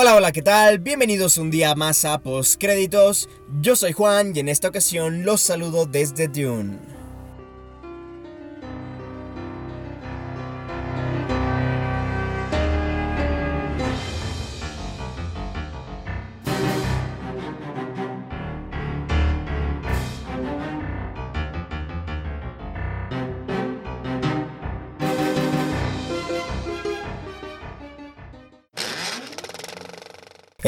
Hola, 0.00 0.14
hola, 0.14 0.30
¿qué 0.30 0.42
tal? 0.42 0.78
Bienvenidos 0.78 1.38
un 1.38 1.50
día 1.50 1.74
más 1.74 2.04
a 2.04 2.20
Postcréditos. 2.20 3.28
Yo 3.60 3.74
soy 3.74 3.90
Juan 3.90 4.30
y 4.32 4.38
en 4.38 4.48
esta 4.48 4.68
ocasión 4.68 5.24
los 5.24 5.40
saludo 5.40 5.86
desde 5.86 6.28
Dune. 6.28 6.78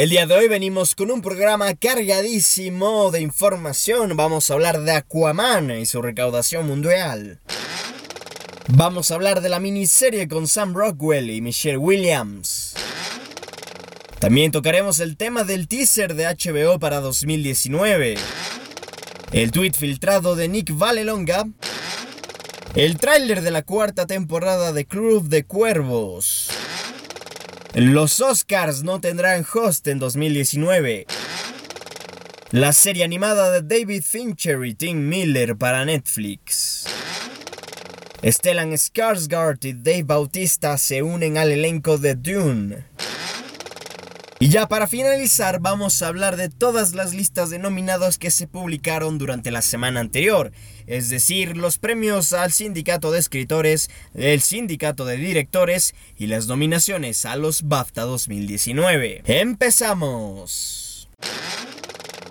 El 0.00 0.08
día 0.08 0.24
de 0.24 0.34
hoy 0.34 0.48
venimos 0.48 0.94
con 0.94 1.10
un 1.10 1.20
programa 1.20 1.74
cargadísimo 1.74 3.10
de 3.10 3.20
información. 3.20 4.16
Vamos 4.16 4.48
a 4.48 4.54
hablar 4.54 4.80
de 4.80 4.92
Aquaman 4.92 5.70
y 5.72 5.84
su 5.84 6.00
recaudación 6.00 6.66
mundial. 6.66 7.38
Vamos 8.68 9.10
a 9.10 9.16
hablar 9.16 9.42
de 9.42 9.50
la 9.50 9.60
miniserie 9.60 10.26
con 10.26 10.48
Sam 10.48 10.72
Rockwell 10.72 11.28
y 11.28 11.42
Michelle 11.42 11.76
Williams. 11.76 12.72
También 14.18 14.52
tocaremos 14.52 15.00
el 15.00 15.18
tema 15.18 15.44
del 15.44 15.68
teaser 15.68 16.14
de 16.14 16.24
HBO 16.24 16.78
para 16.78 17.00
2019. 17.00 18.14
El 19.32 19.50
tweet 19.50 19.72
filtrado 19.72 20.34
de 20.34 20.48
Nick 20.48 20.74
Valelonga. 20.78 21.46
El 22.74 22.96
tráiler 22.96 23.42
de 23.42 23.50
la 23.50 23.64
cuarta 23.64 24.06
temporada 24.06 24.72
de 24.72 24.86
Club 24.86 25.28
de 25.28 25.44
Cuervos. 25.44 26.39
Los 27.74 28.20
Oscars 28.20 28.82
no 28.82 29.00
tendrán 29.00 29.46
host 29.54 29.86
en 29.86 30.00
2019. 30.00 31.06
La 32.50 32.72
serie 32.72 33.04
animada 33.04 33.52
de 33.52 33.62
David 33.62 34.02
Fincher 34.02 34.64
y 34.64 34.74
Tim 34.74 35.08
Miller 35.08 35.56
para 35.56 35.84
Netflix. 35.84 36.86
Stellan 38.24 38.72
Skarsgård 38.72 39.64
y 39.64 39.72
Dave 39.72 40.02
Bautista 40.02 40.76
se 40.78 41.04
unen 41.04 41.38
al 41.38 41.52
elenco 41.52 41.96
de 41.96 42.16
Dune. 42.16 42.84
Y 44.40 44.48
ya 44.48 44.66
para 44.66 44.88
finalizar 44.88 45.60
vamos 45.60 46.02
a 46.02 46.08
hablar 46.08 46.36
de 46.36 46.48
todas 46.48 46.94
las 46.94 47.14
listas 47.14 47.50
de 47.50 47.60
nominados 47.60 48.18
que 48.18 48.32
se 48.32 48.48
publicaron 48.48 49.16
durante 49.16 49.52
la 49.52 49.62
semana 49.62 50.00
anterior, 50.00 50.50
es 50.90 51.08
decir, 51.08 51.56
los 51.56 51.78
premios 51.78 52.32
al 52.32 52.50
sindicato 52.50 53.12
de 53.12 53.20
escritores, 53.20 53.90
el 54.12 54.40
sindicato 54.40 55.04
de 55.04 55.16
directores 55.16 55.94
y 56.18 56.26
las 56.26 56.48
nominaciones 56.48 57.24
a 57.26 57.36
los 57.36 57.68
BAFTA 57.68 58.02
2019. 58.02 59.22
¡Empezamos! 59.24 61.08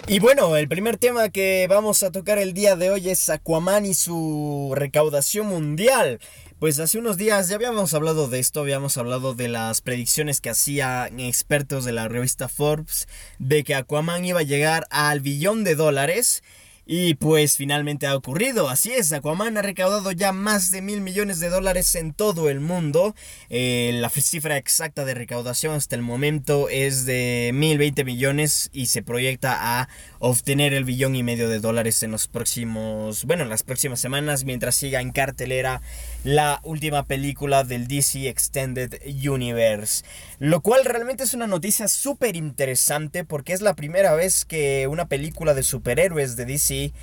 Y 0.07 0.19
bueno, 0.19 0.57
el 0.57 0.67
primer 0.67 0.97
tema 0.97 1.29
que 1.29 1.67
vamos 1.69 2.03
a 2.03 2.11
tocar 2.11 2.37
el 2.37 2.53
día 2.53 2.75
de 2.75 2.91
hoy 2.91 3.09
es 3.09 3.29
Aquaman 3.29 3.85
y 3.85 3.93
su 3.93 4.73
recaudación 4.75 5.47
mundial. 5.47 6.19
Pues 6.59 6.79
hace 6.79 6.97
unos 6.97 7.15
días 7.15 7.47
ya 7.47 7.55
habíamos 7.55 7.93
hablado 7.93 8.27
de 8.27 8.39
esto, 8.39 8.59
habíamos 8.59 8.97
hablado 8.97 9.35
de 9.35 9.47
las 9.47 9.79
predicciones 9.79 10.41
que 10.41 10.49
hacían 10.49 11.21
expertos 11.21 11.85
de 11.85 11.93
la 11.93 12.09
revista 12.09 12.49
Forbes 12.49 13.07
de 13.37 13.63
que 13.63 13.75
Aquaman 13.75 14.25
iba 14.25 14.41
a 14.41 14.43
llegar 14.43 14.85
al 14.89 15.21
billón 15.21 15.63
de 15.63 15.75
dólares. 15.75 16.43
Y 16.91 17.13
pues 17.13 17.55
finalmente 17.55 18.07
ha 18.07 18.15
ocurrido, 18.15 18.67
así 18.67 18.91
es, 18.91 19.13
Aquaman 19.13 19.55
ha 19.59 19.61
recaudado 19.61 20.11
ya 20.11 20.31
más 20.31 20.71
de 20.71 20.81
mil 20.81 21.01
millones 21.01 21.39
de 21.39 21.49
dólares 21.49 21.93
en 21.93 22.13
todo 22.13 22.49
el 22.49 22.61
mundo. 22.61 23.13
Eh, 23.51 23.91
la 24.01 24.09
cifra 24.09 24.57
exacta 24.57 25.05
de 25.05 25.13
recaudación 25.13 25.75
hasta 25.75 25.95
el 25.95 26.01
momento 26.01 26.67
es 26.67 27.05
de 27.05 27.51
mil 27.53 27.77
veinte 27.77 28.03
millones 28.03 28.71
y 28.73 28.87
se 28.87 29.03
proyecta 29.03 29.81
a 29.81 29.87
obtener 30.17 30.73
el 30.73 30.83
billón 30.83 31.15
y 31.15 31.21
medio 31.21 31.47
de 31.47 31.59
dólares 31.59 32.01
en 32.01 32.09
los 32.09 32.27
próximos, 32.27 33.23
bueno, 33.25 33.43
en 33.43 33.49
las 33.49 33.61
próximas 33.61 33.99
semanas 33.99 34.43
mientras 34.43 34.73
siga 34.73 34.99
en 34.99 35.11
cartelera 35.11 35.83
la 36.23 36.59
última 36.63 37.03
película 37.03 37.63
del 37.63 37.87
DC 37.87 38.27
Extended 38.27 38.99
Universe. 39.05 40.03
Lo 40.39 40.61
cual 40.61 40.85
realmente 40.85 41.25
es 41.25 41.33
una 41.33 41.47
noticia 41.47 41.89
súper 41.89 42.37
interesante 42.37 43.25
porque 43.25 43.51
es 43.51 43.59
la 43.59 43.75
primera 43.75 44.13
vez 44.13 44.45
que 44.45 44.87
una 44.87 45.09
película 45.09 45.53
de 45.53 45.63
superhéroes 45.63 46.37
de 46.37 46.45
DC 46.45 46.93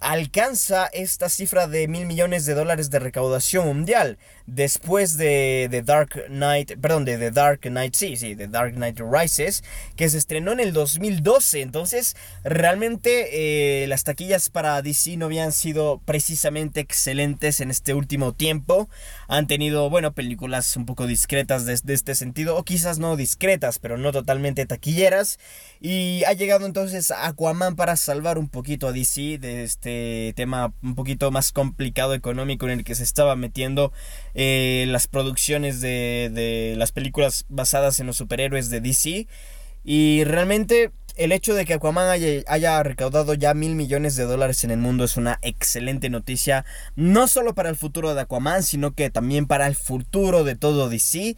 alcanza 0.00 0.86
esta 0.86 1.28
cifra 1.28 1.66
de 1.66 1.88
mil 1.88 2.06
millones 2.06 2.46
de 2.46 2.54
dólares 2.54 2.88
de 2.88 2.98
recaudación 2.98 3.66
mundial 3.66 4.16
después 4.46 5.16
de 5.16 5.68
The 5.70 5.82
Dark 5.82 6.26
Knight, 6.28 6.78
perdón, 6.80 7.04
de 7.04 7.18
The 7.18 7.30
Dark 7.30 7.60
Knight, 7.62 7.94
sí, 7.94 8.16
sí, 8.16 8.36
The 8.36 8.48
Dark 8.48 8.74
Knight 8.74 9.00
Rises, 9.00 9.64
que 9.96 10.08
se 10.08 10.18
estrenó 10.18 10.52
en 10.52 10.60
el 10.60 10.72
2012. 10.72 11.60
Entonces, 11.60 12.16
realmente 12.44 13.82
eh, 13.82 13.86
las 13.88 14.04
taquillas 14.04 14.48
para 14.50 14.80
DC 14.82 15.16
no 15.16 15.26
habían 15.26 15.52
sido 15.52 16.00
precisamente 16.04 16.80
excelentes 16.80 17.60
en 17.60 17.70
este 17.70 17.94
último 17.94 18.34
tiempo. 18.34 18.88
Han 19.28 19.46
tenido, 19.46 19.90
bueno, 19.90 20.12
películas 20.12 20.76
un 20.76 20.86
poco 20.86 21.06
discretas 21.06 21.66
desde 21.66 21.94
este 21.94 22.14
sentido, 22.14 22.56
o 22.56 22.62
quizás 22.62 22.98
no 22.98 23.16
discretas, 23.16 23.78
pero 23.78 23.98
no 23.98 24.12
totalmente 24.12 24.66
taquilleras. 24.66 25.38
Y 25.80 26.22
ha 26.24 26.32
llegado 26.32 26.66
entonces 26.66 27.10
Aquaman 27.10 27.76
para 27.76 27.96
salvar 27.96 28.38
un 28.38 28.48
poquito 28.48 28.88
a 28.88 28.92
DC 28.92 29.38
de 29.38 29.64
este 29.64 30.32
tema 30.36 30.72
un 30.82 30.94
poquito 30.94 31.30
más 31.30 31.52
complicado 31.52 32.14
económico 32.14 32.66
en 32.66 32.78
el 32.78 32.84
que 32.84 32.94
se 32.94 33.02
estaba 33.02 33.36
metiendo 33.36 33.92
eh, 34.38 34.84
las 34.88 35.08
producciones 35.08 35.80
de, 35.80 36.74
las 36.76 36.92
películas 36.92 37.46
basadas 37.48 38.00
en 38.00 38.06
los 38.06 38.18
superhéroes 38.18 38.68
de 38.68 38.82
DC. 38.82 39.26
Y 39.82 40.24
realmente 40.24 40.90
el 41.16 41.32
hecho 41.32 41.54
de 41.54 41.64
que 41.64 41.72
Aquaman 41.72 42.10
haya, 42.10 42.42
haya, 42.46 42.82
recaudado 42.82 43.32
ya 43.32 43.54
mil 43.54 43.74
millones 43.74 44.14
de 44.14 44.24
dólares 44.24 44.62
en 44.62 44.70
el 44.72 44.78
mundo 44.78 45.04
es 45.04 45.16
una 45.16 45.38
excelente 45.40 46.10
noticia, 46.10 46.66
no 46.96 47.28
solo 47.28 47.54
para 47.54 47.70
el 47.70 47.76
futuro 47.76 48.14
de 48.14 48.20
Aquaman, 48.20 48.62
sino 48.62 48.92
que 48.92 49.08
también 49.08 49.46
para 49.46 49.66
el 49.66 49.74
futuro 49.74 50.44
de 50.44 50.54
todo 50.54 50.90
DC. 50.90 51.36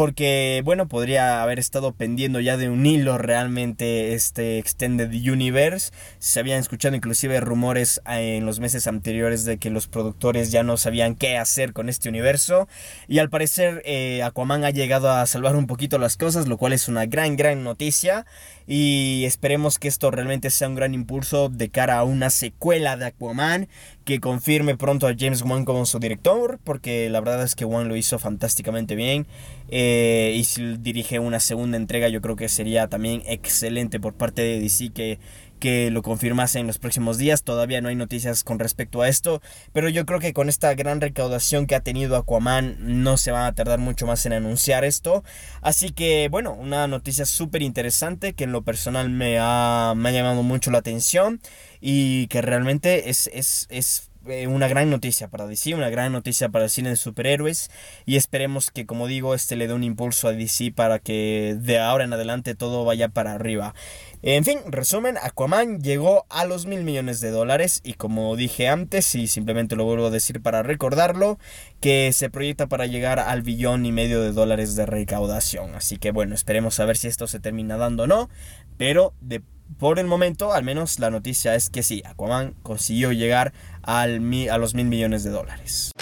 Porque, 0.00 0.62
bueno, 0.64 0.88
podría 0.88 1.42
haber 1.42 1.58
estado 1.58 1.92
pendiendo 1.92 2.40
ya 2.40 2.56
de 2.56 2.70
un 2.70 2.86
hilo 2.86 3.18
realmente 3.18 4.14
este 4.14 4.56
Extended 4.56 5.10
Universe. 5.10 5.92
Se 6.18 6.40
habían 6.40 6.58
escuchado 6.58 6.96
inclusive 6.96 7.38
rumores 7.38 8.00
eh, 8.08 8.38
en 8.38 8.46
los 8.46 8.60
meses 8.60 8.86
anteriores 8.86 9.44
de 9.44 9.58
que 9.58 9.68
los 9.68 9.88
productores 9.88 10.50
ya 10.50 10.62
no 10.62 10.78
sabían 10.78 11.16
qué 11.16 11.36
hacer 11.36 11.74
con 11.74 11.90
este 11.90 12.08
universo. 12.08 12.66
Y 13.08 13.18
al 13.18 13.28
parecer 13.28 13.82
eh, 13.84 14.22
Aquaman 14.22 14.64
ha 14.64 14.70
llegado 14.70 15.10
a 15.10 15.26
salvar 15.26 15.54
un 15.54 15.66
poquito 15.66 15.98
las 15.98 16.16
cosas, 16.16 16.48
lo 16.48 16.56
cual 16.56 16.72
es 16.72 16.88
una 16.88 17.04
gran, 17.04 17.36
gran 17.36 17.62
noticia. 17.62 18.24
Y 18.66 19.24
esperemos 19.26 19.78
que 19.78 19.88
esto 19.88 20.10
realmente 20.10 20.48
sea 20.48 20.68
un 20.68 20.76
gran 20.76 20.94
impulso 20.94 21.50
de 21.50 21.68
cara 21.68 21.98
a 21.98 22.04
una 22.04 22.30
secuela 22.30 22.96
de 22.96 23.04
Aquaman 23.04 23.68
que 24.04 24.20
confirme 24.20 24.76
pronto 24.76 25.06
a 25.06 25.14
James 25.16 25.42
Wan 25.42 25.64
como 25.64 25.86
su 25.86 25.98
director, 25.98 26.58
porque 26.64 27.10
la 27.10 27.20
verdad 27.20 27.42
es 27.42 27.54
que 27.54 27.64
Wan 27.64 27.88
lo 27.88 27.96
hizo 27.96 28.18
fantásticamente 28.18 28.94
bien. 28.94 29.26
Eh, 29.68 30.34
y 30.36 30.44
si 30.44 30.76
dirige 30.78 31.18
una 31.18 31.40
segunda 31.40 31.76
entrega, 31.76 32.08
yo 32.08 32.20
creo 32.20 32.36
que 32.36 32.48
sería 32.48 32.88
también 32.88 33.22
excelente 33.26 34.00
por 34.00 34.14
parte 34.14 34.42
de 34.42 34.60
DC 34.60 34.90
que, 34.90 35.18
que 35.60 35.92
lo 35.92 36.02
confirmase 36.02 36.58
en 36.58 36.66
los 36.66 36.78
próximos 36.78 37.18
días. 37.18 37.44
Todavía 37.44 37.80
no 37.80 37.88
hay 37.88 37.94
noticias 37.94 38.42
con 38.42 38.58
respecto 38.58 39.02
a 39.02 39.08
esto, 39.08 39.40
pero 39.72 39.88
yo 39.88 40.04
creo 40.06 40.18
que 40.18 40.32
con 40.32 40.48
esta 40.48 40.74
gran 40.74 41.00
recaudación 41.00 41.66
que 41.68 41.76
ha 41.76 41.80
tenido 41.80 42.16
Aquaman 42.16 42.76
no 42.80 43.16
se 43.16 43.30
va 43.30 43.46
a 43.46 43.52
tardar 43.52 43.78
mucho 43.78 44.06
más 44.06 44.26
en 44.26 44.32
anunciar 44.32 44.84
esto. 44.84 45.22
Así 45.60 45.90
que 45.90 46.28
bueno, 46.28 46.52
una 46.52 46.88
noticia 46.88 47.24
súper 47.24 47.62
interesante 47.62 48.32
que 48.32 48.44
en 48.44 48.52
lo 48.52 48.62
personal 48.62 49.10
me 49.10 49.38
ha, 49.38 49.94
me 49.96 50.08
ha 50.08 50.12
llamado 50.12 50.42
mucho 50.42 50.72
la 50.72 50.78
atención 50.78 51.40
y 51.80 52.26
que 52.26 52.42
realmente 52.42 53.10
es, 53.10 53.30
es, 53.32 53.66
es 53.70 54.10
eh, 54.26 54.46
una 54.48 54.68
gran 54.68 54.90
noticia 54.90 55.28
para 55.28 55.46
DC, 55.46 55.74
una 55.74 55.88
gran 55.88 56.12
noticia 56.12 56.50
para 56.50 56.64
el 56.64 56.70
cine 56.70 56.90
de 56.90 56.96
superhéroes 56.96 57.70
y 58.04 58.16
esperemos 58.16 58.70
que 58.70 58.84
como 58.84 59.06
digo 59.06 59.34
este 59.34 59.56
le 59.56 59.66
dé 59.66 59.72
un 59.72 59.82
impulso 59.82 60.28
a 60.28 60.32
DC 60.32 60.72
para 60.72 60.98
que 60.98 61.56
de 61.58 61.78
ahora 61.78 62.04
en 62.04 62.12
adelante 62.12 62.54
todo 62.54 62.84
vaya 62.84 63.08
para 63.08 63.32
arriba. 63.32 63.74
En 64.22 64.44
fin, 64.44 64.58
resumen, 64.66 65.16
Aquaman 65.22 65.80
llegó 65.80 66.26
a 66.28 66.44
los 66.44 66.66
mil 66.66 66.84
millones 66.84 67.20
de 67.20 67.30
dólares 67.30 67.80
y 67.82 67.94
como 67.94 68.36
dije 68.36 68.68
antes 68.68 69.14
y 69.14 69.26
simplemente 69.26 69.76
lo 69.76 69.84
vuelvo 69.84 70.08
a 70.08 70.10
decir 70.10 70.42
para 70.42 70.62
recordarlo, 70.62 71.38
que 71.80 72.12
se 72.12 72.28
proyecta 72.28 72.66
para 72.66 72.84
llegar 72.84 73.18
al 73.18 73.40
billón 73.40 73.86
y 73.86 73.92
medio 73.92 74.20
de 74.20 74.32
dólares 74.32 74.76
de 74.76 74.84
recaudación. 74.84 75.74
Así 75.74 75.96
que 75.96 76.10
bueno, 76.10 76.34
esperemos 76.34 76.78
a 76.80 76.84
ver 76.84 76.98
si 76.98 77.08
esto 77.08 77.26
se 77.26 77.40
termina 77.40 77.78
dando 77.78 78.02
o 78.02 78.06
no, 78.06 78.28
pero 78.76 79.14
de 79.22 79.40
por 79.78 79.98
el 79.98 80.06
momento, 80.06 80.52
al 80.52 80.64
menos 80.64 80.98
la 80.98 81.08
noticia 81.08 81.54
es 81.54 81.70
que 81.70 81.82
sí, 81.82 82.02
Aquaman 82.04 82.54
consiguió 82.62 83.12
llegar 83.12 83.54
al, 83.82 84.20
a 84.50 84.58
los 84.58 84.74
mil 84.74 84.86
millones 84.86 85.24
de 85.24 85.30
dólares. 85.30 85.92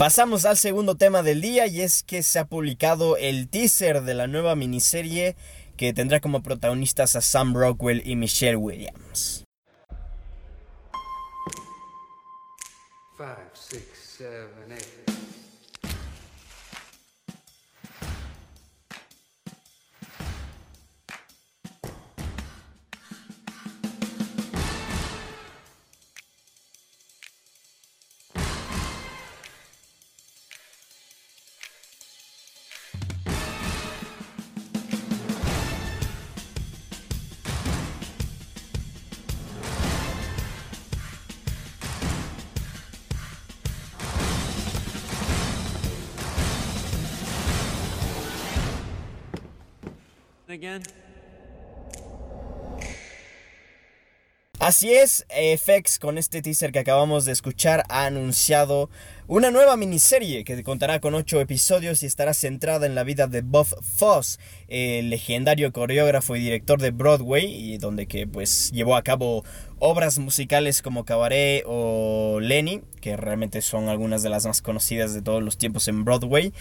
Pasamos 0.00 0.46
al 0.46 0.56
segundo 0.56 0.94
tema 0.94 1.22
del 1.22 1.42
día 1.42 1.66
y 1.66 1.82
es 1.82 2.02
que 2.02 2.22
se 2.22 2.38
ha 2.38 2.46
publicado 2.46 3.18
el 3.18 3.48
teaser 3.48 4.00
de 4.00 4.14
la 4.14 4.26
nueva 4.26 4.56
miniserie 4.56 5.36
que 5.80 5.94
tendrá 5.94 6.20
como 6.20 6.42
protagonistas 6.42 7.16
a 7.16 7.22
Sam 7.22 7.54
Rockwell 7.54 8.02
y 8.04 8.14
Michelle 8.14 8.56
Williams. 8.56 9.44
Así 54.58 54.92
es, 54.92 55.24
FX 55.30 55.98
con 55.98 56.18
este 56.18 56.42
teaser 56.42 56.70
que 56.70 56.80
acabamos 56.80 57.24
de 57.24 57.32
escuchar 57.32 57.84
ha 57.88 58.04
anunciado 58.04 58.90
una 59.26 59.50
nueva 59.50 59.78
miniserie 59.78 60.44
que 60.44 60.62
contará 60.62 61.00
con 61.00 61.14
8 61.14 61.40
episodios 61.40 62.02
y 62.02 62.06
estará 62.06 62.34
centrada 62.34 62.84
en 62.84 62.94
la 62.94 63.02
vida 63.02 63.26
de 63.26 63.40
Buff 63.40 63.72
Foss, 63.96 64.38
el 64.68 65.08
legendario 65.08 65.72
coreógrafo 65.72 66.36
y 66.36 66.40
director 66.40 66.78
de 66.78 66.90
Broadway 66.90 67.46
y 67.46 67.78
donde 67.78 68.06
que 68.06 68.26
pues 68.26 68.70
llevó 68.70 68.96
a 68.96 69.02
cabo 69.02 69.44
obras 69.78 70.18
musicales 70.18 70.82
como 70.82 71.06
Cabaret 71.06 71.62
o 71.64 72.38
Lenny, 72.40 72.82
que 73.00 73.16
realmente 73.16 73.62
son 73.62 73.88
algunas 73.88 74.22
de 74.22 74.28
las 74.28 74.44
más 74.44 74.60
conocidas 74.60 75.14
de 75.14 75.22
todos 75.22 75.42
los 75.42 75.56
tiempos 75.56 75.88
en 75.88 76.04
Broadway. 76.04 76.52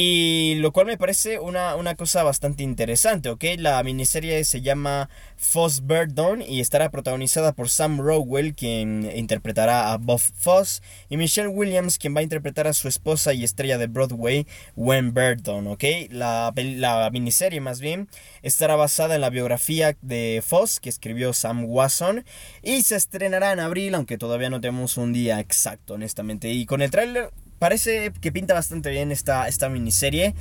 Y 0.00 0.54
lo 0.60 0.70
cual 0.70 0.86
me 0.86 0.96
parece 0.96 1.40
una, 1.40 1.74
una, 1.74 1.96
cosa 1.96 2.22
bastante 2.22 2.62
interesante, 2.62 3.30
¿ok? 3.30 3.42
La 3.56 3.82
miniserie 3.82 4.44
se 4.44 4.60
llama 4.60 5.10
Foss 5.36 5.88
Verdon 5.88 6.40
y 6.40 6.60
estará 6.60 6.92
protagonizada 6.92 7.50
por 7.50 7.68
Sam 7.68 7.98
Rowell, 7.98 8.54
quien 8.54 9.10
interpretará 9.16 9.92
a 9.92 9.96
Buff 9.96 10.30
Foss, 10.36 10.82
y 11.08 11.16
Michelle 11.16 11.48
Williams, 11.48 11.98
quien 11.98 12.14
va 12.14 12.20
a 12.20 12.22
interpretar 12.22 12.68
a 12.68 12.74
su 12.74 12.86
esposa 12.86 13.34
y 13.34 13.42
estrella 13.42 13.76
de 13.76 13.88
Broadway, 13.88 14.46
Gwen 14.76 15.14
Verdon, 15.14 15.66
¿ok? 15.66 15.82
La, 16.10 16.52
la 16.54 17.10
miniserie, 17.10 17.60
más 17.60 17.80
bien, 17.80 18.08
estará 18.42 18.76
basada 18.76 19.16
en 19.16 19.20
la 19.20 19.30
biografía 19.30 19.96
de 20.00 20.44
Foss 20.46 20.78
que 20.78 20.90
escribió 20.90 21.32
Sam 21.32 21.64
Wasson 21.64 22.24
y 22.62 22.82
se 22.82 22.94
estrenará 22.94 23.50
en 23.50 23.58
abril, 23.58 23.96
aunque 23.96 24.16
todavía 24.16 24.48
no 24.48 24.60
tenemos 24.60 24.96
un 24.96 25.12
día 25.12 25.40
exacto, 25.40 25.94
honestamente. 25.94 26.50
Y 26.50 26.66
con 26.66 26.82
el 26.82 26.92
tráiler 26.92 27.32
parece 27.58 28.12
que 28.20 28.32
pinta 28.32 28.54
bastante 28.54 28.90
bien 28.90 29.12
esta, 29.12 29.48
esta 29.48 29.68
miniserie. 29.68 30.34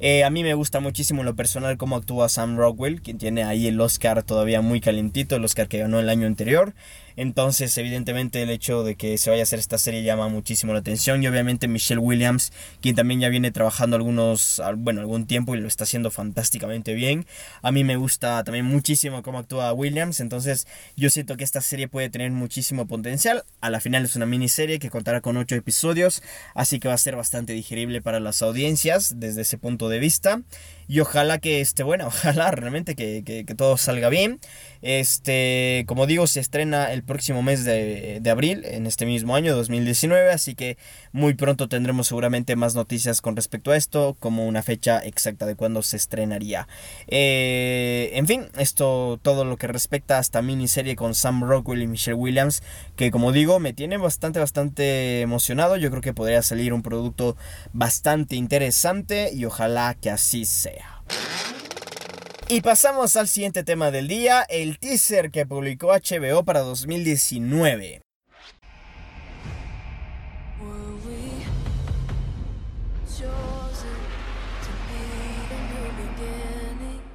Eh, 0.00 0.24
a 0.24 0.30
mí 0.30 0.42
me 0.42 0.54
gusta 0.54 0.80
muchísimo 0.80 1.20
en 1.20 1.26
lo 1.26 1.36
personal 1.36 1.76
cómo 1.76 1.96
actúa 1.96 2.28
Sam 2.28 2.56
Rockwell, 2.56 3.00
quien 3.00 3.18
tiene 3.18 3.44
ahí 3.44 3.66
el 3.66 3.80
Oscar 3.80 4.22
todavía 4.22 4.60
muy 4.60 4.80
calentito, 4.80 5.36
el 5.36 5.44
Oscar 5.44 5.68
que 5.68 5.78
ganó 5.78 6.00
el 6.00 6.08
año 6.08 6.26
anterior. 6.26 6.74
Entonces, 7.16 7.76
evidentemente, 7.78 8.42
el 8.42 8.50
hecho 8.50 8.84
de 8.84 8.96
que 8.96 9.18
se 9.18 9.30
vaya 9.30 9.42
a 9.42 9.44
hacer 9.44 9.58
esta 9.58 9.78
serie 9.78 10.02
llama 10.02 10.28
muchísimo 10.28 10.72
la 10.72 10.80
atención. 10.80 11.22
Y 11.22 11.28
obviamente 11.28 11.68
Michelle 11.68 12.00
Williams, 12.00 12.52
quien 12.80 12.96
también 12.96 13.20
ya 13.20 13.28
viene 13.28 13.50
trabajando 13.50 13.96
algunos, 13.96 14.60
bueno, 14.78 15.00
algún 15.00 15.26
tiempo 15.26 15.54
y 15.54 15.60
lo 15.60 15.68
está 15.68 15.84
haciendo 15.84 16.10
fantásticamente 16.10 16.94
bien. 16.94 17.26
A 17.62 17.72
mí 17.72 17.84
me 17.84 17.96
gusta 17.96 18.42
también 18.44 18.64
muchísimo 18.64 19.22
cómo 19.22 19.38
actúa 19.38 19.72
Williams. 19.72 20.20
Entonces, 20.20 20.66
yo 20.96 21.10
siento 21.10 21.36
que 21.36 21.44
esta 21.44 21.60
serie 21.60 21.88
puede 21.88 22.10
tener 22.10 22.30
muchísimo 22.30 22.86
potencial. 22.86 23.44
A 23.60 23.70
la 23.70 23.80
final 23.80 24.04
es 24.04 24.16
una 24.16 24.26
miniserie 24.26 24.78
que 24.78 24.90
contará 24.90 25.20
con 25.20 25.36
8 25.36 25.54
episodios. 25.54 26.22
Así 26.54 26.80
que 26.80 26.88
va 26.88 26.94
a 26.94 26.98
ser 26.98 27.16
bastante 27.16 27.52
digerible 27.52 28.02
para 28.02 28.20
las 28.20 28.42
audiencias 28.42 29.14
desde 29.18 29.42
ese 29.42 29.58
punto 29.58 29.88
de 29.88 29.98
vista. 29.98 30.42
Y 30.88 31.00
ojalá 31.00 31.38
que 31.38 31.60
esté 31.60 31.82
bueno, 31.82 32.06
ojalá 32.08 32.50
realmente 32.50 32.94
que, 32.94 33.22
que, 33.24 33.44
que, 33.44 33.54
todo 33.54 33.76
salga 33.76 34.08
bien. 34.08 34.40
Este, 34.82 35.84
como 35.86 36.06
digo, 36.06 36.26
se 36.26 36.40
estrena 36.40 36.92
el 36.92 37.02
próximo 37.02 37.42
mes 37.42 37.64
de, 37.64 38.18
de, 38.20 38.30
abril, 38.30 38.64
en 38.66 38.86
este 38.86 39.06
mismo 39.06 39.34
año 39.34 39.56
2019, 39.56 40.30
así 40.30 40.54
que 40.54 40.76
muy 41.12 41.34
pronto 41.34 41.68
tendremos 41.68 42.08
seguramente 42.08 42.54
más 42.54 42.74
noticias 42.74 43.22
con 43.22 43.34
respecto 43.34 43.70
a 43.70 43.76
esto, 43.76 44.14
como 44.20 44.46
una 44.46 44.62
fecha 44.62 44.98
exacta 44.98 45.46
de 45.46 45.54
cuándo 45.54 45.82
se 45.82 45.96
estrenaría. 45.96 46.68
Eh, 47.06 48.10
en 48.14 48.26
fin, 48.26 48.46
esto 48.58 49.18
todo 49.22 49.44
lo 49.44 49.56
que 49.56 49.68
respecta 49.68 50.18
a 50.18 50.20
esta 50.20 50.42
miniserie 50.42 50.96
con 50.96 51.14
Sam 51.14 51.44
Rockwell 51.44 51.82
y 51.82 51.86
Michelle 51.86 52.14
Williams, 52.14 52.62
que 52.96 53.10
como 53.10 53.32
digo, 53.32 53.60
me 53.60 53.72
tiene 53.72 53.96
bastante, 53.96 54.38
bastante 54.38 55.22
emocionado. 55.22 55.76
Yo 55.76 55.90
creo 55.90 56.02
que 56.02 56.12
podría 56.12 56.42
salir 56.42 56.72
un 56.72 56.82
producto 56.82 57.36
bastante 57.72 58.36
interesante 58.36 59.30
y 59.32 59.44
ojalá 59.46 59.94
que 59.94 60.10
así 60.10 60.44
sea. 60.44 60.73
Y 62.48 62.60
pasamos 62.60 63.16
al 63.16 63.26
siguiente 63.26 63.64
tema 63.64 63.90
del 63.90 64.06
día, 64.06 64.42
el 64.42 64.78
teaser 64.78 65.30
que 65.30 65.46
publicó 65.46 65.88
HBO 65.88 66.44
para 66.44 66.60
2019. 66.60 68.02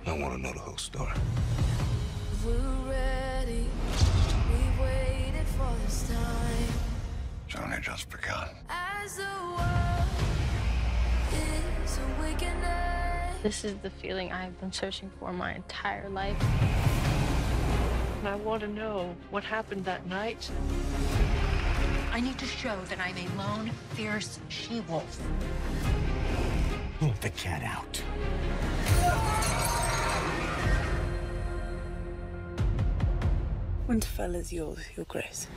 I 0.05 0.11
want 0.13 0.33
to 0.33 0.39
know 0.39 0.51
the 0.51 0.59
whole 0.59 0.77
story. 0.77 1.13
We're 2.43 2.55
ready. 2.89 3.69
We 4.49 4.83
waited 4.83 5.47
for 5.55 5.71
this 5.85 6.09
time. 6.09 6.73
Johnny 7.47 7.77
just 7.79 8.09
begun. 8.09 8.49
As 8.69 9.17
the 9.17 9.23
world 9.23 10.09
is 11.31 11.99
awakening. 12.17 12.98
This 13.41 13.63
is 13.63 13.77
the 13.77 13.89
feeling 13.89 14.33
I've 14.33 14.59
been 14.59 14.73
searching 14.73 15.09
for 15.17 15.31
my 15.31 15.55
entire 15.55 16.09
life. 16.09 16.35
I 18.25 18.35
want 18.35 18.61
to 18.63 18.67
know 18.67 19.15
what 19.29 19.45
happened 19.45 19.85
that 19.85 20.05
night. 20.07 20.51
I 22.11 22.19
need 22.19 22.37
to 22.37 22.45
show 22.45 22.77
that 22.89 22.99
I'm 22.99 23.15
a 23.15 23.27
lone, 23.37 23.71
fierce 23.91 24.39
she-wolf. 24.49 25.21
Let 27.01 27.21
the 27.21 27.29
cat 27.29 27.63
out. 27.63 28.03
Winterfell 33.87 34.35
is 34.35 34.51
yours, 34.51 34.79
Your 34.97 35.05
Grace. 35.05 35.47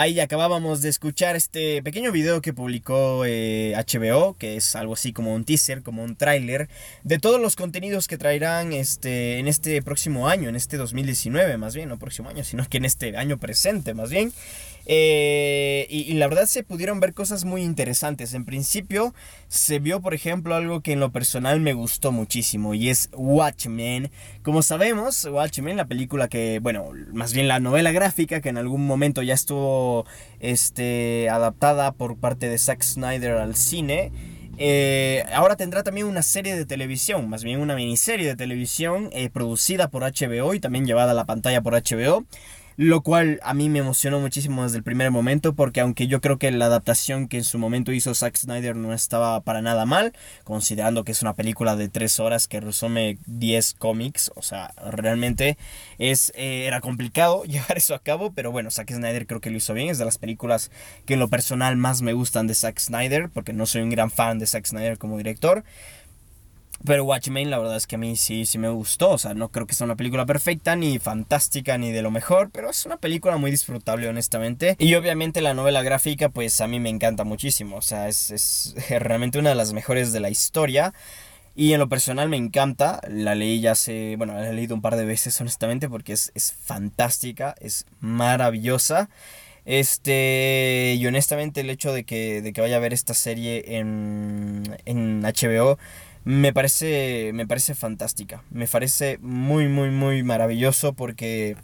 Ahí 0.00 0.20
acabábamos 0.20 0.80
de 0.80 0.90
escuchar 0.90 1.34
este 1.34 1.82
pequeño 1.82 2.12
video 2.12 2.40
que 2.40 2.52
publicó 2.52 3.22
HBO, 3.22 3.24
eh, 3.26 4.34
que 4.38 4.54
es 4.54 4.76
algo 4.76 4.92
así 4.92 5.12
como 5.12 5.34
un 5.34 5.44
teaser, 5.44 5.82
como 5.82 6.04
un 6.04 6.14
tráiler, 6.14 6.68
de 7.02 7.18
todos 7.18 7.40
los 7.40 7.56
contenidos 7.56 8.06
que 8.06 8.16
traerán 8.16 8.72
este, 8.72 9.40
en 9.40 9.48
este 9.48 9.82
próximo 9.82 10.28
año, 10.28 10.48
en 10.48 10.54
este 10.54 10.76
2019 10.76 11.56
más 11.56 11.74
bien, 11.74 11.88
no 11.88 11.98
próximo 11.98 12.28
año, 12.28 12.44
sino 12.44 12.64
que 12.68 12.76
en 12.76 12.84
este 12.84 13.16
año 13.16 13.38
presente 13.38 13.92
más 13.92 14.08
bien. 14.08 14.32
Eh, 14.90 15.86
y, 15.90 16.14
la 16.14 16.28
verdad 16.28 16.46
se 16.46 16.62
pudieron 16.62 16.98
ver 16.98 17.12
cosas 17.12 17.44
muy 17.44 17.62
interesantes. 17.62 18.32
En 18.32 18.46
principio 18.46 19.14
se 19.46 19.80
vio, 19.80 20.00
por 20.00 20.14
ejemplo, 20.14 20.54
algo 20.54 20.80
que 20.80 20.92
en 20.92 21.00
lo 21.00 21.12
personal 21.12 21.60
me 21.60 21.74
gustó 21.74 22.10
muchísimo 22.10 22.72
y 22.72 22.88
es 22.88 23.10
Watchmen. 23.12 24.10
Como 24.42 24.62
sabemos, 24.62 25.26
Watchmen, 25.26 25.76
la 25.76 25.84
película 25.84 26.28
que, 26.28 26.58
bueno, 26.60 26.90
más 27.12 27.34
bien 27.34 27.48
la 27.48 27.60
novela 27.60 27.92
gráfica 27.92 28.40
que 28.40 28.48
en 28.48 28.56
algún 28.56 28.86
momento 28.86 29.22
ya 29.22 29.34
estuvo 29.34 30.06
este, 30.40 31.28
adaptada 31.28 31.92
por 31.92 32.16
parte 32.16 32.48
de 32.48 32.56
Zack 32.56 32.82
Snyder 32.82 33.32
al 33.32 33.56
cine. 33.56 34.10
Eh, 34.56 35.22
ahora 35.34 35.56
tendrá 35.56 35.82
también 35.84 36.06
una 36.06 36.22
serie 36.22 36.56
de 36.56 36.64
televisión, 36.64 37.28
más 37.28 37.44
bien 37.44 37.60
una 37.60 37.76
miniserie 37.76 38.26
de 38.26 38.36
televisión 38.36 39.10
eh, 39.12 39.28
producida 39.30 39.88
por 39.88 40.02
HBO 40.02 40.52
y 40.54 40.60
también 40.60 40.84
llevada 40.84 41.12
a 41.12 41.14
la 41.14 41.26
pantalla 41.26 41.60
por 41.60 41.74
HBO 41.74 42.24
lo 42.78 43.02
cual 43.02 43.40
a 43.42 43.54
mí 43.54 43.68
me 43.68 43.80
emocionó 43.80 44.20
muchísimo 44.20 44.62
desde 44.62 44.76
el 44.76 44.84
primer 44.84 45.10
momento 45.10 45.52
porque 45.52 45.80
aunque 45.80 46.06
yo 46.06 46.20
creo 46.20 46.38
que 46.38 46.52
la 46.52 46.66
adaptación 46.66 47.26
que 47.26 47.38
en 47.38 47.42
su 47.42 47.58
momento 47.58 47.90
hizo 47.90 48.14
Zack 48.14 48.36
Snyder 48.36 48.76
no 48.76 48.94
estaba 48.94 49.40
para 49.40 49.60
nada 49.62 49.84
mal, 49.84 50.12
considerando 50.44 51.02
que 51.02 51.10
es 51.10 51.20
una 51.20 51.34
película 51.34 51.74
de 51.74 51.88
3 51.88 52.20
horas 52.20 52.46
que 52.46 52.60
resume 52.60 53.18
10 53.26 53.74
cómics, 53.74 54.30
o 54.36 54.42
sea, 54.42 54.72
realmente 54.92 55.58
es, 55.98 56.30
eh, 56.36 56.66
era 56.66 56.80
complicado 56.80 57.42
llevar 57.46 57.76
eso 57.76 57.96
a 57.96 57.98
cabo, 57.98 58.30
pero 58.32 58.52
bueno, 58.52 58.70
Zack 58.70 58.92
Snyder 58.92 59.26
creo 59.26 59.40
que 59.40 59.50
lo 59.50 59.56
hizo 59.56 59.74
bien, 59.74 59.88
es 59.88 59.98
de 59.98 60.04
las 60.04 60.18
películas 60.18 60.70
que 61.04 61.14
en 61.14 61.20
lo 61.20 61.26
personal 61.26 61.76
más 61.76 62.00
me 62.00 62.12
gustan 62.12 62.46
de 62.46 62.54
Zack 62.54 62.78
Snyder, 62.78 63.28
porque 63.28 63.52
no 63.52 63.66
soy 63.66 63.82
un 63.82 63.90
gran 63.90 64.12
fan 64.12 64.38
de 64.38 64.46
Zack 64.46 64.66
Snyder 64.66 64.98
como 64.98 65.18
director. 65.18 65.64
Pero 66.84 67.04
Watchmen 67.04 67.50
la 67.50 67.58
verdad 67.58 67.76
es 67.76 67.86
que 67.86 67.96
a 67.96 67.98
mí 67.98 68.16
sí, 68.16 68.46
sí 68.46 68.58
me 68.58 68.68
gustó. 68.68 69.10
O 69.10 69.18
sea, 69.18 69.34
no 69.34 69.48
creo 69.50 69.66
que 69.66 69.74
sea 69.74 69.84
una 69.84 69.96
película 69.96 70.26
perfecta, 70.26 70.76
ni 70.76 70.98
fantástica, 70.98 71.76
ni 71.76 71.90
de 71.90 72.02
lo 72.02 72.10
mejor. 72.10 72.50
Pero 72.50 72.70
es 72.70 72.86
una 72.86 72.96
película 72.96 73.36
muy 73.36 73.50
disfrutable, 73.50 74.08
honestamente. 74.08 74.76
Y 74.78 74.94
obviamente 74.94 75.40
la 75.40 75.54
novela 75.54 75.82
gráfica, 75.82 76.28
pues 76.28 76.60
a 76.60 76.68
mí 76.68 76.78
me 76.80 76.88
encanta 76.88 77.24
muchísimo. 77.24 77.76
O 77.76 77.82
sea, 77.82 78.08
es, 78.08 78.30
es 78.30 78.74
realmente 78.90 79.38
una 79.38 79.50
de 79.50 79.56
las 79.56 79.72
mejores 79.72 80.12
de 80.12 80.20
la 80.20 80.30
historia. 80.30 80.94
Y 81.56 81.72
en 81.72 81.80
lo 81.80 81.88
personal 81.88 82.28
me 82.28 82.36
encanta. 82.36 83.00
La 83.08 83.34
leí 83.34 83.60
ya 83.60 83.72
hace. 83.72 84.14
Bueno, 84.16 84.34
la 84.34 84.48
he 84.48 84.52
leído 84.52 84.76
un 84.76 84.82
par 84.82 84.94
de 84.94 85.04
veces, 85.04 85.40
honestamente, 85.40 85.88
porque 85.88 86.12
es, 86.12 86.30
es 86.34 86.52
fantástica, 86.52 87.56
es 87.60 87.86
maravillosa. 88.00 89.10
Este, 89.64 90.94
y 90.96 91.06
honestamente 91.06 91.60
el 91.60 91.68
hecho 91.68 91.92
de 91.92 92.04
que, 92.04 92.40
de 92.40 92.54
que 92.54 92.60
vaya 92.62 92.76
a 92.76 92.80
ver 92.80 92.94
esta 92.94 93.12
serie 93.12 93.76
en, 93.76 94.78
en 94.86 95.20
HBO 95.20 95.78
me 96.28 96.52
parece, 96.52 97.30
me 97.32 97.46
parece 97.46 97.74
fantástica. 97.74 98.42
Me 98.50 98.68
parece 98.68 99.16
muy, 99.22 99.66
muy, 99.66 99.90
muy 99.90 100.22
maravilloso 100.22 100.92
porque... 100.92 101.56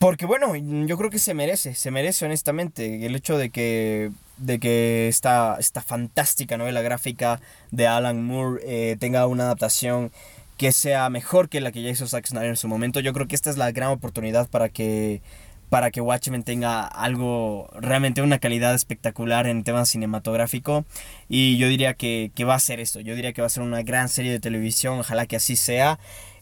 Porque 0.00 0.26
bueno, 0.26 0.56
yo 0.56 0.98
creo 0.98 1.08
que 1.08 1.20
se 1.20 1.32
merece, 1.32 1.76
se 1.76 1.92
merece 1.92 2.24
honestamente 2.24 3.06
el 3.06 3.14
hecho 3.14 3.38
de 3.38 3.50
que, 3.50 4.10
de 4.38 4.58
que 4.58 5.06
esta, 5.06 5.56
esta 5.60 5.82
fantástica 5.82 6.56
novela 6.56 6.82
gráfica 6.82 7.40
de 7.70 7.86
Alan 7.86 8.24
Moore 8.24 8.60
eh, 8.64 8.96
tenga 8.98 9.28
una 9.28 9.44
adaptación 9.44 10.10
que 10.56 10.72
sea 10.72 11.08
mejor 11.08 11.48
que 11.48 11.60
la 11.60 11.70
que 11.70 11.82
ya 11.82 11.90
hizo 11.90 12.08
Zack 12.08 12.26
Snyder 12.26 12.48
en 12.48 12.56
su 12.56 12.66
momento. 12.66 12.98
Yo 12.98 13.12
creo 13.12 13.28
que 13.28 13.36
esta 13.36 13.50
es 13.50 13.56
la 13.56 13.70
gran 13.70 13.90
oportunidad 13.90 14.48
para 14.48 14.68
que 14.68 15.22
para 15.68 15.90
que 15.90 16.00
Watchmen 16.00 16.42
tenga 16.42 16.84
algo, 16.84 17.68
realmente 17.74 18.22
una 18.22 18.38
calidad 18.38 18.74
espectacular 18.74 19.46
en 19.46 19.64
tema 19.64 19.84
cinematográfico. 19.84 20.84
Y 21.28 21.56
yo 21.58 21.68
diría 21.68 21.94
que, 21.94 22.30
que 22.34 22.44
va 22.44 22.54
a 22.54 22.60
ser 22.60 22.80
esto, 22.80 23.00
yo 23.00 23.14
diría 23.14 23.32
que 23.32 23.42
va 23.42 23.46
a 23.46 23.50
ser 23.50 23.62
una 23.62 23.82
gran 23.82 24.08
serie 24.08 24.32
de 24.32 24.40
televisión, 24.40 24.98
ojalá 24.98 25.26
que 25.26 25.36
así 25.36 25.56
sea. 25.56 25.98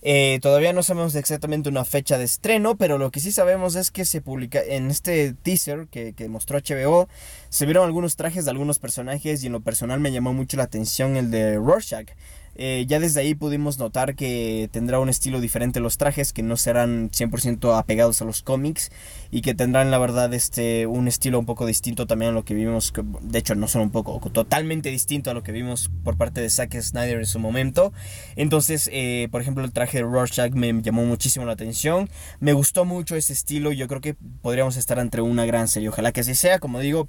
Eh, 0.07 0.39
todavía 0.43 0.75
no 0.75 0.83
sabemos 0.83 1.15
exactamente 1.15 1.71
una 1.71 1.87
fecha 1.87 2.19
de 2.19 2.25
estreno, 2.25 2.77
pero 2.77 2.99
lo 2.99 3.11
que 3.11 3.21
sí 3.21 3.33
sabemos 3.33 3.75
es 3.75 3.91
que 3.91 4.05
se 4.05 4.21
publica 4.21 4.63
en 4.63 4.91
este 4.91 5.33
teaser 5.33 5.87
que, 5.91 6.13
que, 6.13 6.29
mostró 6.29 6.59
HBO, 6.59 7.09
se 7.49 7.65
vieron 7.65 7.87
algunos 7.87 8.15
trajes 8.15 8.45
de 8.45 8.51
algunos 8.51 8.79
personajes 8.79 9.43
y 9.43 9.47
en 9.47 9.53
lo 9.53 9.61
personal 9.61 10.01
me 10.01 10.13
llamó 10.13 10.35
mucho 10.35 10.59
la 10.59 10.65
atención 10.65 11.17
el 11.17 11.31
de 11.31 11.57
Rorschach. 11.57 12.11
Eh, 12.57 12.85
ya 12.89 13.01
desde 13.01 13.21
ahí 13.21 13.35
pudimos 13.35 13.79
notar 13.79 14.15
que 14.15 14.69
tendrá 14.73 15.01
un 15.01 15.09
estilo 15.09 15.41
diferente 15.41 15.81
los 15.81 15.99
trajes, 15.99 16.33
que 16.33 16.43
no 16.43 16.57
serán 16.57 17.11
100% 17.11 17.79
apegados 17.79 18.23
a 18.23 18.25
los 18.25 18.43
cómics 18.43 18.91
y 19.31 19.43
que 19.43 19.55
tendrán 19.55 19.91
la 19.91 19.99
verdad 19.99 20.33
este, 20.35 20.87
un 20.87 21.09
estilo 21.09 21.39
un 21.39 21.47
poco 21.47 21.67
distinto 21.67 22.07
también 22.07 22.31
a 22.31 22.35
lo 22.35 22.45
que 22.45 22.55
vimos, 22.55 22.93
de 23.21 23.39
hecho 23.39 23.55
no 23.55 23.69
solo 23.69 23.85
un 23.85 23.91
poco, 23.91 24.21
totalmente 24.31 24.91
distinto 24.91 25.31
a 25.31 25.35
lo 25.35 25.43
que 25.43 25.53
vimos 25.53 25.91
por 26.05 26.17
parte 26.17 26.41
de 26.41 26.51
Zack 26.51 26.81
Snyder 26.81 27.19
en 27.19 27.27
su 27.27 27.39
momento. 27.39 27.93
Entonces, 28.37 28.89
eh, 28.93 29.29
por 29.31 29.41
ejemplo, 29.41 29.65
el 29.65 29.73
traje 29.73 29.99
de 29.99 30.05
Rorschach 30.05 30.53
me 30.53 30.73
llamó 30.83 31.05
muchísimo 31.05 31.47
la 31.47 31.53
atención, 31.53 32.09
me 32.41 32.53
gustó 32.53 32.85
mucho 32.85 33.17
ese 33.17 33.33
estilo. 33.33 33.73
Yo 33.73 33.89
creo 33.89 34.01
que 34.01 34.15
podríamos 34.43 34.77
estar 34.77 34.99
entre 34.99 35.23
una 35.23 35.45
gran 35.47 35.69
serie, 35.69 35.89
ojalá 35.89 36.13
que 36.13 36.21
así 36.21 36.35
sea, 36.35 36.59
como 36.59 36.81
digo, 36.81 37.09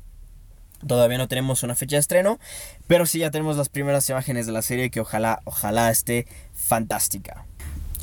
Todavía 0.86 1.18
no 1.18 1.28
tenemos 1.28 1.64
una 1.64 1.76
fecha 1.76 1.96
de 1.96 2.02
estreno, 2.02 2.40
pero 2.88 3.06
sí 3.06 3.20
ya 3.20 3.32
tenemos 3.32 3.58
las 3.58 3.70
primeras 3.70 4.10
imágenes 4.10 4.46
de 4.46 4.52
la 4.52 4.62
serie 4.62 4.90
que 4.90 5.00
ojalá, 5.00 5.42
ojalá 5.46 5.90
esté 5.92 6.28
fantástica. 6.54 7.46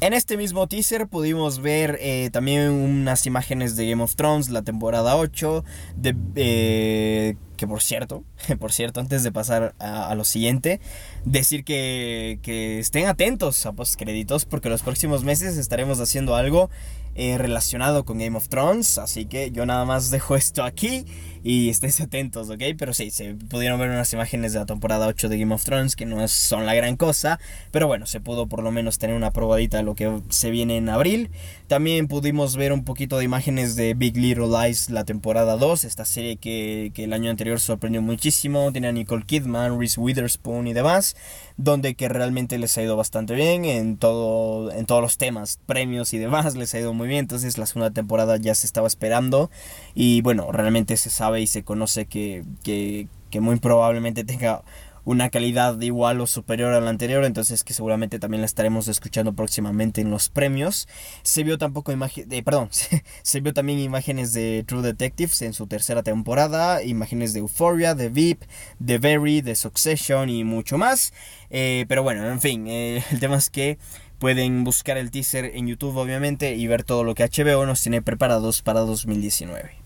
En 0.03 0.15
este 0.15 0.37
mismo 0.37 0.67
teaser 0.67 1.07
pudimos 1.07 1.61
ver 1.61 1.97
eh, 2.01 2.29
también 2.33 2.71
unas 2.71 3.25
imágenes 3.25 3.77
de 3.77 3.89
Game 3.89 4.03
of 4.03 4.17
Thrones, 4.17 4.49
la 4.49 4.63
temporada 4.63 5.17
8, 5.17 5.65
de, 5.95 6.17
eh, 6.35 7.37
que 7.57 7.69
por 7.69 7.81
cierto, 7.83 8.25
por 8.59 8.73
cierto, 8.73 8.99
antes 8.99 9.23
de 9.23 9.31
pasar 9.31 9.77
a, 9.79 10.13
lo 10.17 10.25
siguiente, 10.25 10.81
decir 11.25 11.63
que, 11.63 12.41
que, 12.43 12.81
estén 12.81 13.07
atentos 13.07 13.65
a 13.65 13.75
postcréditos 13.75 14.45
porque 14.45 14.69
los 14.69 14.83
próximos 14.83 15.23
meses 15.23 15.57
estaremos 15.57 16.01
haciendo 16.01 16.35
algo 16.35 16.69
eh, 17.15 17.39
relacionado 17.39 18.05
con 18.05 18.19
Game 18.19 18.37
of 18.37 18.49
Thrones, 18.49 18.99
así 18.99 19.27
que 19.27 19.53
yo 19.53 19.67
nada 19.67 19.85
más 19.85 20.11
dejo 20.11 20.35
esto 20.35 20.65
aquí 20.65 21.07
y 21.43 21.69
estéis 21.69 22.01
atentos, 22.01 22.51
¿ok? 22.51 22.63
Pero 22.79 22.95
sí, 22.95 23.11
se 23.11 23.35
pudieron 23.35 23.79
ver 23.81 23.91
unas 23.91 24.13
imágenes 24.13 24.53
de 24.53 24.61
la 24.61 24.67
temporada 24.67 25.07
8 25.07 25.29
de 25.29 25.39
Game 25.39 25.55
of 25.55 25.65
Thrones 25.65 25.97
que 25.97 26.07
no 26.07 26.27
son 26.29 26.67
la 26.67 26.75
gran 26.75 26.97
cosa, 26.97 27.41
pero 27.71 27.87
bueno, 27.87 28.07
se 28.07 28.21
pudo 28.21 28.47
por 28.47 28.63
lo 28.63 28.71
menos 28.71 28.99
tener 28.99 29.17
una 29.17 29.33
probadita 29.33 29.79
de 29.79 29.83
lo 29.83 29.95
que 29.95 30.21
se 30.29 30.51
viene 30.51 30.77
en 30.77 30.89
abril. 30.89 31.31
También 31.67 32.07
pudimos 32.09 32.57
ver 32.57 32.73
un 32.73 32.85
poquito 32.85 33.19
de 33.19 33.25
imágenes 33.25 33.77
de 33.77 33.95
Big 33.95 34.17
Little 34.17 34.49
Lies, 34.49 34.91
la 34.91 35.05
temporada 35.05 35.57
2, 35.57 35.85
esta 35.85 36.05
serie 36.05 36.37
que, 36.37 36.93
que 36.95 37.05
el 37.05 37.13
año 37.13 37.31
anterior 37.31 37.59
sorprendió 37.61 38.03
muchísimo, 38.03 38.71
tiene 38.73 38.89
a 38.89 38.93
Nicole 38.93 39.25
Kidman, 39.25 39.79
Reese 39.79 40.01
Witherspoon 40.01 40.67
y 40.67 40.73
demás 40.73 41.17
donde 41.57 41.95
que 41.95 42.09
realmente 42.09 42.59
les 42.59 42.77
ha 42.77 42.83
ido 42.83 42.97
bastante 42.97 43.35
bien 43.35 43.65
en, 43.65 43.97
todo, 43.97 44.73
en 44.73 44.87
todos 44.87 45.03
los 45.03 45.19
temas, 45.19 45.59
premios 45.67 46.13
y 46.13 46.19
demás, 46.19 46.57
les 46.57 46.75
ha 46.75 46.81
ido 46.81 46.93
muy 46.93 47.09
bien, 47.09 47.21
entonces 47.21 47.59
la 47.59 47.67
segunda 47.67 47.91
temporada 47.91 48.37
ya 48.37 48.55
se 48.55 48.67
estaba 48.67 48.87
esperando 48.87 49.51
y 49.95 50.23
bueno, 50.23 50.51
realmente 50.51 50.97
se 50.97 51.11
sabe 51.11 51.32
y 51.41 51.47
se 51.47 51.65
conoce 51.65 52.07
que, 52.07 52.45
que, 52.63 53.09
muy 53.41 53.57
probablemente 53.57 54.25
tenga 54.25 54.63
una 55.05 55.31
calidad 55.31 55.81
igual 55.81 56.21
o 56.21 56.27
superior 56.27 56.73
a 56.73 56.81
la 56.81 56.91
anterior, 56.91 57.25
entonces 57.25 57.65
que 57.65 57.75
seguramente 57.75 58.21
también 58.21 58.41
la 58.41 58.47
estaremos 58.47 58.87
escuchando 58.87 59.33
próximamente 59.33 60.01
en 60.01 60.11
los 60.11 60.29
premios. 60.29 60.87
Se 61.23 61.43
vio 61.43 61.59
tampoco 61.59 61.91
imagen, 61.91 62.31
eh, 62.31 62.43
perdón, 62.43 62.71
vio 63.43 63.53
también 63.53 63.81
imágenes 63.81 64.33
de 64.33 64.65
True 64.67 64.83
Detectives 64.83 65.43
en 65.43 65.55
su 65.55 65.67
tercera 65.67 66.03
temporada, 66.03 66.85
imágenes 66.85 67.33
de 67.33 67.41
Euphoria, 67.41 67.95
de 67.95 68.11
VIP, 68.11 68.43
de 68.79 68.99
Very, 68.99 69.41
de 69.41 69.57
Succession 69.57 70.29
y 70.29 70.45
mucho 70.45 70.79
más. 70.79 71.13
Eh, 71.51 71.85
pero 71.89 72.05
bueno, 72.05 72.31
en 72.31 72.41
fin, 72.41 72.67
eh, 72.69 73.03
el 73.11 73.19
tema 73.19 73.37
es 73.37 73.51
que 73.51 73.79
pueden 74.23 74.63
buscar 74.63 74.99
el 74.99 75.11
teaser 75.11 75.47
en 75.57 75.67
YouTube 75.67 75.97
obviamente 75.97 76.55
y 76.55 76.69
ver 76.69 76.85
todo 76.85 77.03
lo 77.03 77.17
que 77.17 77.25
HBO 77.25 77.67
nos 77.67 77.83
tiene 77.83 78.03
preparados 78.03 78.63
para 78.63 78.79
2019. 78.83 79.82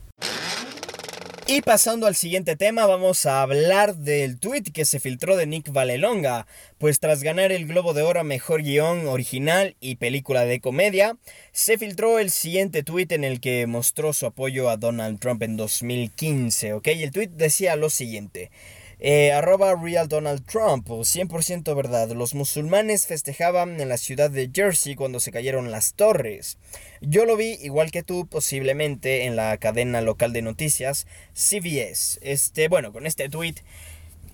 Y 1.48 1.60
pasando 1.60 2.08
al 2.08 2.16
siguiente 2.16 2.56
tema, 2.56 2.86
vamos 2.86 3.24
a 3.24 3.40
hablar 3.40 3.94
del 3.94 4.40
tweet 4.40 4.64
que 4.74 4.84
se 4.84 4.98
filtró 4.98 5.36
de 5.36 5.46
Nick 5.46 5.70
Valelonga, 5.72 6.48
pues 6.78 6.98
tras 6.98 7.22
ganar 7.22 7.52
el 7.52 7.68
Globo 7.68 7.94
de 7.94 8.02
Oro 8.02 8.18
a 8.18 8.24
Mejor 8.24 8.62
Guión 8.62 9.06
Original 9.06 9.76
y 9.80 9.94
Película 9.94 10.44
de 10.44 10.58
Comedia, 10.58 11.16
se 11.52 11.78
filtró 11.78 12.18
el 12.18 12.30
siguiente 12.30 12.82
tweet 12.82 13.06
en 13.10 13.22
el 13.22 13.40
que 13.40 13.68
mostró 13.68 14.12
su 14.12 14.26
apoyo 14.26 14.68
a 14.68 14.76
Donald 14.76 15.20
Trump 15.20 15.40
en 15.44 15.56
2015, 15.56 16.72
¿ok? 16.72 16.88
Y 16.88 17.04
el 17.04 17.12
tweet 17.12 17.28
decía 17.28 17.76
lo 17.76 17.90
siguiente. 17.90 18.50
Eh, 18.98 19.30
arroba 19.32 19.74
Real 19.74 20.08
Donald 20.08 20.44
Trump, 20.46 20.88
100% 20.88 21.74
verdad. 21.76 22.10
Los 22.12 22.34
musulmanes 22.34 23.06
festejaban 23.06 23.80
en 23.80 23.90
la 23.90 23.98
ciudad 23.98 24.30
de 24.30 24.50
Jersey 24.52 24.94
cuando 24.94 25.20
se 25.20 25.32
cayeron 25.32 25.70
las 25.70 25.94
torres. 25.94 26.56
Yo 27.02 27.26
lo 27.26 27.36
vi, 27.36 27.58
igual 27.62 27.90
que 27.90 28.02
tú, 28.02 28.26
posiblemente 28.26 29.24
en 29.24 29.36
la 29.36 29.56
cadena 29.58 30.00
local 30.00 30.32
de 30.32 30.40
noticias 30.40 31.06
CBS. 31.34 32.18
Este, 32.22 32.68
bueno, 32.68 32.92
con 32.92 33.06
este 33.06 33.28
tweet 33.28 33.56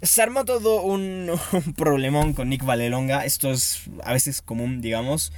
se 0.01 0.23
armó 0.23 0.45
todo 0.45 0.83
un, 0.83 1.31
un 1.53 1.75
problemón 1.75 2.33
con 2.33 2.49
Nick 2.49 2.65
Valelonga. 2.65 3.25
Esto 3.25 3.51
es 3.51 3.83
a 4.05 4.13
veces 4.13 4.43
común, 4.43 4.81
digamos 4.81 5.33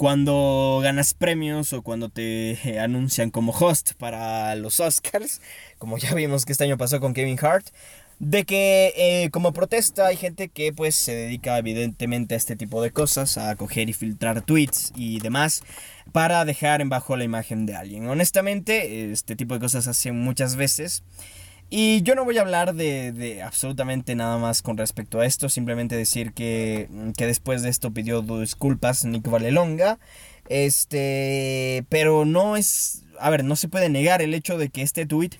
cuando 0.00 0.80
ganas 0.82 1.12
premios 1.12 1.74
o 1.74 1.82
cuando 1.82 2.08
te 2.08 2.78
anuncian 2.80 3.30
como 3.30 3.52
host 3.52 3.92
para 3.98 4.54
los 4.54 4.80
Oscars, 4.80 5.42
como 5.76 5.98
ya 5.98 6.14
vimos 6.14 6.46
que 6.46 6.52
este 6.52 6.64
año 6.64 6.78
pasó 6.78 7.00
con 7.00 7.12
Kevin 7.12 7.38
Hart, 7.38 7.66
de 8.20 8.44
que 8.44 8.92
eh, 8.96 9.30
como 9.30 9.54
protesta 9.54 10.06
hay 10.06 10.16
gente 10.16 10.48
que 10.48 10.74
pues 10.74 10.94
se 10.94 11.14
dedica 11.14 11.58
evidentemente 11.58 12.34
a 12.34 12.36
este 12.36 12.54
tipo 12.54 12.82
de 12.82 12.92
cosas, 12.92 13.38
a 13.38 13.56
coger 13.56 13.88
y 13.88 13.94
filtrar 13.94 14.42
tweets 14.42 14.92
y 14.94 15.20
demás 15.20 15.62
para 16.12 16.44
dejar 16.44 16.82
en 16.82 16.90
bajo 16.90 17.16
la 17.16 17.24
imagen 17.24 17.64
de 17.64 17.74
alguien. 17.74 18.06
Honestamente, 18.08 19.10
este 19.10 19.36
tipo 19.36 19.54
de 19.54 19.60
cosas 19.60 19.88
hacen 19.88 20.20
muchas 20.20 20.56
veces. 20.56 21.02
Y 21.70 22.02
yo 22.02 22.14
no 22.14 22.24
voy 22.24 22.36
a 22.36 22.40
hablar 22.42 22.74
de, 22.74 23.12
de, 23.12 23.42
absolutamente 23.42 24.16
nada 24.16 24.38
más 24.38 24.60
con 24.60 24.76
respecto 24.76 25.20
a 25.20 25.26
esto, 25.26 25.48
simplemente 25.48 25.96
decir 25.96 26.32
que, 26.32 26.88
que 27.16 27.26
después 27.26 27.62
de 27.62 27.70
esto 27.70 27.92
pidió 27.92 28.22
disculpas 28.22 29.04
Nick 29.04 29.30
Valelonga. 29.30 29.98
Este, 30.50 31.84
pero 31.88 32.24
no 32.24 32.56
es, 32.56 33.04
a 33.20 33.30
ver, 33.30 33.44
no 33.44 33.54
se 33.54 33.68
puede 33.68 33.88
negar 33.88 34.20
el 34.20 34.34
hecho 34.34 34.58
de 34.58 34.68
que 34.68 34.82
este 34.82 35.06
tweet 35.06 35.30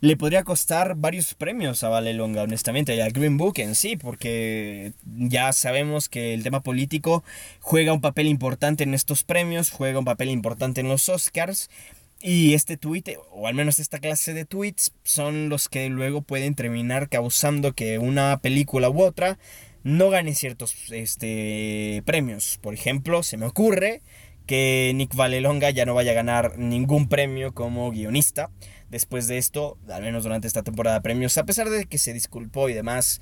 le 0.00 0.16
podría 0.16 0.44
costar 0.44 0.94
varios 0.94 1.34
premios 1.34 1.82
a 1.82 1.88
Valelonga, 1.88 2.44
honestamente, 2.44 2.94
y 2.94 3.00
al 3.00 3.10
Green 3.10 3.36
Book 3.36 3.58
en 3.58 3.74
sí, 3.74 3.96
porque 3.96 4.92
ya 5.04 5.52
sabemos 5.52 6.08
que 6.08 6.34
el 6.34 6.44
tema 6.44 6.60
político 6.60 7.24
juega 7.58 7.92
un 7.92 8.00
papel 8.00 8.28
importante 8.28 8.84
en 8.84 8.94
estos 8.94 9.24
premios, 9.24 9.72
juega 9.72 9.98
un 9.98 10.04
papel 10.04 10.30
importante 10.30 10.80
en 10.80 10.88
los 10.88 11.08
Oscars. 11.08 11.68
Y 12.22 12.54
este 12.54 12.76
tweet, 12.76 13.16
o 13.32 13.48
al 13.48 13.54
menos 13.54 13.80
esta 13.80 13.98
clase 13.98 14.34
de 14.34 14.44
tweets, 14.44 14.92
son 15.02 15.48
los 15.48 15.68
que 15.68 15.88
luego 15.88 16.22
pueden 16.22 16.54
terminar 16.54 17.08
causando 17.08 17.72
que 17.72 17.98
una 17.98 18.38
película 18.40 18.88
u 18.88 19.02
otra 19.02 19.36
no 19.82 20.10
gane 20.10 20.34
ciertos 20.36 20.76
este, 20.92 22.02
premios. 22.04 22.58
Por 22.62 22.74
ejemplo, 22.74 23.24
se 23.24 23.36
me 23.36 23.46
ocurre 23.46 24.02
que 24.50 24.90
Nick 24.96 25.14
Valelonga 25.14 25.70
ya 25.70 25.86
no 25.86 25.94
vaya 25.94 26.10
a 26.10 26.14
ganar 26.14 26.58
ningún 26.58 27.08
premio 27.08 27.54
como 27.54 27.88
guionista 27.92 28.50
después 28.90 29.28
de 29.28 29.38
esto, 29.38 29.78
al 29.88 30.02
menos 30.02 30.24
durante 30.24 30.48
esta 30.48 30.64
temporada 30.64 30.96
de 30.96 31.02
premios, 31.02 31.38
a 31.38 31.44
pesar 31.44 31.70
de 31.70 31.86
que 31.86 31.98
se 31.98 32.12
disculpó 32.12 32.68
y 32.68 32.74
demás. 32.74 33.20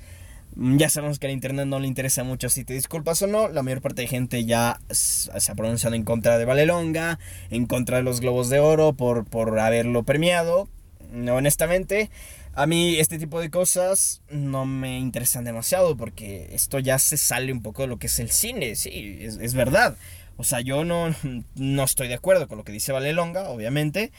Mm, 0.57 0.79
ya 0.79 0.89
sabemos 0.89 1.19
que 1.19 1.27
al 1.27 1.35
internet 1.35 1.67
no 1.67 1.81
le 1.81 1.87
interesa 1.87 2.25
mucho 2.25 2.49
si 2.49 2.65
te 2.65 2.73
disculpas 2.73 3.21
o 3.21 3.27
no. 3.27 3.49
La 3.49 3.63
mayor 3.63 3.83
parte 3.83 4.01
de 4.01 4.09
gente 4.09 4.47
ya 4.47 4.81
se 4.89 5.53
ha 5.53 5.55
pronunciado 5.55 5.97
en 5.97 6.05
contra 6.05 6.39
de 6.39 6.47
Valelonga, 6.47 7.19
en 7.51 7.67
contra 7.67 7.99
de 7.99 8.05
los 8.05 8.21
Globos 8.21 8.49
de 8.49 8.61
Oro 8.61 8.95
por, 8.95 9.27
por 9.27 9.59
haberlo 9.59 10.05
premiado. 10.05 10.67
Honestamente, 11.13 12.09
a 12.55 12.67
mí 12.67 12.99
este 12.99 13.19
tipo 13.19 13.39
de 13.39 13.51
cosas 13.51 14.23
no 14.31 14.65
me 14.65 14.99
interesan 14.99 15.45
demasiado 15.45 15.95
porque 15.95 16.49
esto 16.53 16.79
ya 16.79 16.99
se 16.99 17.19
sale 17.19 17.53
un 17.53 17.61
poco 17.61 17.83
de 17.83 17.89
lo 17.89 17.99
que 17.99 18.07
es 18.07 18.19
el 18.19 18.31
cine. 18.31 18.77
Sí, 18.77 19.19
es, 19.21 19.37
es 19.37 19.53
verdad. 19.53 19.99
O 20.39 20.45
sea, 20.45 20.63
yo 20.63 20.85
no, 20.85 21.15
no 21.57 21.85
estoy 21.85 22.09
de 22.09 22.15
acuerdo 22.15 22.49
con 22.49 22.57
lo 22.57 22.65
que 22.65 22.73
dice 22.73 22.93
Valelonga, 22.93 23.51
obviamente. 23.51 24.13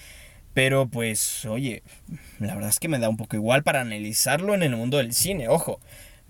Pero 0.53 0.87
pues, 0.87 1.45
oye, 1.45 1.83
la 2.39 2.53
verdad 2.53 2.69
es 2.69 2.79
que 2.79 2.87
me 2.87 2.99
da 2.99 3.09
un 3.09 3.17
poco 3.17 3.35
igual 3.35 3.63
para 3.63 3.81
analizarlo 3.81 4.53
en 4.53 4.63
el 4.63 4.75
mundo 4.75 4.97
del 4.97 5.13
cine, 5.13 5.47
ojo. 5.47 5.79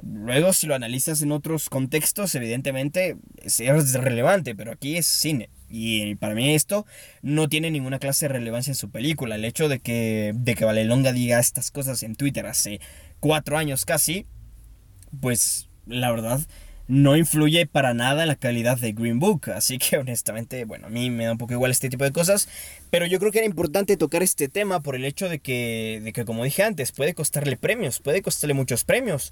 Luego 0.01 0.53
si 0.53 0.67
lo 0.67 0.75
analizas 0.75 1.21
en 1.21 1.31
otros 1.31 1.69
contextos, 1.69 2.33
evidentemente 2.35 3.17
es 3.43 3.93
relevante, 3.93 4.55
pero 4.55 4.71
aquí 4.71 4.97
es 4.97 5.07
cine. 5.07 5.49
Y 5.69 6.15
para 6.15 6.35
mí 6.35 6.53
esto 6.53 6.85
no 7.21 7.49
tiene 7.49 7.69
ninguna 7.69 7.99
clase 7.99 8.27
de 8.27 8.33
relevancia 8.33 8.71
en 8.71 8.75
su 8.75 8.89
película. 8.89 9.35
El 9.35 9.45
hecho 9.45 9.67
de 9.67 9.79
que, 9.79 10.31
de 10.35 10.55
que 10.55 10.65
Valelonga 10.65 11.11
diga 11.11 11.39
estas 11.39 11.69
cosas 11.71 12.01
en 12.03 12.15
Twitter 12.15 12.45
hace 12.45 12.79
cuatro 13.19 13.57
años 13.57 13.85
casi, 13.85 14.25
pues 15.21 15.69
la 15.85 16.11
verdad 16.11 16.39
no 16.89 17.15
influye 17.15 17.67
para 17.67 17.93
nada 17.93 18.23
en 18.23 18.27
la 18.29 18.35
calidad 18.35 18.77
de 18.77 18.91
Green 18.91 19.19
Book. 19.19 19.51
Así 19.51 19.77
que 19.77 19.97
honestamente, 19.99 20.65
bueno, 20.65 20.87
a 20.87 20.89
mí 20.89 21.09
me 21.09 21.25
da 21.25 21.31
un 21.31 21.37
poco 21.37 21.53
igual 21.53 21.71
este 21.71 21.87
tipo 21.87 22.03
de 22.03 22.11
cosas. 22.11 22.49
Pero 22.89 23.05
yo 23.05 23.19
creo 23.19 23.31
que 23.31 23.39
era 23.39 23.47
importante 23.47 23.97
tocar 23.97 24.23
este 24.23 24.49
tema 24.49 24.79
por 24.79 24.95
el 24.95 25.05
hecho 25.05 25.29
de 25.29 25.39
que, 25.39 26.01
de 26.03 26.13
que 26.13 26.25
como 26.25 26.43
dije 26.43 26.63
antes, 26.63 26.91
puede 26.91 27.13
costarle 27.13 27.57
premios, 27.57 27.99
puede 27.99 28.21
costarle 28.21 28.53
muchos 28.53 28.83
premios. 28.83 29.31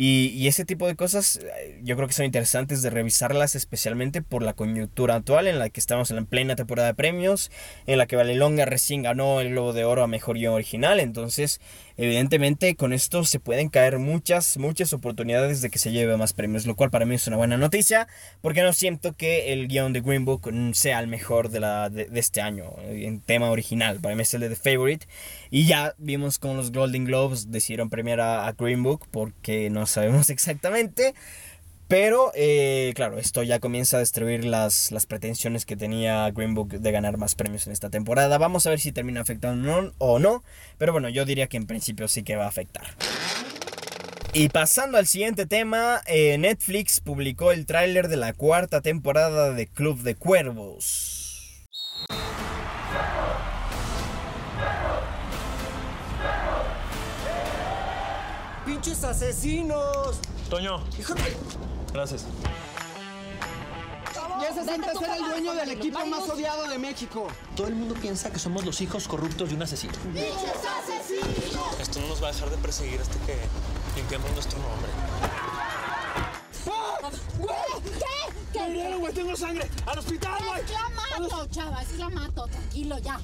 Y, 0.00 0.46
ese 0.48 0.64
tipo 0.64 0.86
de 0.86 0.94
cosas 0.94 1.40
eh, 1.42 1.80
yo 1.82 1.96
creo 1.96 2.06
que 2.06 2.14
son 2.14 2.24
interesantes 2.24 2.82
de 2.82 2.88
revisarlas, 2.88 3.54
especialmente 3.54 4.22
por 4.22 4.42
la 4.42 4.54
coyuntura 4.54 5.16
actual 5.16 5.48
en 5.48 5.58
la 5.58 5.68
que 5.68 5.80
estamos 5.80 6.10
en 6.10 6.16
la 6.16 6.22
plena 6.22 6.56
temporada 6.56 6.88
de 6.88 6.94
premios, 6.94 7.50
en 7.86 7.98
la 7.98 8.06
que 8.06 8.16
Valelonga 8.16 8.64
recién 8.64 9.02
ganó 9.02 9.40
el 9.40 9.50
Globo 9.50 9.72
de 9.72 9.84
Oro 9.84 10.04
a 10.04 10.06
Mejor 10.06 10.38
Guión 10.38 10.54
Original. 10.54 11.00
Entonces, 11.00 11.60
evidentemente, 11.96 12.76
con 12.76 12.92
esto 12.92 13.24
se 13.24 13.40
pueden 13.40 13.68
caer 13.68 13.98
muchas, 13.98 14.56
muchas 14.56 14.92
oportunidades 14.92 15.60
de 15.60 15.68
que 15.68 15.78
se 15.78 15.90
lleve 15.90 16.16
más 16.16 16.32
premios, 16.32 16.64
lo 16.64 16.76
cual 16.76 16.90
para 16.90 17.04
mí 17.04 17.16
es 17.16 17.26
una 17.26 17.36
buena 17.36 17.56
noticia, 17.58 18.06
porque 18.40 18.62
no 18.62 18.72
siento 18.72 19.16
que 19.16 19.52
el 19.52 19.66
guion 19.66 19.92
de 19.92 20.00
Green 20.00 20.24
Book 20.24 20.48
sea 20.74 21.00
el 21.00 21.08
mejor 21.08 21.50
de, 21.50 21.60
la, 21.60 21.90
de, 21.90 22.08
este 22.14 22.40
año, 22.40 22.72
en 23.06 23.20
tema 23.20 23.50
original. 23.50 23.98
Para 24.00 24.14
mí 24.14 24.22
es 24.22 24.34
el 24.34 24.40
de 24.40 24.56
Favorite. 24.56 25.06
Y 25.50 25.66
ya 25.66 25.94
vimos 25.98 26.38
con 26.38 26.56
los 26.56 26.72
Golden 26.72 27.04
Globes 27.04 27.50
decidieron 27.50 27.90
premiar 27.90 28.20
a, 28.20 28.52
Green 28.52 28.82
Book 28.82 29.06
porque 29.10 29.70
no 29.70 29.86
sabemos 29.86 30.30
exactamente. 30.30 31.14
Pero, 31.88 32.32
eh, 32.34 32.92
claro, 32.94 33.18
esto 33.18 33.42
ya 33.42 33.60
comienza 33.60 33.96
a 33.96 34.00
destruir 34.00 34.44
las, 34.44 34.92
las, 34.92 35.06
pretensiones 35.06 35.64
que 35.64 35.74
tenía 35.74 36.30
Green 36.32 36.54
Book 36.54 36.68
de 36.68 36.92
ganar 36.92 37.16
más 37.16 37.34
premios 37.34 37.66
en 37.66 37.72
esta 37.72 37.88
temporada. 37.88 38.36
Vamos 38.36 38.66
a 38.66 38.70
ver 38.70 38.78
si 38.78 38.92
termina 38.92 39.22
afectando 39.22 39.94
o 39.96 40.18
no. 40.18 40.44
Pero 40.76 40.92
bueno, 40.92 41.08
yo 41.08 41.24
diría 41.24 41.46
que 41.46 41.56
en 41.56 41.66
principio 41.66 42.06
sí 42.06 42.22
que 42.22 42.36
va 42.36 42.44
a 42.44 42.48
afectar. 42.48 42.84
Y 44.34 44.50
pasando 44.50 44.98
al 44.98 45.06
siguiente 45.06 45.46
tema, 45.46 46.02
eh, 46.06 46.36
Netflix 46.38 47.00
publicó 47.00 47.50
el 47.50 47.64
tráiler 47.64 48.08
de 48.08 48.16
la 48.16 48.34
cuarta 48.34 48.82
temporada 48.82 49.52
de 49.52 49.66
Club 49.66 50.02
de 50.02 50.14
Cuervos. 50.14 51.66
¡Pinches 58.64 59.02
asesinos! 59.02 60.20
Toño. 60.50 60.80
Gracias. 61.92 62.26
Ya 64.40 64.54
se 64.54 64.64
siente 64.64 64.92
ser 64.92 65.10
el 65.10 65.24
dueño 65.24 65.54
del 65.54 65.70
equipo 65.70 66.06
más 66.06 66.28
odiado 66.28 66.68
de 66.68 66.78
México. 66.78 67.26
Todo 67.56 67.66
el 67.66 67.74
mundo 67.74 67.94
piensa 67.94 68.30
que 68.30 68.38
somos 68.38 68.64
los 68.64 68.80
hijos 68.80 69.08
corruptos 69.08 69.48
de 69.48 69.56
un 69.56 69.62
asesino. 69.62 69.94
¡Pinches 70.12 70.32
asesinos! 70.80 71.80
Esto 71.80 72.00
no 72.00 72.08
nos 72.08 72.22
va 72.22 72.28
a 72.28 72.32
dejar 72.32 72.50
de 72.50 72.56
perseguir 72.58 73.00
hasta 73.00 73.18
que 73.26 73.36
limpiemos 73.96 74.30
nuestro 74.32 74.58
nombre. 74.58 74.90
¡Tengo 79.18 79.34
sangre! 79.34 79.66
¡Al 79.86 79.98
hospital, 79.98 80.38
güey! 80.46 80.62
la 80.70 80.88
mato, 80.90 81.46
chava! 81.50 81.82
¡Es 81.82 81.98
la 81.98 82.08
mato! 82.08 82.46
Tranquilo, 82.46 82.98
ya. 82.98 83.18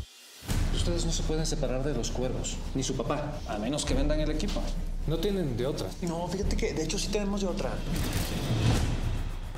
Ustedes 0.75 1.05
no 1.05 1.13
se 1.13 1.23
pueden 1.23 1.47
separar 1.47 1.85
de 1.85 1.95
los 1.95 2.11
cuervos, 2.11 2.57
ni 2.75 2.83
su 2.83 2.97
papá, 2.97 3.39
a 3.49 3.59
menos 3.59 3.85
que 3.85 3.95
vendan 3.95 4.19
el 4.19 4.31
equipo. 4.31 4.61
No 5.07 5.19
tienen 5.19 5.57
de 5.57 5.67
otra. 5.67 5.87
No, 6.03 6.27
fíjate 6.27 6.57
que 6.57 6.75
de 6.75 6.83
hecho 6.83 6.99
sí 6.99 7.09
tenemos 7.09 7.43
de 7.43 7.47
otra. 7.47 7.71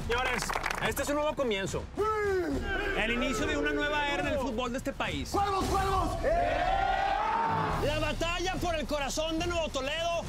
Señores, 0.07 0.43
este 0.87 1.03
es 1.05 1.09
un 1.09 1.15
nuevo 1.15 1.35
comienzo. 1.35 1.83
El 3.03 3.13
inicio 3.13 3.47
de 3.47 3.57
una 3.57 3.73
nueva 3.73 4.09
era 4.09 4.29
en 4.29 4.35
el 4.35 4.39
fútbol 4.39 4.73
de 4.73 4.79
este 4.79 4.93
país. 4.93 5.31
¡Cuervos, 5.31 5.65
cuervos! 5.65 6.09
La 7.85 7.99
batalla 7.99 8.55
por 8.61 8.75
el 8.75 8.87
corazón 8.87 9.39
de 9.39 9.47
Nuevo 9.47 9.69
Toledo 9.69 10.23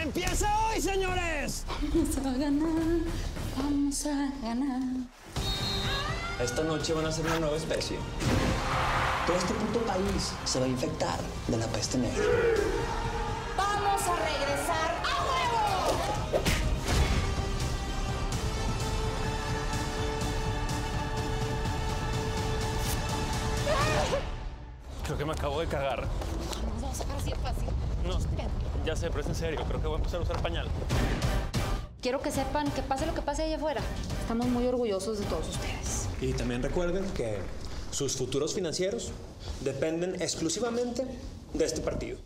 empieza 0.00 0.48
hoy, 0.66 0.80
señores. 0.80 1.64
Vamos 1.80 2.16
a 2.16 2.20
ganar, 2.38 3.00
vamos 3.56 4.06
a 4.06 4.32
ganar. 4.42 4.82
Esta 6.40 6.62
noche 6.62 6.92
van 6.92 7.06
a 7.06 7.12
ser 7.12 7.26
una 7.26 7.40
nueva 7.40 7.56
especie. 7.56 7.98
Todo 9.26 9.36
este 9.36 9.54
puto 9.54 9.80
país 9.80 10.32
se 10.44 10.58
va 10.58 10.66
a 10.66 10.68
infectar 10.68 11.18
de 11.46 11.56
la 11.56 11.66
peste 11.66 11.98
negra. 11.98 12.24
¡Vamos 13.56 14.02
a 14.02 14.16
regresar 14.16 15.02
a 15.04 15.22
huevo! 15.22 16.42
Creo 25.04 25.18
que 25.18 25.24
me 25.24 25.32
acabo 25.32 25.60
de 25.60 25.66
cagar. 25.66 26.00
Nos 26.00 26.82
vamos 26.82 26.84
a 26.84 26.94
sacar 27.02 27.16
así 27.16 27.30
de 27.30 27.36
fácil. 27.36 27.68
No, 28.04 28.18
ya 28.84 28.96
sé, 28.96 29.08
pero 29.08 29.20
es 29.20 29.26
en 29.26 29.34
serio. 29.34 29.64
Creo 29.66 29.80
que 29.80 29.86
voy 29.86 29.96
a 29.96 29.98
empezar 29.98 30.20
a 30.20 30.22
usar 30.24 30.40
pañal. 30.42 30.66
Quiero 32.00 32.20
que 32.20 32.30
sepan 32.30 32.70
que 32.72 32.82
pase 32.82 33.06
lo 33.06 33.14
que 33.14 33.22
pase 33.22 33.42
allá 33.44 33.56
afuera. 33.56 33.80
Estamos 34.20 34.46
muy 34.48 34.66
orgullosos 34.66 35.20
de 35.20 35.26
todos 35.26 35.48
ustedes. 35.48 36.08
Y 36.20 36.32
también 36.32 36.62
recuerden 36.62 37.04
que 37.14 37.38
sus 37.90 38.16
futuros 38.16 38.54
financieros 38.54 39.12
dependen 39.60 40.20
exclusivamente 40.20 41.06
de 41.54 41.64
este 41.64 41.80
partido. 41.80 42.18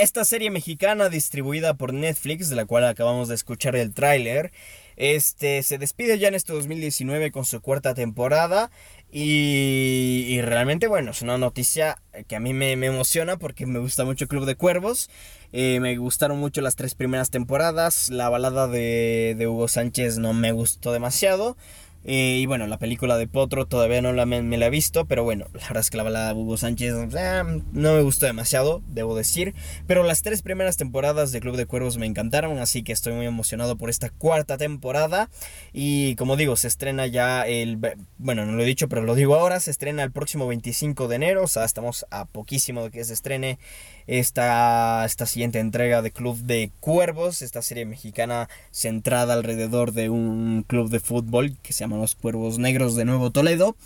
Esta 0.00 0.24
serie 0.24 0.50
mexicana 0.50 1.10
distribuida 1.10 1.74
por 1.74 1.92
Netflix, 1.92 2.48
de 2.48 2.56
la 2.56 2.64
cual 2.64 2.86
acabamos 2.86 3.28
de 3.28 3.34
escuchar 3.34 3.76
el 3.76 3.92
tráiler, 3.92 4.50
este, 4.96 5.62
se 5.62 5.76
despide 5.76 6.18
ya 6.18 6.28
en 6.28 6.34
este 6.34 6.54
2019 6.54 7.30
con 7.30 7.44
su 7.44 7.60
cuarta 7.60 7.92
temporada 7.92 8.70
y, 9.12 10.40
realmente 10.42 10.86
bueno, 10.86 11.10
es 11.10 11.22
una 11.22 11.36
noticia 11.36 12.00
que 12.28 12.36
a 12.36 12.40
mí 12.40 12.54
me, 12.54 12.72
emociona 12.72 13.36
porque 13.38 13.66
me 13.66 13.78
gusta 13.78 14.04
mucho 14.04 14.28
Club 14.28 14.44
de 14.46 14.54
Cuervos, 14.54 15.10
eh, 15.52 15.80
me 15.80 15.96
gustaron 15.96 16.38
mucho 16.38 16.60
las 16.60 16.76
tres 16.76 16.94
primeras 16.94 17.30
temporadas, 17.30 18.10
la 18.10 18.28
balada 18.28 18.68
de, 18.68 19.34
de 19.36 19.46
Hugo 19.48 19.66
Sánchez 19.68 20.18
no 20.18 20.32
me 20.32 20.52
gustó 20.52 20.92
demasiado, 20.92 21.56
eh, 22.04 22.38
y 22.40 22.46
bueno, 22.46 22.66
la 22.66 22.78
película 22.78 23.18
de 23.18 23.28
Potro 23.28 23.66
todavía 23.66 24.00
no 24.00 24.12
la 24.12 24.24
me, 24.24 24.42
la 24.42 24.66
he 24.66 24.70
visto, 24.70 25.04
pero 25.04 25.22
bueno, 25.22 25.46
la 25.52 25.60
verdad 25.60 25.80
es 25.80 25.90
que 25.90 25.98
la 25.98 26.02
balada 26.02 26.28
de 26.32 26.40
Hugo 26.40 26.56
Sánchez 26.56 26.94
no 26.94 27.94
me 27.94 28.02
gustó 28.02 28.26
demasiado, 28.26 28.82
debo 28.86 29.14
decir. 29.14 29.54
Pero 29.86 30.02
las 30.02 30.22
tres 30.22 30.42
primeras 30.42 30.76
temporadas 30.76 31.32
de 31.32 31.40
Club 31.40 31.56
de 31.56 31.66
Cuervos 31.66 31.98
me 31.98 32.06
encantaron, 32.06 32.58
así 32.58 32.82
que 32.82 32.92
estoy 32.92 33.12
muy 33.12 33.26
emocionado 33.26 33.76
por 33.76 33.90
esta 33.90 34.08
cuarta 34.08 34.56
temporada. 34.56 35.28
Y 35.72 36.14
como 36.16 36.36
digo, 36.36 36.56
se 36.56 36.68
estrena 36.68 37.06
ya 37.06 37.42
el... 37.42 37.78
Bueno, 38.18 38.46
no 38.46 38.52
lo 38.52 38.62
he 38.62 38.66
dicho, 38.66 38.88
pero 38.88 39.02
lo 39.02 39.14
digo 39.14 39.34
ahora, 39.34 39.60
se 39.60 39.70
estrena 39.70 40.02
el 40.02 40.12
próximo 40.12 40.46
25 40.46 41.08
de 41.08 41.16
enero, 41.16 41.44
o 41.44 41.48
sea, 41.48 41.64
estamos 41.64 42.06
a 42.10 42.24
poquísimo 42.24 42.84
de 42.84 42.90
que 42.90 43.04
se 43.04 43.12
estrene 43.12 43.58
esta, 44.06 45.04
esta 45.04 45.26
siguiente 45.26 45.60
entrega 45.60 46.02
de 46.02 46.10
Club 46.10 46.38
de 46.38 46.72
Cuervos, 46.80 47.42
esta 47.42 47.62
serie 47.62 47.84
mexicana 47.84 48.48
centrada 48.70 49.34
alrededor 49.34 49.92
de 49.92 50.08
un 50.08 50.64
club 50.66 50.90
de 50.90 51.00
fútbol 51.00 51.56
que 51.62 51.72
se 51.72 51.80
llama 51.80 51.89
Los 51.98 52.14
Cuervos 52.14 52.58
Negros 52.58 52.96
de 52.96 53.04
Nuevo 53.04 53.30
Toledo. 53.30 53.76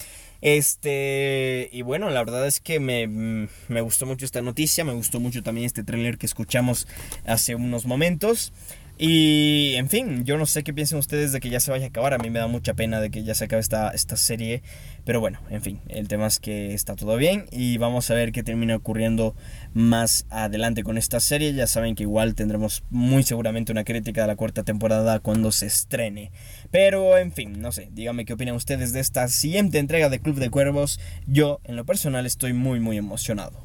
Este, 0.41 1.71
y 1.73 1.83
bueno, 1.83 2.11
la 2.11 2.23
verdad 2.23 2.47
es 2.47 2.61
que 2.61 2.79
me, 2.79 3.07
me, 3.07 3.81
gustó 3.81 4.05
mucho 4.05 4.27
esta 4.27 4.43
noticia, 4.43 4.85
me 4.85 4.93
gustó 4.93 5.19
mucho 5.19 5.43
también 5.43 5.65
este 5.65 5.85
tráiler 5.85 6.19
que 6.19 6.27
escuchamos 6.27 6.87
hace 7.25 7.55
unos 7.55 7.87
momentos. 7.87 8.53
Y 8.97 9.75
en 9.75 9.89
fin, 9.89 10.25
yo 10.25 10.39
no 10.39 10.47
sé 10.47 10.63
qué 10.63 10.73
piensan 10.73 11.01
ustedes 11.01 11.33
de 11.33 11.41
que 11.41 11.51
ya 11.51 11.59
se 11.59 11.73
vaya 11.73 11.87
a 11.87 11.89
acabar. 11.89 12.15
A 12.15 12.19
mí 12.19 12.31
me 12.31 12.39
da 12.39 12.47
mucha 12.47 12.75
pena 12.75 13.01
de 13.01 13.11
que 13.11 13.25
ya 13.25 13.35
se 13.35 13.47
acabe 13.47 13.61
esta, 13.61 13.91
esta 13.91 14.17
serie. 14.17 14.63
Pero 15.05 15.19
bueno, 15.19 15.41
en 15.51 15.63
fin, 15.63 15.81
el 15.89 16.07
tema 16.07 16.29
es 16.29 16.39
que 16.39 16.75
está 16.75 16.95
todo 16.95 17.17
bien. 17.17 17.47
Y 17.51 17.77
vamos 17.79 18.09
a 18.11 18.15
ver 18.15 18.31
qué 18.31 18.45
termina 18.45 18.77
ocurriendo 18.77 19.35
más 19.73 20.27
adelante 20.31 20.85
con 20.85 20.97
esta 20.97 21.19
serie. 21.19 21.53
Ya 21.55 21.67
saben 21.67 21.97
que 21.97 22.05
igual 22.05 22.37
tendremos 22.37 22.85
muy 22.89 23.25
seguramente 23.25 23.73
una 23.73 23.83
crítica 23.83 24.21
de 24.21 24.27
la 24.29 24.37
cuarta 24.37 24.63
temporada 24.63 25.19
cuando 25.19 25.51
se 25.51 25.67
estrene. 25.67 26.31
Pero 26.75 27.17
en 27.19 27.31
fin, 27.31 27.61
no 27.61 27.71
sé, 27.71 27.89
díganme 27.93 28.25
qué 28.25 28.33
opinan 28.33 28.57
ustedes 28.57 28.93
de 28.93 28.99
esta 28.99 29.29
siguiente 29.29 29.79
entrega 29.79 30.09
de 30.09 30.19
Club 30.19 30.41
de 30.41 30.51
Cuervos. 30.51 30.99
Yo, 31.25 31.61
en 31.63 31.77
lo 31.77 31.85
personal, 31.87 32.27
estoy 32.27 32.53
muy, 32.53 32.81
muy 32.81 32.97
emocionado. 32.97 33.65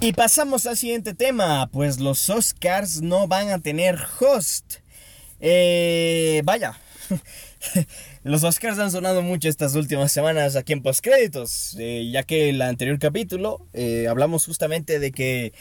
Y 0.00 0.14
pasamos 0.14 0.64
al 0.64 0.78
siguiente 0.78 1.12
tema, 1.12 1.68
pues 1.70 2.00
los 2.00 2.30
Oscars 2.30 3.02
no 3.02 3.28
van 3.28 3.50
a 3.50 3.58
tener 3.58 3.98
host. 4.18 4.76
Eh, 5.40 6.40
vaya, 6.42 6.80
los 8.24 8.44
Oscars 8.44 8.78
han 8.78 8.90
sonado 8.90 9.20
mucho 9.20 9.50
estas 9.50 9.74
últimas 9.74 10.10
semanas 10.10 10.56
aquí 10.56 10.72
en 10.72 10.80
Postcréditos, 10.80 11.76
eh, 11.78 12.08
ya 12.10 12.22
que 12.22 12.48
el 12.48 12.62
anterior 12.62 12.98
capítulo 12.98 13.68
eh, 13.74 14.06
hablamos 14.08 14.46
justamente 14.46 14.98
de 14.98 15.12
que 15.12 15.52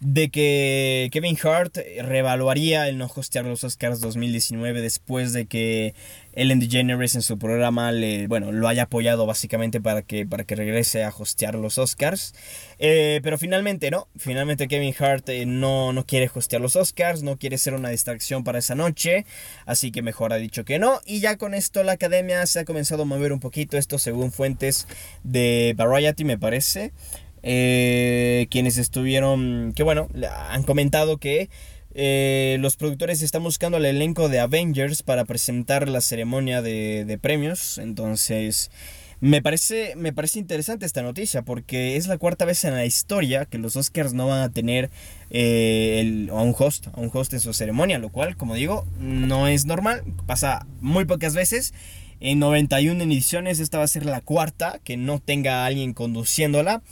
de 0.00 0.28
que 0.30 1.08
Kevin 1.12 1.36
Hart 1.42 1.76
reevaluaría 2.02 2.88
el 2.88 2.98
no 2.98 3.10
hostear 3.12 3.44
los 3.44 3.64
Oscars 3.64 4.00
2019 4.00 4.80
después 4.80 5.32
de 5.32 5.46
que 5.46 5.94
Ellen 6.34 6.60
DeGeneres 6.60 7.16
en 7.16 7.22
su 7.22 7.36
programa 7.36 7.90
le, 7.90 8.28
bueno, 8.28 8.52
lo 8.52 8.68
haya 8.68 8.84
apoyado 8.84 9.26
básicamente 9.26 9.80
para 9.80 10.02
que, 10.02 10.24
para 10.24 10.44
que 10.44 10.54
regrese 10.54 11.02
a 11.02 11.08
hostear 11.08 11.56
los 11.56 11.78
Oscars. 11.78 12.32
Eh, 12.78 13.18
pero 13.24 13.38
finalmente 13.38 13.90
no, 13.90 14.06
finalmente 14.16 14.68
Kevin 14.68 14.94
Hart 14.96 15.28
eh, 15.30 15.46
no, 15.46 15.92
no 15.92 16.06
quiere 16.06 16.30
hostear 16.32 16.62
los 16.62 16.76
Oscars, 16.76 17.24
no 17.24 17.36
quiere 17.36 17.58
ser 17.58 17.74
una 17.74 17.88
distracción 17.88 18.44
para 18.44 18.60
esa 18.60 18.76
noche, 18.76 19.26
así 19.66 19.90
que 19.90 20.02
mejor 20.02 20.32
ha 20.32 20.36
dicho 20.36 20.64
que 20.64 20.78
no. 20.78 21.00
Y 21.06 21.18
ya 21.18 21.36
con 21.38 21.54
esto 21.54 21.82
la 21.82 21.92
academia 21.92 22.46
se 22.46 22.60
ha 22.60 22.64
comenzado 22.64 23.02
a 23.02 23.06
mover 23.06 23.32
un 23.32 23.40
poquito, 23.40 23.76
esto 23.76 23.98
según 23.98 24.30
fuentes 24.30 24.86
de 25.24 25.74
Variety 25.76 26.22
me 26.22 26.38
parece. 26.38 26.92
Eh, 27.42 28.46
quienes 28.50 28.78
estuvieron, 28.78 29.72
que 29.74 29.82
bueno, 29.82 30.08
han 30.50 30.62
comentado 30.64 31.18
que 31.18 31.48
eh, 31.94 32.58
los 32.60 32.76
productores 32.76 33.22
están 33.22 33.42
buscando 33.42 33.78
el 33.78 33.84
elenco 33.84 34.28
de 34.28 34.38
Avengers 34.38 35.02
para 35.02 35.24
presentar 35.24 35.88
la 35.88 36.00
ceremonia 36.00 36.62
de, 36.62 37.18
premios. 37.20 37.78
Entonces, 37.78 38.70
me 39.20 39.42
parece, 39.42 39.94
me 39.96 40.12
parece 40.12 40.38
interesante 40.38 40.86
esta 40.86 41.02
noticia 41.02 41.42
porque 41.42 41.96
es 41.96 42.06
la 42.06 42.18
cuarta 42.18 42.44
vez 42.44 42.64
en 42.64 42.74
la 42.74 42.86
historia 42.86 43.46
que 43.46 43.58
los 43.58 43.74
Oscars 43.74 44.12
no 44.12 44.28
van 44.28 44.42
a 44.42 44.50
tener 44.50 44.90
eh, 45.30 46.28
a 46.30 46.40
un 46.40 46.54
host, 46.56 46.86
a 46.88 47.00
un 47.00 47.10
host 47.12 47.32
en 47.32 47.40
su 47.40 47.52
ceremonia, 47.52 47.98
lo 47.98 48.10
cual, 48.10 48.36
como 48.36 48.54
digo, 48.54 48.86
no 49.00 49.48
es 49.48 49.64
normal, 49.64 50.04
pasa 50.26 50.66
muy 50.80 51.04
pocas 51.04 51.34
veces. 51.34 51.74
En 52.20 52.40
91 52.40 53.02
ediciones 53.04 53.60
esta 53.60 53.78
va 53.78 53.84
a 53.84 53.88
ser 53.88 54.04
la 54.04 54.20
cuarta 54.20 54.80
que 54.84 54.96
no 54.96 55.20
tenga 55.20 55.62
a 55.62 55.66
alguien 55.66 55.94
conduciéndola. 55.94 56.82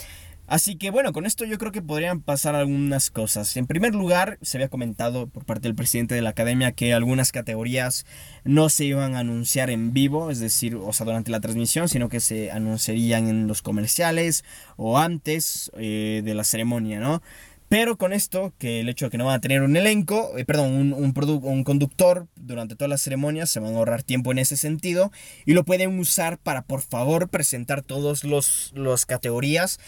Así 0.46 0.76
que 0.76 0.90
bueno, 0.90 1.12
con 1.12 1.26
esto 1.26 1.44
yo 1.44 1.58
creo 1.58 1.72
que 1.72 1.82
podrían 1.82 2.20
pasar 2.20 2.54
algunas 2.54 3.10
cosas. 3.10 3.56
En 3.56 3.66
primer 3.66 3.94
lugar, 3.94 4.38
se 4.42 4.58
había 4.58 4.68
comentado 4.68 5.26
por 5.26 5.44
parte 5.44 5.66
del 5.66 5.74
presidente 5.74 6.14
de 6.14 6.22
la 6.22 6.30
academia 6.30 6.70
que 6.70 6.94
algunas 6.94 7.32
categorías 7.32 8.06
no 8.44 8.68
se 8.68 8.84
iban 8.84 9.16
a 9.16 9.20
anunciar 9.20 9.70
en 9.70 9.92
vivo, 9.92 10.30
es 10.30 10.38
decir, 10.38 10.76
o 10.76 10.92
sea, 10.92 11.04
durante 11.04 11.32
la 11.32 11.40
transmisión, 11.40 11.88
sino 11.88 12.08
que 12.08 12.20
se 12.20 12.52
anunciarían 12.52 13.26
en 13.26 13.48
los 13.48 13.60
comerciales 13.60 14.44
o 14.76 14.98
antes 14.98 15.72
eh, 15.76 16.22
de 16.24 16.34
la 16.34 16.44
ceremonia, 16.44 17.00
¿no? 17.00 17.22
Pero 17.68 17.98
con 17.98 18.12
esto, 18.12 18.52
que 18.58 18.78
el 18.78 18.88
hecho 18.88 19.06
de 19.06 19.10
que 19.10 19.18
no 19.18 19.24
van 19.24 19.34
a 19.34 19.40
tener 19.40 19.62
un 19.62 19.76
elenco, 19.76 20.38
eh, 20.38 20.44
perdón, 20.44 20.72
un, 20.72 20.92
un, 20.92 21.12
un, 21.42 21.64
conductor 21.64 22.28
durante 22.36 22.76
toda 22.76 22.86
la 22.86 22.96
ceremonia, 22.96 23.44
se 23.46 23.58
van 23.58 23.74
a 23.74 23.78
ahorrar 23.78 24.04
tiempo 24.04 24.30
en 24.30 24.38
ese 24.38 24.56
sentido 24.56 25.10
y 25.46 25.54
lo 25.54 25.64
pueden 25.64 25.98
usar 25.98 26.38
para, 26.38 26.62
por 26.62 26.82
favor, 26.82 27.28
presentar 27.28 27.82
todas 27.82 28.22
las 28.22 29.06
categorías 29.06 29.80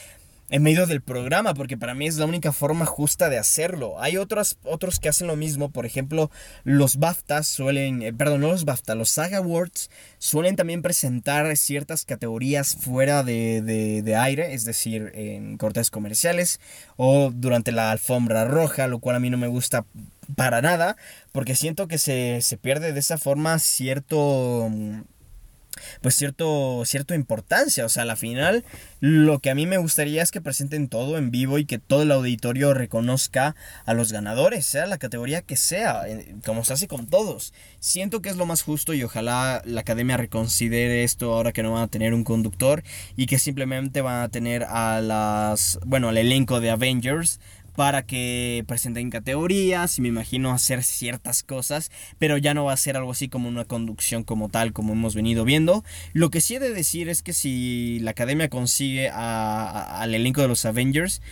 en 0.50 0.62
medio 0.62 0.87
del 0.87 1.02
programa, 1.02 1.54
porque 1.54 1.76
para 1.76 1.94
mí 1.94 2.06
es 2.06 2.16
la 2.16 2.26
única 2.26 2.52
forma 2.52 2.87
justa 2.87 3.28
de 3.28 3.38
hacerlo. 3.38 4.00
Hay 4.00 4.16
otros, 4.16 4.58
otros 4.62 4.98
que 4.98 5.08
hacen 5.08 5.26
lo 5.26 5.37
mismo, 5.37 5.70
por 5.70 5.84
ejemplo, 5.84 6.30
los 6.64 6.96
BAFTA 6.96 7.42
suelen, 7.42 8.02
eh, 8.02 8.12
perdón, 8.12 8.40
no 8.40 8.48
los 8.48 8.64
BAFTA, 8.64 8.94
los 8.94 9.11
SAG 9.11 9.34
Awards 9.34 9.90
suelen 10.18 10.56
también 10.56 10.82
presentar 10.82 11.54
ciertas 11.56 12.04
categorías 12.04 12.76
fuera 12.76 13.22
de, 13.22 13.62
de, 13.62 14.16
aire, 14.16 14.54
es 14.54 14.64
decir, 14.64 15.12
en 15.14 15.58
cortes 15.58 15.90
comerciales 15.90 16.61
o 16.96 17.30
durante 17.32 17.72
la 17.72 17.90
alfombra 17.90 18.44
roja, 18.44 18.87
lo 18.87 19.00
cual 19.00 19.16
a 19.16 19.20
mí 19.20 19.30
no 19.30 19.38
me 19.38 19.48
gusta 19.48 19.84
para 20.37 20.61
nada, 20.62 20.96
porque 21.32 21.54
siento 21.54 21.88
que 21.88 21.98
se, 21.98 22.40
se 22.42 22.56
pierde 22.56 22.92
de 22.92 23.00
esa 23.00 23.18
forma 23.18 23.58
cierto 23.58 24.68
mm, 24.70 25.00
pues 26.00 26.14
cierto, 26.14 26.82
cierta 26.84 27.14
importancia. 27.14 27.84
O 27.84 27.88
sea, 27.88 28.02
a 28.02 28.06
la 28.06 28.16
final 28.16 28.64
lo 29.00 29.38
que 29.38 29.50
a 29.50 29.54
mí 29.54 29.66
me 29.66 29.78
gustaría 29.78 30.22
es 30.22 30.30
que 30.30 30.40
presenten 30.40 30.88
todo 30.88 31.18
en 31.18 31.30
vivo 31.30 31.58
y 31.58 31.64
que 31.64 31.78
todo 31.78 32.02
el 32.02 32.10
auditorio 32.10 32.74
reconozca 32.74 33.54
a 33.86 33.94
los 33.94 34.12
ganadores, 34.12 34.66
sea 34.66 34.86
la 34.86 34.98
categoría 34.98 35.42
que 35.42 35.56
sea, 35.56 36.02
como 36.44 36.64
se 36.64 36.72
hace 36.72 36.88
con 36.88 37.06
todos. 37.06 37.52
Siento 37.80 38.20
que 38.22 38.28
es 38.28 38.36
lo 38.36 38.46
más 38.46 38.62
justo 38.62 38.94
y 38.94 39.02
ojalá 39.02 39.62
la 39.64 39.82
academia 39.82 40.16
reconsidere 40.16 41.04
esto 41.04 41.32
ahora 41.32 41.52
que 41.52 41.62
no 41.62 41.72
van 41.72 41.84
a 41.84 41.88
tener 41.88 42.14
un 42.14 42.24
conductor 42.24 42.82
y 43.16 43.26
que 43.26 43.38
simplemente 43.38 44.00
van 44.00 44.22
a 44.22 44.28
tener 44.28 44.64
a 44.64 45.00
las, 45.00 45.78
bueno, 45.84 46.08
al 46.08 46.18
elenco 46.18 46.60
de 46.60 46.70
Avengers 46.70 47.40
para 47.78 48.02
que 48.02 48.64
presenten 48.66 49.08
categorías 49.08 49.98
y 49.98 50.02
me 50.02 50.08
imagino 50.08 50.50
hacer 50.50 50.82
ciertas 50.82 51.44
cosas, 51.44 51.92
pero 52.18 52.36
ya 52.36 52.52
no 52.52 52.64
va 52.64 52.72
a 52.72 52.76
ser 52.76 52.96
algo 52.96 53.12
así 53.12 53.28
como 53.28 53.48
una 53.48 53.66
conducción 53.66 54.24
como 54.24 54.48
tal, 54.48 54.72
como 54.72 54.94
hemos 54.94 55.14
venido 55.14 55.44
viendo. 55.44 55.84
Lo 56.12 56.28
que 56.28 56.40
sí 56.40 56.56
he 56.56 56.58
de 56.58 56.74
decir 56.74 57.08
es 57.08 57.22
que 57.22 57.32
si 57.32 58.00
la 58.00 58.10
academia 58.10 58.48
consigue 58.48 59.10
al 59.10 60.12
elenco 60.12 60.42
de 60.42 60.48
los 60.48 60.64
Avengers, 60.64 61.22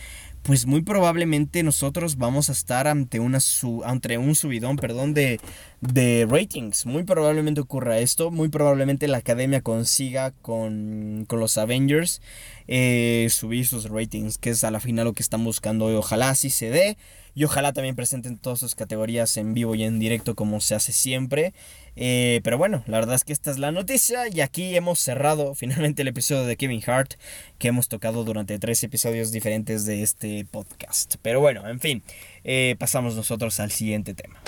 pues 0.43 0.65
muy 0.65 0.81
probablemente 0.81 1.61
nosotros 1.63 2.17
vamos 2.17 2.49
a 2.49 2.53
estar 2.53 2.87
ante, 2.87 3.19
una 3.19 3.39
ante 3.83 4.17
un 4.17 4.35
subidón 4.35 4.77
perdón, 4.77 5.13
de, 5.13 5.39
de 5.81 6.25
ratings. 6.29 6.85
Muy 6.85 7.03
probablemente 7.03 7.61
ocurra 7.61 7.99
esto. 7.99 8.31
Muy 8.31 8.49
probablemente 8.49 9.07
la 9.07 9.17
academia 9.17 9.61
consiga 9.61 10.31
con, 10.31 11.25
con 11.27 11.39
los 11.39 11.57
Avengers 11.57 12.21
eh, 12.67 13.27
subir 13.29 13.67
sus 13.67 13.89
ratings, 13.89 14.37
que 14.37 14.51
es 14.51 14.63
a 14.63 14.71
la 14.71 14.79
final 14.79 15.05
lo 15.05 15.13
que 15.13 15.23
están 15.23 15.43
buscando. 15.43 15.91
Y 15.91 15.95
ojalá 15.95 16.29
así 16.29 16.49
se 16.49 16.69
dé. 16.69 16.97
Y 17.37 17.43
ojalá 17.43 17.71
también 17.71 17.95
presenten 17.95 18.39
todas 18.39 18.57
sus 18.57 18.73
categorías 18.73 19.37
en 19.37 19.53
vivo 19.53 19.75
y 19.75 19.83
en 19.83 19.99
directo 19.99 20.33
como 20.33 20.59
se 20.59 20.73
hace 20.73 20.91
siempre. 20.91 21.53
Eh, 21.95 22.41
pero 22.43 22.57
bueno, 22.57 22.83
la 22.87 22.97
verdad 22.97 23.13
es 23.13 23.23
que 23.23 23.31
esta 23.31 23.51
es 23.51 23.59
la 23.59 23.71
noticia 23.71 24.27
y 24.27 24.41
aquí 24.41 24.75
hemos 24.75 24.97
cerrado 24.97 25.53
finalmente 25.55 26.01
el 26.01 26.07
episodio 26.07 26.45
de 26.45 26.57
Kevin 26.57 26.81
Hart 26.87 27.13
que 27.59 27.67
hemos 27.67 27.89
tocado 27.89 28.23
durante 28.23 28.57
tres 28.57 28.83
episodios 28.83 29.31
diferentes 29.31 29.85
de 29.85 30.01
este 30.01 30.47
podcast. 30.49 31.17
Pero 31.21 31.39
bueno, 31.39 31.69
en 31.69 31.79
fin, 31.79 32.01
eh, 32.43 32.75
pasamos 32.79 33.15
nosotros 33.15 33.59
al 33.59 33.69
siguiente 33.69 34.15
tema. 34.15 34.41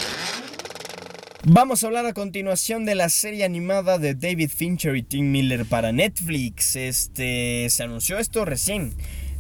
Vamos 1.44 1.84
a 1.84 1.88
hablar 1.88 2.08
a 2.08 2.14
continuación 2.14 2.86
de 2.86 2.96
la 2.96 3.10
serie 3.10 3.46
animada 3.46 4.00
de 4.00 4.16
David 4.16 4.50
Fincher 4.50 4.96
y 4.96 5.04
Tim 5.04 5.32
Miller 5.32 5.66
para 5.66 5.92
Netflix. 5.92 6.76
Este 6.76 7.68
se 7.70 7.84
anunció 7.84 8.18
esto 8.18 8.46
recién, 8.46 8.94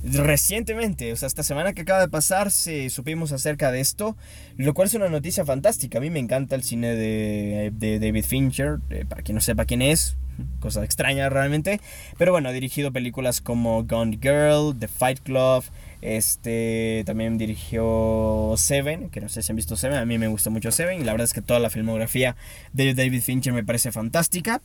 recientemente, 0.03 1.11
o 1.11 1.15
sea, 1.15 1.27
esta 1.27 1.43
semana 1.43 1.73
que 1.73 1.81
acaba 1.81 1.99
de 1.99 2.07
pasar, 2.07 2.51
se, 2.51 2.89
supimos 2.89 3.31
acerca 3.31 3.71
de 3.71 3.79
esto, 3.79 4.15
lo 4.57 4.73
cual 4.73 4.87
es 4.87 4.93
una 4.93 5.09
noticia 5.09 5.45
fantástica. 5.45 5.97
A 5.97 6.01
mí 6.01 6.09
me 6.09 6.19
encanta 6.19 6.55
el 6.55 6.63
cine 6.63 6.95
de, 6.95 7.99
David 7.99 8.25
Fincher, 8.25 8.79
eh, 8.89 9.05
para 9.07 9.21
quien 9.21 9.35
no 9.35 9.41
sepa 9.41 9.65
quién 9.65 9.81
es, 9.81 10.17
cosa 10.59 10.83
extraña 10.83 11.29
realmente, 11.29 11.81
pero 12.17 12.31
bueno, 12.31 12.49
ha 12.49 12.51
dirigido 12.51 12.91
películas 12.91 13.41
como 13.41 13.83
Gone 13.83 14.19
Girl, 14.21 14.77
The 14.77 14.87
Fight 14.87 15.19
Club. 15.19 15.63
Este 16.01 17.03
también 17.05 17.37
dirigió 17.37 18.53
Seven, 18.55 19.09
que 19.09 19.19
no 19.19 19.27
sé 19.27 19.43
si 19.43 19.51
han 19.51 19.57
visto 19.57 19.75
Seven, 19.75 19.97
a 19.97 20.05
mí 20.05 20.17
me 20.17 20.29
gusta 20.29 20.49
mucho 20.49 20.71
Seven 20.71 21.01
y 21.01 21.03
la 21.03 21.11
verdad 21.11 21.25
es 21.25 21.33
que 21.33 21.41
toda 21.41 21.59
la 21.59 21.69
filmografía 21.69 22.37
de 22.71 22.93
David 22.93 23.21
Fincher 23.21 23.51
me 23.51 23.65
parece 23.65 23.91
fantástica. 23.91 24.61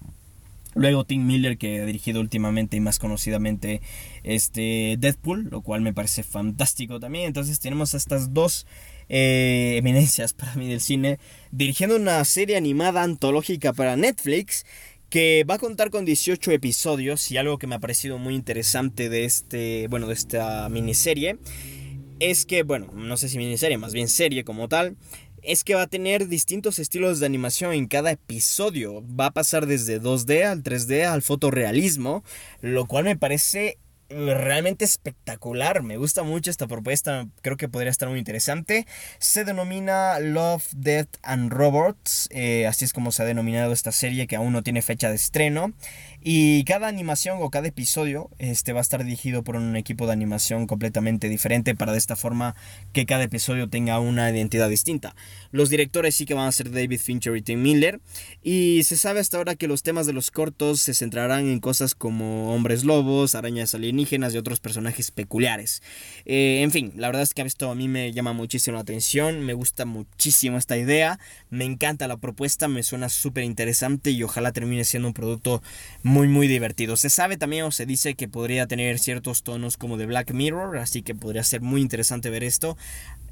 Luego 0.74 1.04
Tim 1.04 1.26
Miller, 1.26 1.56
que 1.56 1.80
ha 1.80 1.87
dirigido 1.87 2.20
últimamente 2.20 2.76
y 2.76 2.80
más 2.80 2.98
conocidamente 2.98 3.80
este 4.22 4.96
Deadpool, 4.98 5.48
lo 5.50 5.62
cual 5.62 5.80
me 5.80 5.92
parece 5.92 6.22
fantástico 6.22 7.00
también. 7.00 7.26
Entonces 7.26 7.60
tenemos 7.60 7.94
estas 7.94 8.34
dos 8.34 8.66
eh, 9.08 9.76
eminencias 9.78 10.32
para 10.32 10.54
mí 10.54 10.68
del 10.68 10.80
cine 10.80 11.18
dirigiendo 11.50 11.96
una 11.96 12.24
serie 12.24 12.56
animada 12.56 13.02
antológica 13.02 13.72
para 13.72 13.96
Netflix 13.96 14.64
que 15.10 15.44
va 15.48 15.54
a 15.54 15.58
contar 15.58 15.90
con 15.90 16.04
18 16.04 16.50
episodios 16.50 17.30
y 17.30 17.37
algo 17.37 17.58
que 17.58 17.66
me 17.66 17.76
ha 17.76 17.78
parecido 17.78 18.18
muy 18.18 18.34
interesante 18.34 19.08
de 19.08 19.24
este, 19.24 19.87
bueno, 19.88 20.08
de 20.08 20.14
esta 20.14 20.68
miniserie 20.68 21.38
es 22.20 22.46
que, 22.46 22.62
bueno, 22.62 22.88
no 22.94 23.16
sé 23.16 23.28
si 23.28 23.38
miniserie, 23.38 23.78
más 23.78 23.92
bien 23.92 24.08
serie 24.08 24.44
como 24.44 24.68
tal, 24.68 24.96
es 25.46 25.64
que 25.64 25.74
va 25.74 25.83
a 25.83 25.87
tener 25.87 26.28
distintos 26.28 26.78
estilos 26.78 27.20
de 27.20 27.26
animación 27.26 27.72
en 27.72 27.87
cada 27.87 28.11
episodio. 28.11 29.02
Va 29.18 29.26
a 29.26 29.30
pasar 29.33 29.66
desde 29.66 30.00
2D 30.00 30.44
al 30.44 30.62
3D 30.62 31.04
al 31.04 31.22
fotorrealismo, 31.22 32.24
lo 32.61 32.87
cual 32.87 33.04
me 33.04 33.16
parece 33.16 33.78
realmente 34.09 34.85
espectacular. 34.85 35.83
Me 35.83 35.96
gusta 35.96 36.22
mucho 36.22 36.50
esta 36.50 36.66
propuesta. 36.66 37.26
Creo 37.42 37.57
que 37.57 37.68
podría 37.68 37.90
estar 37.90 38.09
muy 38.09 38.18
interesante. 38.18 38.87
Se 39.18 39.44
denomina 39.44 40.18
Love, 40.20 40.66
Death 40.74 41.16
and 41.22 41.52
Robots. 41.52 42.28
Eh, 42.30 42.66
así 42.66 42.85
es 42.85 42.92
como 42.92 43.12
se 43.12 43.22
ha 43.22 43.26
denominado 43.26 43.72
esta 43.72 43.92
serie 43.92 44.26
que 44.26 44.37
aún 44.37 44.52
no 44.52 44.62
tiene 44.62 44.83
fecha 44.83 45.09
de 45.09 45.16
estreno. 45.16 45.72
Y 46.26 46.64
cada 46.64 46.88
animación 46.88 47.37
o 47.42 47.50
cada 47.50 47.68
episodio 47.68 48.30
este, 48.38 48.72
va 48.72 48.78
a 48.78 48.82
estar 48.82 49.04
dirigido 49.04 49.44
por 49.44 49.56
un 49.56 49.76
equipo 49.76 50.06
de 50.06 50.14
animación 50.14 50.66
completamente 50.66 51.28
diferente 51.28 51.74
para 51.74 51.92
de 51.92 51.98
esta 51.98 52.16
forma 52.16 52.56
que 52.94 53.04
cada 53.04 53.24
episodio 53.24 53.68
tenga 53.68 54.00
una 54.00 54.30
identidad 54.30 54.70
distinta. 54.70 55.14
Los 55.50 55.68
directores 55.68 56.14
sí 56.14 56.24
que 56.24 56.32
van 56.32 56.48
a 56.48 56.52
ser 56.52 56.70
David 56.70 56.98
Fincher 56.98 57.37
y 57.37 57.42
Tim 57.42 57.60
Miller. 57.60 58.00
Y 58.42 58.84
se 58.84 58.96
sabe 58.96 59.20
hasta 59.20 59.37
ahora 59.37 59.54
que 59.54 59.68
los 59.68 59.82
temas 59.82 60.06
de 60.06 60.14
los 60.14 60.30
cortos 60.30 60.80
se 60.80 60.94
centrarán 60.94 61.46
en 61.46 61.60
cosas 61.60 61.94
como 61.94 62.54
hombres 62.54 62.84
lobos, 62.84 63.34
arañas 63.34 63.74
alienígenas 63.74 64.32
y 64.32 64.38
otros 64.38 64.60
personajes 64.60 65.10
peculiares. 65.10 65.82
Eh, 66.24 66.62
en 66.62 66.70
fin, 66.70 66.94
la 66.96 67.08
verdad 67.08 67.22
es 67.22 67.34
que 67.34 67.42
esto 67.42 67.70
a 67.70 67.74
mí 67.74 67.87
me 67.87 68.14
llama 68.14 68.32
muchísimo 68.32 68.76
la 68.76 68.80
atención. 68.80 69.44
Me 69.44 69.52
gusta 69.52 69.84
muchísimo 69.84 70.56
esta 70.56 70.78
idea. 70.78 71.18
Me 71.50 71.66
encanta 71.66 72.08
la 72.08 72.16
propuesta. 72.16 72.66
Me 72.66 72.82
suena 72.82 73.10
súper 73.10 73.44
interesante 73.44 74.10
y 74.10 74.22
ojalá 74.22 74.52
termine 74.52 74.84
siendo 74.84 75.08
un 75.08 75.12
producto 75.12 75.62
muy 76.29 76.46
divertido. 76.46 76.96
Se 76.96 77.11
sabe 77.11 77.37
también 77.37 77.64
o 77.64 77.72
se 77.72 77.87
dice 77.87 78.14
que 78.14 78.29
podría 78.29 78.66
tener 78.66 78.98
ciertos 78.98 79.42
tonos 79.42 79.77
como 79.77 79.96
de 79.96 80.07
Black 80.07 80.33
Mirror, 80.33 80.79
así 80.79 81.03
que 81.03 81.14
podría 81.14 81.42
ser 81.42 81.61
muy 81.61 81.81
interesante 81.81 82.31
ver 82.31 82.44
esto. 82.44 82.77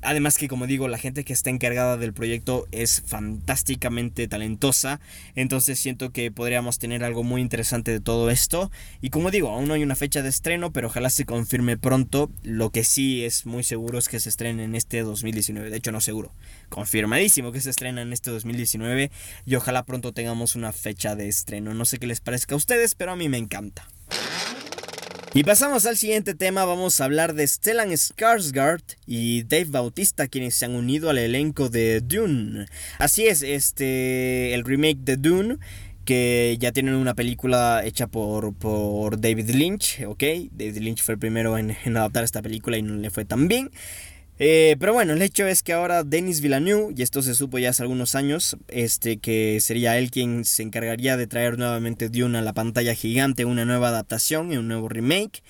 Además 0.03 0.37
que 0.37 0.49
como 0.49 0.67
digo, 0.67 0.89
la 0.89 0.99
gente 0.99 1.25
que 1.25 1.33
está 1.33 1.51
encargada 1.51 1.97
del 1.97 2.13
proyecto 2.13 2.67
es 2.73 3.03
fantásticamente 3.07 4.27
talentosa. 4.29 5.01
Entonces 5.35 5.79
siento 5.79 6.11
que 6.11 6.31
podríamos 6.31 6.79
tener 6.79 7.05
algo 7.05 7.23
muy 7.23 7.41
interesante 7.41 7.93
de 7.93 8.01
todo 8.01 8.29
esto. 8.31 8.71
Y 9.01 9.11
como 9.11 9.31
digo, 9.31 9.51
aún 9.51 9.69
no 9.69 9.75
hay 9.75 9.83
una 9.83 9.95
fecha 9.95 10.23
de 10.23 10.29
estreno, 10.29 10.73
pero 10.73 10.89
ojalá 10.89 11.09
se 11.09 11.25
confirme 11.25 11.77
pronto. 11.77 12.31
Lo 12.43 12.71
que 12.71 12.85
sí 12.85 13.25
es 13.25 13.47
muy 13.47 13.65
seguro 13.65 13.99
es 13.99 14.09
que 14.09 14.21
se 14.21 14.29
estrene 14.29 14.65
en 14.65 14.75
este 14.75 15.03
2019. 15.03 15.71
De 15.71 15.77
hecho, 15.77 15.93
no 15.93 16.01
seguro. 16.01 16.33
Confirmadísimo 16.69 17.53
que 17.53 17.61
se 17.61 17.71
estrena 17.71 18.03
en 18.03 18.13
este 18.13 18.31
2019. 18.31 19.11
Y 19.47 19.55
ojalá 19.55 19.85
pronto 19.85 20.13
tengamos 20.13 20.57
una 20.57 20.73
fecha 20.73 21.15
de 21.15 21.29
estreno. 21.29 21.75
No 21.75 21.85
sé 21.85 21.99
qué 21.99 22.07
les 22.07 22.21
parezca 22.21 22.55
a 22.55 22.59
ustedes, 22.59 22.95
pero 22.95 23.13
a 23.13 23.17
mí 23.17 23.29
me 23.29 23.39
encanta. 23.39 23.87
Y 25.35 25.45
pasamos 25.45 25.87
al 25.87 25.97
siguiente 25.97 26.35
tema, 26.35 26.67
vamos 26.67 27.01
a 27.01 27.07
hablar 27.07 27.33
de 27.33 27.47
Stellan 27.47 27.89
Skarsgård 27.89 28.83
y 29.07 29.45
Dave 29.45 29.65
Bautista 29.71 30.29
quienes 30.29 30.55
se 30.55 30.67
han 30.67 30.75
unido 30.75 31.09
al 31.09 31.17
elenco 31.17 31.71
de 31.71 32.03
Dune. 32.03 32.67
Así 32.99 33.27
es, 33.27 33.43
este 33.43 34.53
el 34.53 34.63
remake 34.63 34.99
de 34.99 35.17
Dune 35.17 35.57
que 36.05 36.59
ya 36.61 36.73
tienen 36.73 36.97
una 36.97 37.15
película 37.15 37.81
hecha 37.83 38.09
por, 38.09 38.53
por 38.53 39.23
David 39.23 39.49
Lynch, 39.53 40.03
¿ok? 40.07 40.23
David 40.51 40.79
Lynch 40.79 41.03
fue 41.03 41.15
el 41.15 41.19
primero 41.19 41.57
en, 41.57 41.79
en 41.83 41.97
adaptar 41.97 42.25
esta 42.25 42.43
película 42.43 42.77
y 42.77 42.83
no 42.83 42.97
le 42.97 43.09
fue 43.09 43.25
tan 43.25 43.49
bien. 43.49 43.71
Eh, 44.45 44.75
pero 44.81 44.93
bueno, 44.93 45.13
el 45.13 45.23
hecho 45.23 45.47
es 45.47 45.63
que 45.63 45.73
ahora 45.73 46.03
Denis 46.03 46.41
Villeneuve, 46.41 46.93
y 46.97 47.03
esto 47.03 47.23
se 47.23 47.33
supo 47.33 47.61
ya 47.61 47.71
hace 47.71 47.85
algunos 47.85 48.17
años, 48.17 48.57
este, 48.67 49.19
que 49.19 49.61
sería 49.61 49.97
él 49.99 50.11
quien 50.11 50.45
se 50.45 50.65
encargaría 50.65 51.17
de 51.17 51.29
traer 51.29 51.59
nuevamente 51.59 52.09
Dune 52.09 52.39
a 52.39 52.43
la 52.43 52.53
pantalla 52.53 52.93
gigante, 52.97 53.45
una 53.45 53.65
nueva 53.65 53.91
adaptación 53.91 54.53
y 54.53 54.57
un 54.57 54.67
nuevo 54.67 54.89
remake. 54.89 55.45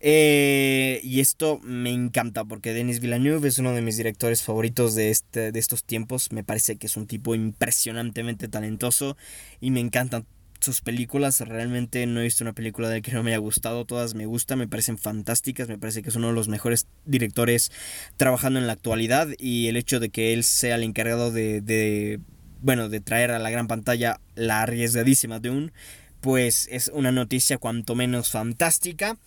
Eh, 0.00 0.98
y 1.04 1.20
esto 1.20 1.60
me 1.62 1.90
encanta 1.90 2.46
porque 2.46 2.72
Denis 2.72 3.00
Villeneuve 3.00 3.48
es 3.48 3.58
uno 3.58 3.72
de 3.74 3.82
mis 3.82 3.98
directores 3.98 4.42
favoritos 4.42 4.94
de, 4.94 5.10
este, 5.10 5.52
de 5.52 5.58
estos 5.58 5.84
tiempos. 5.84 6.32
Me 6.32 6.42
parece 6.42 6.76
que 6.76 6.86
es 6.86 6.96
un 6.96 7.06
tipo 7.06 7.34
impresionantemente 7.34 8.48
talentoso 8.48 9.18
y 9.60 9.72
me 9.72 9.80
encantan 9.80 10.24
sus 10.62 10.80
películas. 10.80 11.40
Realmente 11.40 12.06
no 12.06 12.20
he 12.20 12.24
visto 12.24 12.44
una 12.44 12.52
película 12.52 12.88
de 12.88 13.02
que 13.02 13.12
no 13.12 13.22
me 13.22 13.30
haya 13.30 13.38
gustado. 13.38 13.84
Todas 13.84 14.14
me 14.14 14.26
gustan, 14.26 14.58
me 14.58 14.68
parecen 14.68 14.98
fantásticas. 14.98 15.68
Me 15.68 15.78
parece 15.78 16.02
que 16.02 16.08
es 16.08 16.16
uno 16.16 16.28
de 16.28 16.34
los 16.34 16.48
mejores 16.48 16.86
directores 17.04 17.72
trabajando 18.16 18.58
en 18.58 18.66
la 18.66 18.72
actualidad. 18.72 19.28
Y 19.38 19.68
el 19.68 19.76
hecho 19.76 20.00
de 20.00 20.10
que 20.10 20.32
él 20.32 20.44
sea 20.44 20.76
el 20.76 20.82
encargado 20.82 21.30
de, 21.30 21.60
de 21.60 22.20
bueno, 22.60 22.88
de 22.88 23.00
traer 23.00 23.30
a 23.32 23.38
la 23.38 23.50
gran 23.50 23.66
pantalla 23.66 24.20
la 24.34 24.62
arriesgadísima 24.62 25.40
de 25.40 25.50
un, 25.50 25.72
pues 26.20 26.68
es 26.70 26.90
una 26.94 27.12
noticia 27.12 27.58
cuanto 27.58 27.94
menos 27.94 28.30
fantástica. 28.30 29.18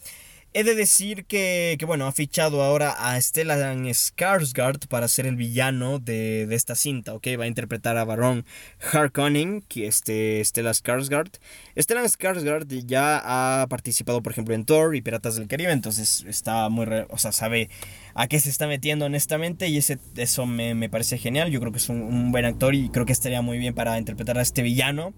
He 0.57 0.63
de 0.63 0.73
decir 0.73 1.25
que, 1.25 1.77
bueno, 1.85 2.07
ha 2.07 2.13
fichado 2.13 2.63
ahora 2.63 2.95
a 2.97 3.19
Stellan 3.19 3.83
Skarsgård 3.87 4.87
para 4.87 5.09
ser 5.09 5.25
el 5.25 5.35
villano 5.35 5.99
de, 5.99 6.47
esta 6.49 6.75
cinta, 6.75 7.13
¿ok? 7.13 7.27
Va 7.37 7.43
a 7.43 7.47
interpretar 7.47 7.97
a 7.97 8.05
Baron 8.05 8.45
Harkonnen, 8.79 9.63
que 9.67 9.85
este 9.85 10.41
Stellan 10.45 10.71
Skarsgård. 10.71 11.39
Stellan 11.77 12.05
Skarsgård 12.05 12.85
ya 12.85 13.21
ha 13.25 13.67
participado, 13.67 14.23
por 14.23 14.31
ejemplo, 14.31 14.55
en 14.55 14.63
Thor 14.63 14.95
y 14.95 15.01
Piratas 15.01 15.35
del 15.35 15.49
Caribe, 15.49 15.73
entonces 15.73 16.23
está 16.25 16.69
muy, 16.69 16.87
o 17.09 17.17
sea, 17.17 17.33
sabe 17.33 17.69
a 18.13 18.27
qué 18.27 18.39
se 18.39 18.49
está 18.49 18.65
metiendo 18.65 19.07
honestamente 19.07 19.67
y 19.67 19.75
ese, 19.75 19.99
eso 20.15 20.45
me, 20.45 20.87
parece 20.87 21.17
genial. 21.17 21.51
Yo 21.51 21.59
creo 21.59 21.73
que 21.73 21.79
es 21.79 21.89
un, 21.89 22.01
un 22.01 22.31
buen 22.31 22.45
actor 22.45 22.75
y 22.75 22.87
creo 22.87 23.05
que 23.05 23.11
estaría 23.11 23.41
muy 23.41 23.57
bien 23.57 23.73
para 23.73 23.97
interpretar 23.97 24.37
a 24.37 24.41
este 24.41 24.61
villano. 24.61 25.13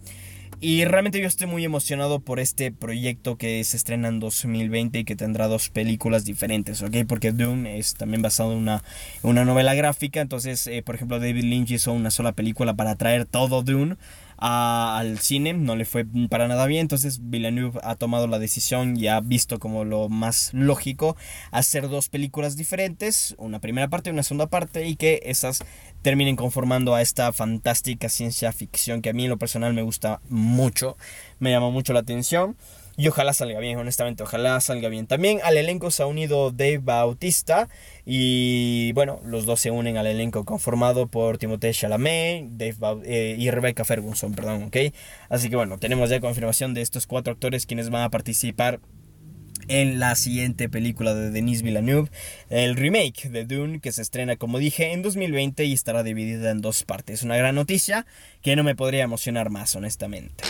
Y 0.60 0.86
realmente 0.86 1.22
yo 1.22 1.28
estoy 1.28 1.46
muy 1.46 1.64
emocionado 1.64 2.20
por 2.20 2.40
este 2.40 2.72
proyecto 2.72 3.38
que 3.38 3.64
se 3.64 3.78
estrena 3.78 4.08
en 4.08 4.20
2020 4.20 4.98
y 5.00 5.04
que 5.06 5.16
tendrá 5.16 5.48
dos 5.48 5.70
películas 5.70 6.26
diferentes, 6.26 6.82
¿ok? 6.82 6.96
Porque 7.08 7.32
Dune 7.32 7.78
es 7.78 7.94
también 7.94 8.24
basado 8.24 8.54
en 8.54 8.58
una, 8.58 8.84
una 9.22 9.46
novela 9.46 9.76
gráfica, 9.76 10.20
entonces, 10.20 10.66
eh, 10.66 10.82
por 10.84 10.96
ejemplo, 10.96 11.20
David 11.20 11.44
Lynch 11.44 11.70
hizo 11.70 11.94
una 11.94 12.10
sola 12.10 12.32
película 12.32 12.74
para 12.74 12.96
traer 12.96 13.26
todo 13.26 13.62
Dune 13.62 13.98
al 14.38 15.18
cine, 15.20 15.54
no 15.54 15.76
le 15.76 15.86
fue 15.86 16.06
para 16.30 16.48
nada 16.48 16.68
bien, 16.68 16.82
entonces 16.82 17.20
Villeneuve 17.24 17.80
ha 17.84 17.96
tomado 17.96 18.28
la 18.28 18.38
decisión 18.38 18.96
y 18.96 19.08
ha 19.08 19.20
visto 19.20 19.58
como 19.58 19.84
lo 19.84 20.10
más 20.10 20.52
lógico 20.54 21.18
hacer 21.52 21.90
dos 21.90 22.10
películas 22.10 22.56
diferentes, 22.56 23.36
una 23.40 23.60
primera 23.60 23.88
parte 23.88 24.10
y 24.10 24.14
una 24.14 24.24
segunda 24.24 24.48
parte, 24.48 24.88
y 24.88 24.96
que 24.96 25.22
esas 25.26 25.64
terminen 26.02 26.36
conformando 26.36 26.96
a 26.96 27.02
esta 27.02 27.32
fantástica 27.34 28.10
ciencia 28.10 28.52
ficción 28.52 29.02
que 29.02 29.10
a 29.10 29.14
mí 29.14 29.24
en 29.24 29.30
lo 29.30 29.38
personal 29.38 29.74
me 29.74 29.82
gusta 29.82 30.22
mucho, 30.30 30.98
me 31.40 31.52
llama 31.52 31.70
mucho 31.70 31.94
la 31.94 32.00
atención. 32.00 32.56
Y 33.00 33.08
ojalá 33.10 33.32
salga 33.32 33.60
bien, 33.60 33.78
honestamente, 33.78 34.24
ojalá 34.24 34.60
salga 34.60 34.90
bien. 34.90 35.06
También 35.06 35.40
al 35.44 35.56
elenco 35.56 35.92
se 35.92 36.02
ha 36.02 36.08
unido 36.08 36.50
Dave 36.50 36.80
Bautista. 36.80 37.70
Y 38.06 38.92
bueno, 38.94 39.20
los 39.24 39.46
dos 39.46 39.60
se 39.60 39.70
unen 39.70 39.98
al 39.98 40.08
elenco 40.08 40.46
conformado 40.46 41.06
por 41.06 41.38
Timothée 41.38 41.74
Chalamet 41.74 42.46
Dave 42.54 43.04
eh, 43.06 43.36
y 43.38 43.52
Rebecca 43.52 43.86
Ferguson, 43.86 44.34
perdón, 44.34 44.64
¿ok? 44.64 44.78
Así 45.30 45.48
que 45.48 45.56
bueno, 45.56 45.78
tenemos 45.78 46.10
ya 46.10 46.20
confirmación 46.20 46.74
de 46.74 46.82
estos 46.82 47.06
cuatro 47.06 47.34
actores 47.34 47.68
quienes 47.68 47.92
van 47.92 48.02
a 48.02 48.10
participar 48.10 48.80
en 49.68 50.00
la 50.00 50.16
siguiente 50.16 50.70
película 50.70 51.14
de 51.14 51.32
Denis 51.32 51.62
Villeneuve, 51.62 52.10
el 52.50 52.76
remake 52.76 53.30
de 53.30 53.46
Dune 53.46 53.80
que 53.80 53.92
se 53.92 54.02
estrena 54.02 54.36
como 54.36 54.60
dije 54.60 54.94
en 54.94 55.02
2020 55.02 55.66
y 55.66 55.74
estará 55.74 56.04
dividida 56.04 56.52
en 56.52 56.62
dos 56.62 56.84
partes. 56.84 57.24
Una 57.24 57.38
gran 57.38 57.56
noticia 57.56 58.06
que 58.42 58.56
no 58.56 58.64
me 58.64 58.76
podría 58.76 59.04
emocionar 59.04 59.50
más 59.50 59.76
honestamente. 59.76 60.44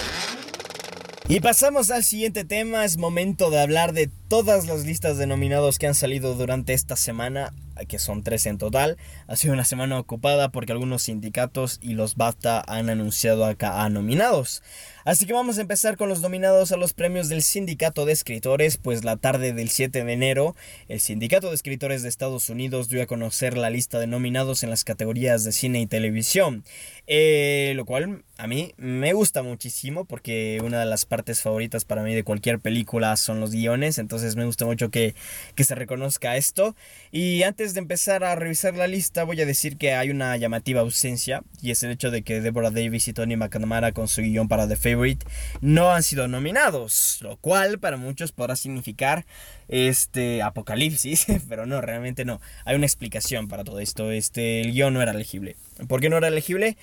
Y 1.30 1.42
pasamos 1.42 1.92
al 1.92 2.06
siguiente 2.06 2.46
tema, 2.46 2.86
es 2.86 2.98
momento 2.98 3.50
de 3.50 3.60
hablar 3.60 3.92
de 3.92 4.10
todas 4.30 4.66
las 4.66 4.86
listas 4.86 5.18
de 5.18 5.28
nominados 5.28 5.78
que 5.78 5.88
han 5.88 5.96
salido 5.96 6.36
durante 6.36 6.74
esta 6.74 6.96
semana, 6.96 7.54
que 7.88 8.00
son 8.00 8.24
tres 8.24 8.46
en 8.46 8.58
total. 8.58 8.98
Ha 9.28 9.36
sido 9.36 9.54
una 9.54 9.66
semana 9.66 10.00
ocupada 10.00 10.50
porque 10.50 10.72
algunos 10.72 11.04
sindicatos 11.04 11.80
y 11.82 11.94
los 11.94 12.16
BAFTA 12.16 12.64
han 12.68 12.90
anunciado 12.90 13.46
acá 13.46 13.84
a 13.84 13.90
nominados. 13.90 14.64
Así 15.08 15.26
que 15.26 15.32
vamos 15.32 15.58
a 15.58 15.62
empezar 15.62 15.96
con 15.96 16.10
los 16.10 16.22
nominados 16.22 16.74
a 16.74 16.78
los 16.78 16.94
premios 16.94 17.30
del 17.30 17.42
Sindicato 17.42 18.06
de 18.06 18.12
Escritores, 18.12 18.78
pues 18.78 19.06
la 19.06 19.16
tarde 19.16 19.54
del 19.54 19.70
7 19.70 20.04
de 20.04 20.12
enero, 20.12 20.54
el 20.90 21.00
Sindicato 21.00 21.48
de 21.48 21.56
Escritores 21.56 22.04
de 22.04 22.10
Estados 22.10 22.50
Unidos 22.50 22.90
dio 22.90 23.02
a 23.02 23.06
conocer 23.06 23.58
la 23.58 23.70
lista 23.70 24.00
de 24.00 24.08
nominados 24.08 24.64
en 24.64 24.70
las 24.70 24.84
categorías 24.84 25.46
de 25.46 25.54
cine 25.54 25.80
y 25.80 25.88
televisión, 25.88 26.66
eh, 27.08 27.72
lo 27.78 27.86
cual 27.86 28.26
a 28.38 28.48
mí 28.48 28.74
me 28.78 29.14
gusta 29.14 29.42
muchísimo 29.42 30.06
porque 30.06 30.62
una 30.64 30.80
de 30.80 30.86
las 30.86 31.06
partes 31.06 31.42
favoritas 31.42 31.86
para 31.86 32.04
mí 32.04 32.14
de 32.14 32.24
cualquier 32.24 32.60
película 32.60 33.16
son 33.18 33.40
los 33.40 33.52
guiones, 33.52 33.98
entonces 33.98 34.36
me 34.36 34.46
gusta 34.46 34.66
mucho 34.66 34.90
que, 34.90 35.16
que 35.56 35.64
se 35.64 35.74
reconozca 35.76 36.38
esto. 36.38 36.76
Y 37.12 37.44
antes 37.44 37.74
de 37.74 37.80
empezar 37.80 38.24
a 38.24 38.36
revisar 38.36 38.76
la 38.76 38.88
lista 38.88 39.24
voy 39.24 39.42
a 39.42 39.46
decir 39.46 39.78
que 39.78 39.94
hay 39.94 40.12
una 40.12 40.38
llamativa 40.38 40.82
ausencia 40.82 41.44
y 41.62 41.72
es 41.72 41.82
el 41.84 41.92
hecho 41.92 42.12
de 42.12 42.22
que 42.22 42.42
Deborah 42.42 42.70
Davis 42.70 43.08
y 43.08 43.14
Tony 43.14 43.36
McNamara 43.36 43.92
con 43.92 44.08
su 44.08 44.22
guion 44.22 44.48
para 44.48 44.68
The 44.68 44.76
Favorite 44.76 45.26
no 45.62 45.92
han 45.92 46.04
sido 46.04 46.28
nominados, 46.28 47.20
lo 47.22 47.38
cual 47.38 47.80
para 47.80 47.98
muchos 47.98 48.32
podrá 48.32 48.56
significar 48.56 49.26
este 49.68 50.42
apocalipsis, 50.42 51.26
pero 51.50 51.66
no, 51.66 51.82
realmente 51.82 52.24
no. 52.24 52.40
Hay 52.66 52.76
una 52.76 52.86
explicación 52.86 53.48
para 53.48 53.64
todo 53.64 53.80
esto. 53.80 54.12
Este 54.12 54.62
el 54.62 54.74
guion 54.74 54.94
no 54.94 55.02
era 55.02 55.12
elegible. 55.12 55.56
¿Por 55.88 56.02
qué 56.02 56.10
no 56.10 56.18
era 56.18 56.28
elegible? 56.28 56.78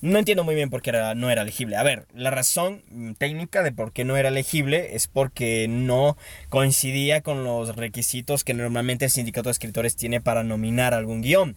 No 0.00 0.18
entiendo 0.18 0.44
muy 0.44 0.54
bien 0.54 0.70
por 0.70 0.80
qué 0.80 0.92
no 1.16 1.30
era 1.30 1.42
elegible. 1.42 1.76
A 1.76 1.82
ver, 1.82 2.06
la 2.14 2.30
razón 2.30 2.82
técnica 3.18 3.64
de 3.64 3.72
por 3.72 3.92
qué 3.92 4.04
no 4.04 4.16
era 4.16 4.28
elegible 4.28 4.94
es 4.94 5.08
porque 5.08 5.66
no 5.68 6.16
coincidía 6.48 7.20
con 7.20 7.42
los 7.42 7.74
requisitos 7.74 8.44
que 8.44 8.54
normalmente 8.54 9.06
el 9.06 9.10
sindicato 9.10 9.48
de 9.48 9.52
escritores 9.52 9.96
tiene 9.96 10.20
para 10.20 10.44
nominar 10.44 10.94
algún 10.94 11.22
guion. 11.22 11.56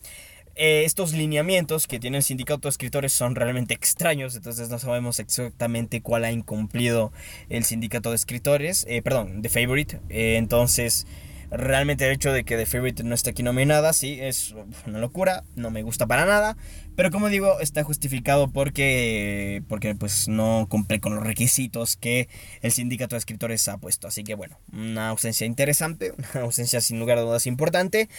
Eh, 0.56 0.84
estos 0.86 1.13
lineamientos 1.13 1.88
que 1.88 1.99
tiene 1.99 2.17
el 2.17 2.23
sindicato 2.23 2.62
de 2.63 2.71
escritores 2.71 3.13
son 3.13 3.36
realmente 3.36 3.73
extraños, 3.73 4.36
entonces 4.36 4.69
no 4.69 4.80
sabemos 4.80 5.19
exactamente 5.19 6.01
cuál 6.01 6.25
ha 6.25 6.32
incumplido 6.32 7.13
el 7.49 7.63
sindicato 7.63 8.10
de 8.10 8.17
escritores, 8.17 8.86
eh, 8.89 9.01
perdón, 9.01 9.41
The 9.43 9.49
Favorite, 9.49 9.99
eh, 10.10 10.36
entonces 10.38 11.08
realmente 11.51 12.05
el 12.05 12.13
hecho 12.13 12.31
de 12.31 12.43
que 12.43 12.57
The 12.57 12.65
Favorite 12.65 13.03
no 13.03 13.13
esté 13.13 13.31
aquí 13.31 13.43
nominada, 13.43 13.93
sí, 13.93 14.17
es 14.19 14.55
una 14.87 14.99
locura, 14.99 15.43
no 15.55 15.69
me 15.69 15.83
gusta 15.83 16.07
para 16.07 16.25
nada, 16.25 16.55
pero 16.95 17.09
como 17.09 17.29
digo, 17.29 17.59
está 17.61 17.83
justificado 17.83 18.49
porque, 18.49 19.63
porque 19.67 19.95
pues 19.95 20.27
no 20.27 20.67
cumple 20.69 20.99
con 20.99 21.15
los 21.15 21.23
requisitos 21.25 21.95
que 21.95 22.27
el 22.61 22.71
sindicato 22.71 23.15
de 23.15 23.19
escritores 23.19 23.67
ha 23.69 23.77
puesto. 23.77 24.07
Así 24.07 24.23
que 24.23 24.35
bueno, 24.35 24.59
una 24.73 25.09
ausencia 25.09 25.47
interesante, 25.47 26.13
una 26.33 26.43
ausencia 26.43 26.81
sin 26.81 26.99
lugar 26.99 27.17
a 27.17 27.21
dudas 27.21 27.47
importante. 27.47 28.09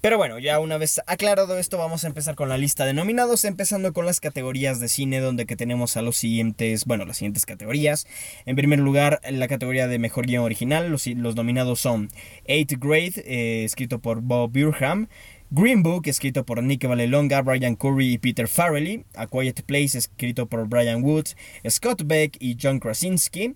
Pero 0.00 0.16
bueno, 0.16 0.38
ya 0.38 0.58
una 0.60 0.78
vez 0.78 1.00
aclarado 1.06 1.58
esto, 1.58 1.78
vamos 1.78 2.04
a 2.04 2.06
empezar 2.06 2.34
con 2.34 2.48
la 2.48 2.58
lista 2.58 2.86
de 2.86 2.94
nominados, 2.94 3.44
empezando 3.44 3.92
con 3.92 4.06
las 4.06 4.18
categorías 4.18 4.80
de 4.80 4.88
cine, 4.88 5.20
donde 5.20 5.46
que 5.46 5.54
tenemos 5.54 5.96
a 5.96 6.02
los 6.02 6.16
siguientes, 6.16 6.86
bueno, 6.86 7.04
las 7.04 7.18
siguientes 7.18 7.46
categorías. 7.46 8.06
En 8.46 8.56
primer 8.56 8.80
lugar, 8.80 9.20
la 9.30 9.46
categoría 9.46 9.88
de 9.88 9.98
mejor 9.98 10.26
guion 10.26 10.44
original, 10.44 10.90
los, 10.90 11.06
los 11.06 11.36
nominados 11.36 11.80
son 11.80 12.10
Eighth 12.46 12.78
Grade, 12.82 13.22
eh, 13.24 13.64
escrito 13.64 14.00
por 14.00 14.20
Bob 14.20 14.50
Burham. 14.52 15.08
Green 15.50 15.82
Book, 15.82 16.02
escrito 16.06 16.44
por 16.44 16.62
Nick 16.62 16.86
Valelonga, 16.86 17.42
Brian 17.42 17.76
Curry 17.76 18.14
y 18.14 18.18
Peter 18.18 18.48
Farrelly. 18.48 19.04
A 19.14 19.26
Quiet 19.26 19.62
Place, 19.62 19.96
escrito 19.98 20.46
por 20.46 20.66
Brian 20.66 21.02
Woods, 21.04 21.36
Scott 21.68 22.02
Beck 22.06 22.36
y 22.40 22.56
John 22.60 22.80
Krasinski. 22.80 23.54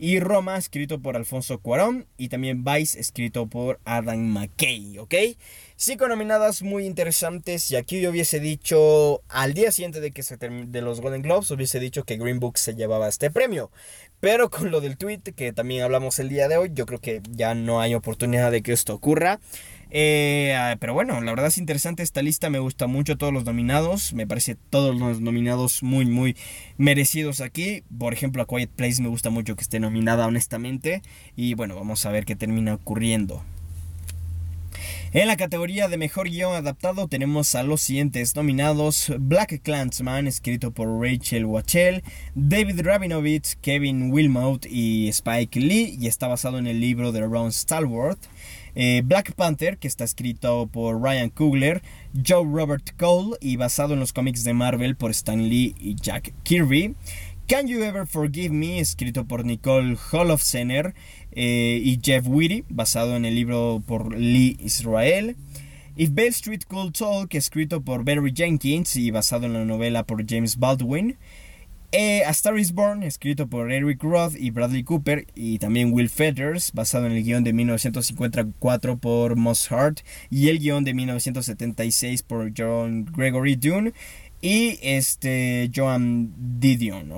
y 0.00 0.20
Roma, 0.20 0.56
escrito 0.56 1.00
por 1.00 1.16
Alfonso 1.16 1.58
Cuarón, 1.58 2.06
y 2.16 2.28
también 2.28 2.64
Vice, 2.64 2.98
escrito 3.00 3.48
por 3.48 3.80
Adam 3.84 4.20
McKay, 4.20 4.98
¿ok? 4.98 5.14
Cinco 5.76 6.08
nominadas 6.08 6.62
muy 6.62 6.86
interesantes, 6.86 7.70
y 7.70 7.76
aquí 7.76 8.00
yo 8.00 8.10
hubiese 8.10 8.38
dicho, 8.38 9.22
al 9.28 9.54
día 9.54 9.72
siguiente 9.72 10.00
de 10.00 10.12
que 10.12 10.22
se 10.22 10.36
de 10.36 10.82
los 10.82 11.00
Golden 11.00 11.22
Globes, 11.22 11.50
hubiese 11.50 11.80
dicho 11.80 12.04
que 12.04 12.16
Green 12.16 12.38
Book 12.38 12.58
se 12.58 12.74
llevaba 12.74 13.08
este 13.08 13.30
premio. 13.30 13.70
Pero 14.20 14.50
con 14.50 14.70
lo 14.70 14.80
del 14.80 14.96
tweet, 14.96 15.20
que 15.36 15.52
también 15.52 15.82
hablamos 15.82 16.18
el 16.18 16.28
día 16.28 16.48
de 16.48 16.56
hoy, 16.56 16.70
yo 16.74 16.86
creo 16.86 17.00
que 17.00 17.22
ya 17.30 17.54
no 17.54 17.80
hay 17.80 17.94
oportunidad 17.94 18.50
de 18.50 18.62
que 18.62 18.72
esto 18.72 18.94
ocurra. 18.94 19.38
Eh, 19.90 20.54
ah, 20.56 20.76
pero 20.78 20.92
bueno, 20.92 21.20
la 21.20 21.32
verdad 21.32 21.46
es 21.46 21.56
interesante 21.56 22.02
esta 22.02 22.20
lista, 22.20 22.50
me 22.50 22.58
gusta 22.58 22.86
mucho 22.86 23.16
todos 23.16 23.32
los 23.32 23.44
nominados, 23.44 24.12
me 24.12 24.26
parece 24.26 24.54
todos 24.54 24.94
los 24.98 25.20
nominados 25.20 25.82
muy 25.82 26.04
muy 26.04 26.36
merecidos 26.76 27.40
aquí. 27.40 27.84
Por 27.98 28.12
ejemplo, 28.12 28.42
A 28.42 28.46
Quiet 28.46 28.70
Place 28.70 29.00
me 29.00 29.08
gusta 29.08 29.30
mucho 29.30 29.56
que 29.56 29.62
esté 29.62 29.80
nominada 29.80 30.26
honestamente 30.26 31.02
y 31.36 31.54
bueno, 31.54 31.74
vamos 31.76 32.04
a 32.04 32.10
ver 32.10 32.26
qué 32.26 32.36
termina 32.36 32.74
ocurriendo. 32.74 33.42
En 35.12 35.26
la 35.26 35.36
categoría 35.36 35.88
de 35.88 35.96
mejor 35.96 36.28
guion 36.28 36.54
adaptado 36.54 37.08
tenemos 37.08 37.54
a 37.54 37.62
los 37.62 37.80
siguientes 37.80 38.36
nominados: 38.36 39.12
Black 39.18 39.62
Clansman, 39.62 40.26
escrito 40.26 40.70
por 40.70 41.00
Rachel 41.00 41.46
Wachell, 41.46 42.02
David 42.34 42.80
Rabinovich, 42.82 43.56
Kevin 43.60 44.10
Wilmot 44.12 44.66
y 44.66 45.08
Spike 45.08 45.60
Lee, 45.60 45.96
y 45.98 46.06
está 46.06 46.28
basado 46.28 46.58
en 46.58 46.66
el 46.66 46.80
libro 46.80 47.12
de 47.12 47.22
Ron 47.22 47.52
Stallworth. 47.52 48.28
Eh, 48.74 49.02
Black 49.04 49.32
Panther, 49.32 49.78
que 49.78 49.88
está 49.88 50.04
escrito 50.04 50.68
por 50.68 51.02
Ryan 51.02 51.30
Coogler, 51.30 51.82
Joe 52.26 52.44
Robert 52.44 52.94
Cole 52.96 53.36
y 53.40 53.56
basado 53.56 53.94
en 53.94 54.00
los 54.00 54.12
cómics 54.12 54.44
de 54.44 54.54
Marvel 54.54 54.94
por 54.94 55.10
Stan 55.10 55.48
Lee 55.48 55.74
y 55.80 55.96
Jack 55.96 56.32
Kirby. 56.44 56.94
Can 57.48 57.66
You 57.66 57.82
Ever 57.82 58.06
Forgive 58.06 58.50
Me, 58.50 58.78
escrito 58.78 59.24
por 59.24 59.44
Nicole 59.46 59.96
Holofcener 60.12 60.94
eh, 61.40 61.80
y 61.84 62.00
Jeff 62.02 62.26
Whitty, 62.26 62.64
basado 62.68 63.14
en 63.14 63.24
el 63.24 63.36
libro 63.36 63.80
por 63.86 64.18
Lee 64.18 64.56
Israel. 64.58 65.36
If 65.96 66.10
Bell 66.12 66.30
Street 66.30 66.62
Could 66.66 66.94
Talk, 66.94 67.32
escrito 67.32 67.80
por 67.80 68.02
Barry 68.04 68.32
Jenkins 68.34 68.96
y 68.96 69.12
basado 69.12 69.46
en 69.46 69.52
la 69.52 69.64
novela 69.64 70.04
por 70.04 70.28
James 70.28 70.56
Baldwin. 70.56 71.16
Eh, 71.92 72.24
A 72.26 72.30
Star 72.30 72.58
is 72.58 72.72
Born, 72.72 73.04
escrito 73.04 73.46
por 73.46 73.70
Eric 73.70 74.02
Roth 74.02 74.34
y 74.36 74.50
Bradley 74.50 74.82
Cooper, 74.82 75.28
y 75.36 75.60
también 75.60 75.92
Will 75.92 76.08
Feathers, 76.08 76.72
basado 76.72 77.06
en 77.06 77.12
el 77.12 77.22
guion 77.22 77.44
de 77.44 77.52
1954 77.52 78.98
por 78.98 79.36
Moss 79.36 79.70
Hart 79.70 80.00
y 80.30 80.48
el 80.48 80.58
guion 80.58 80.82
de 80.82 80.92
1976 80.92 82.24
por 82.24 82.52
John 82.54 83.06
Gregory 83.16 83.54
Dune 83.54 83.92
y 84.42 84.80
este 84.82 85.70
Joan 85.74 86.34
Didion. 86.58 87.12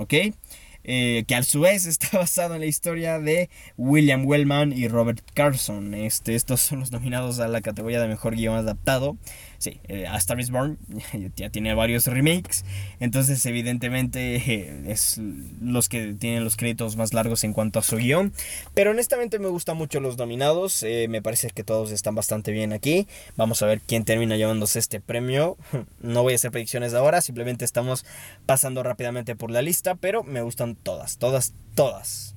Eh, 0.85 1.25
que 1.27 1.35
a 1.35 1.43
su 1.43 1.61
vez 1.61 1.87
está 1.87 2.19
basado 2.19 2.55
en 2.55 2.61
la 2.61 2.66
historia 2.66 3.19
de 3.19 3.51
William 3.77 4.27
Wellman 4.27 4.73
y 4.73 4.88
Robert 4.88 5.21
Carson. 5.35 5.95
Este, 5.95 6.35
estos 6.35 6.61
son 6.61 6.81
los 6.81 6.93
nominados 6.93 7.40
a 7.40 7.49
la 7.49 7.61
categoría 7.61 8.01
de 8.01 8.09
mejor 8.09 8.37
guion 8.37 8.57
adaptado. 8.57 9.16
Sí, 9.61 9.79
eh, 9.88 10.07
A 10.07 10.16
Star 10.16 10.40
is 10.40 10.51
Born 10.51 10.79
ya 11.37 11.51
tiene 11.51 11.75
varios 11.75 12.07
remakes, 12.07 12.64
entonces 12.99 13.44
evidentemente 13.44 14.37
eh, 14.37 14.85
es 14.90 15.20
los 15.61 15.90
que 15.90 16.14
tienen 16.14 16.44
los 16.44 16.57
créditos 16.57 16.96
más 16.96 17.12
largos 17.12 17.44
en 17.44 17.53
cuanto 17.53 17.79
a 17.79 17.83
su 17.83 17.99
guion, 17.99 18.33
pero 18.73 18.92
honestamente 18.92 19.38
me 19.38 19.49
gustan 19.49 19.77
mucho 19.77 20.01
los 20.01 20.16
nominados, 20.16 20.83
eh, 20.83 21.09
me 21.11 21.20
parece 21.20 21.51
que 21.51 21.62
todos 21.62 21.92
están 21.92 22.14
bastante 22.14 22.53
bien 22.53 22.73
aquí, 22.73 23.07
vamos 23.37 23.61
a 23.61 23.66
ver 23.66 23.83
quién 23.83 24.07
termina 24.07 24.38
llevándose 24.38 24.79
este 24.79 24.99
premio, 24.99 25.59
no 26.01 26.23
voy 26.23 26.33
a 26.33 26.37
hacer 26.37 26.53
predicciones 26.53 26.94
ahora, 26.94 27.20
simplemente 27.20 27.66
estamos 27.66 28.07
pasando 28.46 28.83
rápidamente 28.83 29.37
por 29.37 29.51
la 29.51 29.61
lista, 29.61 29.94
pero 29.94 30.23
me 30.25 30.40
gustan 30.40 30.75
todas, 30.75 31.18
todas, 31.18 31.53
todas. 31.75 32.35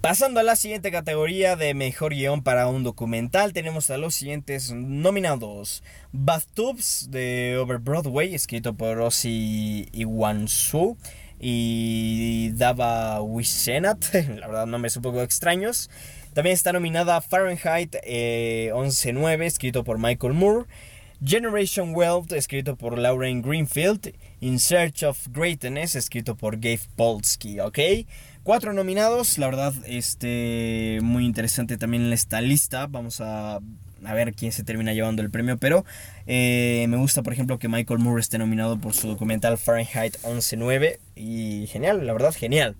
Pasando 0.00 0.38
a 0.38 0.42
la 0.44 0.54
siguiente 0.54 0.92
categoría 0.92 1.56
de 1.56 1.74
mejor 1.74 2.14
guion 2.14 2.42
para 2.42 2.68
un 2.68 2.84
documental, 2.84 3.52
tenemos 3.52 3.90
a 3.90 3.98
los 3.98 4.14
siguientes 4.14 4.72
nominados: 4.72 5.82
Bathtubs 6.12 7.08
de 7.10 7.56
Over 7.58 7.78
Broadway, 7.78 8.34
escrito 8.34 8.74
por 8.74 8.96
Rossi 8.96 9.88
Iwansu 9.92 10.96
y 11.40 12.50
Dava 12.52 13.20
Wishenat, 13.20 14.14
la 14.38 14.46
verdad 14.46 14.66
nombres 14.66 14.96
un 14.96 15.02
poco 15.02 15.22
extraños. 15.22 15.90
También 16.34 16.54
está 16.54 16.72
nominada 16.72 17.20
Fahrenheit 17.20 17.96
11.9, 18.04 19.40
eh, 19.40 19.46
escrito 19.46 19.84
por 19.84 19.98
Michael 19.98 20.34
Moore. 20.34 20.66
Generation 21.24 21.94
Wealth, 21.94 22.32
escrito 22.32 22.76
por 22.76 22.98
Lauren 22.98 23.40
Greenfield. 23.40 24.12
In 24.40 24.58
Search 24.58 25.02
of 25.02 25.28
Greatness, 25.32 25.94
escrito 25.94 26.36
por 26.36 26.56
Gabe 26.56 26.82
Polsky, 26.94 27.58
¿ok? 27.58 27.78
Cuatro 28.46 28.72
nominados, 28.72 29.38
la 29.38 29.46
verdad, 29.46 29.74
este, 29.86 31.00
muy 31.02 31.26
interesante 31.26 31.76
también 31.78 32.12
esta 32.12 32.40
lista. 32.40 32.86
Vamos 32.86 33.20
a, 33.20 33.58
ver 34.00 34.34
quién 34.34 34.52
se 34.52 34.62
termina 34.62 34.92
llevando 34.92 35.20
el 35.20 35.32
premio, 35.32 35.58
pero 35.58 35.84
eh, 36.28 36.86
me 36.88 36.96
gusta, 36.96 37.24
por 37.24 37.32
ejemplo, 37.32 37.58
que 37.58 37.66
Michael 37.66 37.98
Moore 37.98 38.20
esté 38.20 38.38
nominado 38.38 38.78
por 38.78 38.94
su 38.94 39.08
documental 39.08 39.58
Fahrenheit 39.58 40.14
11.9 40.22 41.00
y 41.16 41.66
genial, 41.66 42.06
la 42.06 42.12
verdad, 42.12 42.32
genial. 42.32 42.76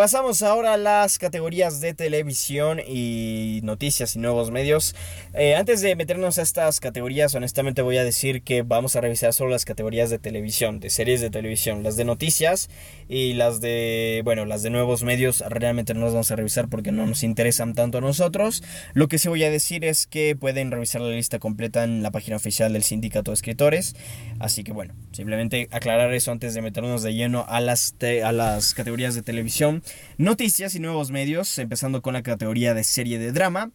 Pasamos 0.00 0.42
ahora 0.42 0.72
a 0.72 0.76
las 0.78 1.18
categorías 1.18 1.82
de 1.82 1.92
televisión 1.92 2.80
y 2.80 3.60
noticias 3.64 4.16
y 4.16 4.18
nuevos 4.18 4.50
medios. 4.50 4.94
Eh, 5.34 5.54
antes 5.56 5.82
de 5.82 5.94
meternos 5.94 6.38
a 6.38 6.42
estas 6.42 6.80
categorías, 6.80 7.34
honestamente 7.34 7.82
voy 7.82 7.98
a 7.98 8.04
decir 8.04 8.40
que 8.40 8.62
vamos 8.62 8.96
a 8.96 9.02
revisar 9.02 9.34
solo 9.34 9.50
las 9.50 9.66
categorías 9.66 10.08
de 10.08 10.18
televisión, 10.18 10.80
de 10.80 10.88
series 10.88 11.20
de 11.20 11.28
televisión, 11.28 11.82
las 11.82 11.98
de 11.98 12.06
noticias 12.06 12.70
y 13.10 13.34
las 13.34 13.60
de, 13.60 14.22
bueno, 14.24 14.46
las 14.46 14.62
de 14.62 14.70
nuevos 14.70 15.02
medios 15.02 15.44
realmente 15.46 15.92
no 15.92 16.00
las 16.00 16.14
vamos 16.14 16.30
a 16.30 16.36
revisar 16.36 16.68
porque 16.68 16.92
no 16.92 17.06
nos 17.06 17.22
interesan 17.22 17.74
tanto 17.74 17.98
a 17.98 18.00
nosotros. 18.00 18.62
Lo 18.94 19.06
que 19.06 19.18
sí 19.18 19.28
voy 19.28 19.44
a 19.44 19.50
decir 19.50 19.84
es 19.84 20.06
que 20.06 20.34
pueden 20.34 20.70
revisar 20.70 21.02
la 21.02 21.10
lista 21.10 21.38
completa 21.38 21.84
en 21.84 22.02
la 22.02 22.10
página 22.10 22.36
oficial 22.36 22.72
del 22.72 22.84
Sindicato 22.84 23.32
de 23.32 23.34
Escritores. 23.34 23.94
Así 24.38 24.64
que 24.64 24.72
bueno, 24.72 24.94
simplemente 25.12 25.68
aclarar 25.72 26.14
eso 26.14 26.32
antes 26.32 26.54
de 26.54 26.62
meternos 26.62 27.02
de 27.02 27.12
lleno 27.12 27.44
a 27.46 27.60
las, 27.60 27.94
a 28.24 28.32
las 28.32 28.72
categorías 28.72 29.14
de 29.14 29.20
televisión. 29.20 29.82
Noticias 30.18 30.74
y 30.74 30.80
nuevos 30.80 31.10
medios, 31.10 31.58
empezando 31.58 32.02
con 32.02 32.14
la 32.14 32.22
categoría 32.22 32.74
de 32.74 32.84
serie 32.84 33.18
de 33.18 33.32
drama. 33.32 33.70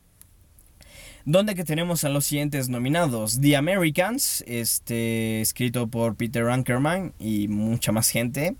Donde 1.25 1.55
que 1.55 1.63
tenemos 1.63 2.03
a 2.03 2.09
los 2.09 2.25
siguientes 2.25 2.69
nominados. 2.69 3.41
The 3.41 3.55
Americans, 3.55 4.43
este, 4.45 5.41
escrito 5.41 5.87
por 5.87 6.15
Peter 6.15 6.47
Ankerman 6.49 7.13
y 7.17 7.47
mucha 7.47 7.91
más 7.91 8.09
gente. 8.09 8.55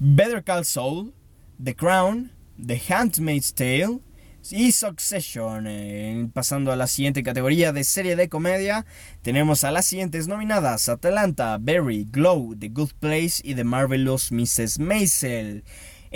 Better 0.00 0.42
Call 0.42 0.64
Saul, 0.64 1.14
The 1.62 1.76
Crown, 1.76 2.32
The 2.64 2.82
Handmaid's 2.88 3.54
Tale 3.54 4.00
y 4.50 4.72
Succession. 4.72 5.66
Eh, 5.68 6.28
pasando 6.32 6.72
a 6.72 6.76
la 6.76 6.88
siguiente 6.88 7.22
categoría 7.22 7.72
de 7.72 7.84
serie 7.84 8.16
de 8.16 8.28
comedia, 8.28 8.84
tenemos 9.22 9.62
a 9.62 9.70
las 9.70 9.86
siguientes 9.86 10.26
nominadas: 10.26 10.88
Atlanta, 10.88 11.58
Barry, 11.60 12.08
Glow, 12.10 12.56
The 12.58 12.70
Good 12.70 12.90
Place 12.98 13.40
y 13.44 13.54
The 13.54 13.64
Marvelous 13.64 14.32
Mrs. 14.32 14.80
Maisel. 14.80 15.62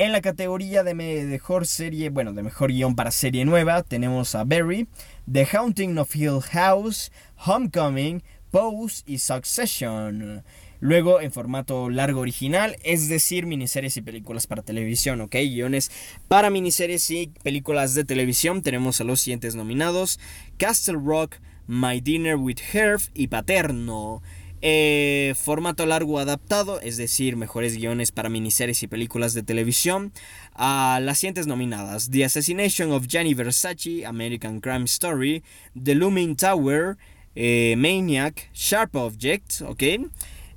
En 0.00 0.12
la 0.12 0.20
categoría 0.20 0.84
de 0.84 0.94
mejor 0.94 1.66
serie, 1.66 2.10
bueno, 2.10 2.32
de 2.32 2.44
mejor 2.44 2.70
guion 2.70 2.94
para 2.94 3.10
serie 3.10 3.44
nueva, 3.44 3.82
tenemos 3.82 4.36
a 4.36 4.44
Barry, 4.44 4.86
The 5.28 5.44
Haunting 5.44 5.98
of 5.98 6.14
Hill 6.14 6.40
House, 6.52 7.10
Homecoming, 7.44 8.22
Pose 8.52 9.02
y 9.06 9.18
Succession. 9.18 10.44
Luego 10.78 11.20
en 11.20 11.32
formato 11.32 11.90
largo 11.90 12.20
original, 12.20 12.76
es 12.84 13.08
decir, 13.08 13.46
miniseries 13.46 13.96
y 13.96 14.02
películas 14.02 14.46
para 14.46 14.62
televisión, 14.62 15.20
¿ok? 15.20 15.34
Guiones 15.34 15.90
para 16.28 16.48
miniseries 16.48 17.10
y 17.10 17.32
películas 17.42 17.94
de 17.94 18.04
televisión. 18.04 18.62
Tenemos 18.62 19.00
a 19.00 19.04
los 19.04 19.20
siguientes 19.20 19.56
nominados: 19.56 20.20
Castle 20.58 20.98
Rock, 21.04 21.38
My 21.66 22.00
Dinner 22.00 22.36
with 22.36 22.58
Herb 22.72 23.00
y 23.14 23.26
Paterno. 23.26 24.22
Eh, 24.60 25.34
formato 25.36 25.86
largo 25.86 26.18
adaptado, 26.18 26.80
es 26.80 26.96
decir, 26.96 27.36
mejores 27.36 27.76
guiones 27.76 28.10
para 28.10 28.28
miniseries 28.28 28.82
y 28.82 28.88
películas 28.88 29.32
de 29.32 29.42
televisión. 29.42 30.12
A 30.54 31.00
las 31.02 31.18
siguientes 31.18 31.46
nominadas: 31.46 32.10
The 32.10 32.24
Assassination 32.24 32.92
of 32.92 33.06
Gianni 33.06 33.34
Versace, 33.34 34.04
American 34.04 34.60
Crime 34.60 34.84
Story, 34.84 35.42
The 35.80 35.94
Looming 35.94 36.36
Tower, 36.36 36.96
eh, 37.34 37.74
Maniac, 37.78 38.50
Sharp 38.52 38.96
Objects, 38.96 39.62
¿ok? 39.62 39.82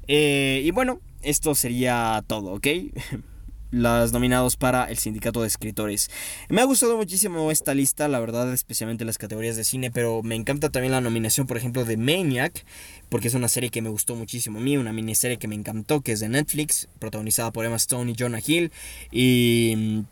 Eh, 0.08 0.62
y 0.66 0.72
bueno, 0.72 1.00
esto 1.22 1.54
sería 1.54 2.24
todo, 2.28 2.54
¿ok? 2.54 2.68
las 3.72 4.12
nominados 4.12 4.58
para 4.58 4.86
el 4.86 4.98
sindicato 4.98 5.42
de 5.42 5.48
escritores. 5.48 6.10
Me 6.50 6.62
ha 6.62 6.66
gustado 6.66 6.98
muchísimo 6.98 7.52
esta 7.52 7.74
lista, 7.74 8.08
la 8.08 8.20
verdad, 8.20 8.54
especialmente 8.54 9.06
las 9.06 9.18
categorías 9.18 9.56
de 9.56 9.64
cine, 9.64 9.92
pero 9.92 10.22
me 10.24 10.36
encanta 10.36 10.70
también 10.70 10.92
la 10.92 11.02
nominación, 11.02 11.48
por 11.48 11.58
ejemplo, 11.58 11.86
de 11.86 11.98
Maniac, 11.98 12.66
porque 13.10 13.30
es 13.30 13.34
una 13.34 13.48
serie 13.48 13.70
que 13.70 13.82
me 13.82 13.90
gustó 13.90 14.16
muchísimo 14.16 14.60
a 14.60 14.62
mí, 14.62 14.78
una 14.78 14.94
miniserie 14.94 15.38
que 15.38 15.48
me 15.48 15.56
encantó, 15.56 16.02
que 16.02 16.12
es 16.12 16.20
de 16.20 16.30
Netflix, 16.30 16.90
protagonizada 17.00 17.52
por 17.52 17.66
Emma 17.66 17.78
Stone 17.78 18.12
y 18.12 18.16
Jonah 18.18 18.42
Hill, 18.46 18.72
y 19.12 20.04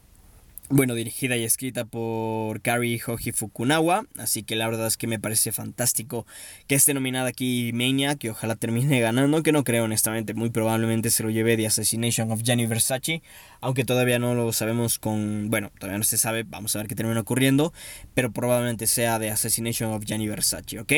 bueno, 0.69 0.93
dirigida 0.93 1.35
y 1.35 1.43
escrita 1.43 1.85
por 1.85 2.61
Kari 2.61 3.01
Hoji 3.05 3.31
Fukunawa, 3.31 4.05
así 4.17 4.43
que 4.43 4.55
la 4.55 4.67
verdad 4.67 4.85
es 4.85 4.97
que 4.97 5.07
me 5.07 5.19
parece 5.19 5.51
fantástico 5.51 6.27
que 6.67 6.75
esté 6.75 6.93
nominada 6.93 7.29
aquí 7.29 7.71
Mania, 7.73 8.15
que 8.15 8.29
ojalá 8.29 8.55
termine 8.55 8.99
ganando, 8.99 9.41
que 9.41 9.51
no 9.51 9.63
creo 9.63 9.85
honestamente, 9.85 10.35
muy 10.35 10.51
probablemente 10.51 11.09
se 11.09 11.23
lo 11.23 11.31
lleve 11.31 11.57
The 11.57 11.65
Assassination 11.65 12.31
of 12.31 12.43
Gianni 12.43 12.67
Versace, 12.67 13.23
aunque 13.61 13.83
todavía 13.83 14.19
no 14.19 14.35
lo 14.35 14.53
sabemos 14.53 14.99
con, 14.99 15.49
bueno, 15.49 15.71
todavía 15.79 15.97
no 15.97 16.03
se 16.03 16.19
sabe, 16.19 16.43
vamos 16.43 16.75
a 16.75 16.79
ver 16.79 16.87
qué 16.87 16.95
termina 16.95 17.19
ocurriendo, 17.21 17.73
pero 18.13 18.31
probablemente 18.31 18.85
sea 18.85 19.19
The 19.19 19.31
Assassination 19.31 19.91
of 19.91 20.05
Gianni 20.05 20.27
Versace, 20.27 20.79
¿ok? 20.79 20.93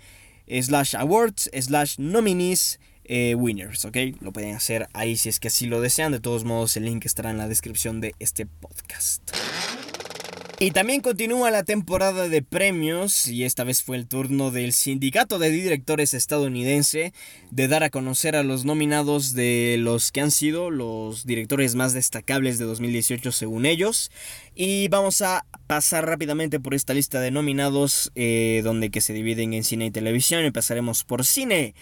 slash 0.61 0.95
awards 0.95 1.51
slash 1.59 1.99
nominees 1.99 2.78
eh, 3.05 3.34
winners, 3.34 3.84
¿ok? 3.84 3.96
Lo 4.20 4.32
pueden 4.32 4.55
hacer 4.55 4.88
ahí 4.92 5.16
si 5.16 5.28
es 5.28 5.40
que 5.40 5.48
así 5.48 5.66
lo 5.66 5.80
desean. 5.80 6.12
De 6.12 6.20
todos 6.20 6.44
modos, 6.44 6.76
el 6.76 6.84
link 6.84 7.05
estará 7.05 7.30
en 7.30 7.38
la 7.38 7.48
descripción 7.48 8.00
de 8.00 8.14
este 8.18 8.46
podcast. 8.46 9.30
Y 10.61 10.70
también 10.70 11.00
continúa 11.00 11.50
la 11.50 11.64
temporada 11.64 12.28
de 12.28 12.40
premios 12.40 13.26
y 13.26 13.42
esta 13.44 13.64
vez 13.64 13.82
fue 13.82 13.96
el 13.96 14.07
turno 14.07 14.52
del 14.52 14.72
sindicato 14.72 15.40
de 15.40 15.50
directores 15.50 16.14
estadounidense 16.14 17.12
de 17.50 17.68
dar 17.68 17.82
a 17.82 17.90
conocer 17.90 18.36
a 18.36 18.44
los 18.44 18.64
nominados 18.64 19.34
de 19.34 19.76
los 19.80 20.12
que 20.12 20.20
han 20.20 20.30
sido 20.30 20.70
los 20.70 21.26
directores 21.26 21.74
más 21.74 21.92
destacables 21.92 22.59
de 22.59 22.66
2018 22.66 23.32
según 23.32 23.66
ellos. 23.66 24.12
Y 24.55 24.86
vamos 24.88 25.22
a 25.22 25.44
pasar 25.66 26.07
rápidamente 26.07 26.61
por 26.61 26.74
esta 26.74 26.94
lista 26.94 27.20
de 27.20 27.32
nominados 27.32 28.12
eh, 28.14 28.61
donde 28.62 28.90
que 28.90 29.00
se 29.00 29.12
dividen 29.12 29.55
en 29.55 29.64
cine 29.64 29.86
y 29.86 29.90
televisión. 29.90 30.44
Empezaremos 30.44 31.02
por 31.02 31.24
cine. 31.24 31.74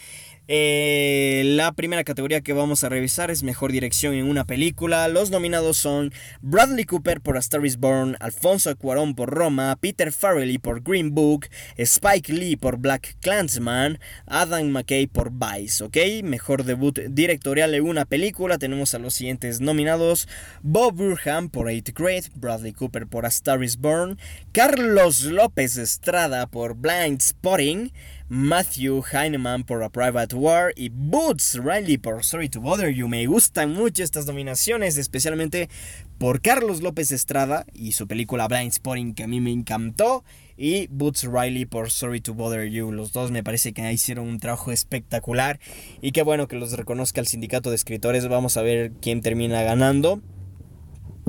Eh, 0.55 1.45
la 1.47 1.73
primera 1.73 2.05
categoría 2.05 2.43
que 2.43 2.53
vamos 2.53 2.85
a 2.85 2.91
revisar 2.91 3.31
es 3.31 3.43
Mejor 3.43 3.73
Dirección 3.73 4.13
en 4.13 4.29
una 4.29 4.45
película. 4.45 5.09
Los 5.09 5.31
nominados 5.31 5.79
son 5.79 6.13
Bradley 6.43 6.85
Cooper 6.85 7.23
por 7.23 7.39
A 7.39 7.41
Star 7.41 7.65
is 7.65 7.79
Born, 7.79 8.19
Alfonso 8.21 8.77
Cuarón 8.77 9.15
por 9.15 9.31
Roma, 9.31 9.75
Peter 9.81 10.13
Farrelly 10.13 10.59
por 10.59 10.83
Green 10.83 11.15
Book, 11.15 11.47
Spike 11.79 12.35
Lee 12.35 12.57
por 12.57 12.77
Black 12.77 13.17
Clansman, 13.23 13.99
Adam 14.27 14.69
McKay 14.69 15.07
por 15.07 15.33
Vice, 15.33 15.83
¿ok? 15.85 15.97
Mejor 16.23 16.65
debut 16.65 16.99
directorial 16.99 17.75
en 17.75 17.85
una 17.85 18.05
película. 18.05 18.59
Tenemos 18.59 18.93
a 18.93 18.99
los 18.99 19.15
siguientes 19.15 19.63
nominados. 19.63 20.29
Bob 20.61 20.97
Burham 20.97 21.49
por 21.49 21.71
Eighth 21.71 21.99
Grade, 21.99 22.25
Bradley 22.35 22.75
Cooper 22.75 23.07
por 23.07 23.25
A 23.25 23.29
Star 23.29 23.65
is 23.65 23.79
Born, 23.79 24.19
Carlos 24.53 25.23
López 25.23 25.79
Estrada 25.79 26.47
por 26.47 26.75
Blind 26.75 27.23
Spotting, 27.23 27.91
Matthew 28.35 29.03
Heineman 29.13 29.63
por 29.63 29.83
A 29.83 29.91
Private 29.91 30.35
War 30.35 30.73
y 30.75 30.89
Boots 30.89 31.61
Riley 31.63 31.99
por 31.99 32.25
Sorry 32.25 32.49
to 32.49 32.63
Bother 32.63 32.89
You. 32.89 33.07
Me 33.07 33.27
gustan 33.27 33.75
mucho 33.75 34.03
estas 34.03 34.25
nominaciones, 34.25 34.97
especialmente 34.97 35.69
por 36.17 36.41
Carlos 36.41 36.81
López 36.81 37.13
Estrada 37.13 37.67
y 37.75 37.93
su 37.93 38.09
película 38.09 38.49
Blind 38.49 38.73
Spotting 38.73 39.13
que 39.13 39.25
a 39.25 39.27
mí 39.27 39.43
me 39.43 39.53
encantó. 39.53 40.25
Y 40.57 40.87
Boots 40.87 41.25
Riley 41.25 41.67
por 41.67 41.91
Sorry 41.91 42.23
to 42.23 42.33
Bother 42.33 42.71
You. 42.71 42.91
Los 42.91 43.13
dos 43.13 43.31
me 43.31 43.45
parece 43.45 43.75
que 43.75 43.93
hicieron 43.93 44.27
un 44.27 44.41
trabajo 44.41 44.73
espectacular. 44.73 45.61
Y 46.01 46.13
qué 46.13 46.23
bueno 46.23 46.49
que 46.49 46.57
los 46.57 46.73
reconozca 46.73 47.21
el 47.21 47.27
sindicato 47.27 47.69
de 47.69 47.77
escritores. 47.77 48.27
Vamos 48.29 48.57
a 48.57 48.63
ver 48.63 48.93
quién 49.03 49.21
termina 49.21 49.61
ganando. 49.61 50.23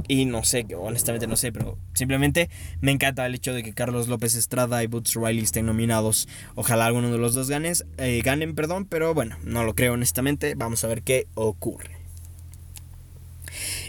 Y 0.08 0.26
no 0.26 0.44
sé, 0.44 0.66
honestamente 0.78 1.28
no 1.28 1.36
sé, 1.36 1.52
pero 1.52 1.78
simplemente 1.94 2.50
me 2.82 2.92
encanta 2.92 3.26
el 3.26 3.36
hecho 3.36 3.54
de 3.54 3.64
que 3.64 3.74
Carlos 3.74 4.08
López 4.08 4.36
Estrada 4.36 4.84
y 4.84 4.88
Boots 4.88 5.16
Riley 5.16 5.44
estén 5.44 5.66
nominados. 5.66 6.28
Ojalá 6.56 6.86
alguno 6.86 7.12
de 7.12 7.18
los 7.18 7.34
dos 7.34 7.50
ganes, 7.50 7.86
eh, 7.98 8.22
ganen, 8.24 8.56
perdón, 8.56 8.86
pero 8.86 9.14
bueno, 9.14 9.38
no 9.44 9.64
lo 9.64 9.76
creo 9.76 9.94
honestamente. 9.94 10.56
Vamos 10.56 10.84
a 10.84 10.88
ver 10.88 11.04
qué 11.04 11.28
ocurre. 11.36 12.03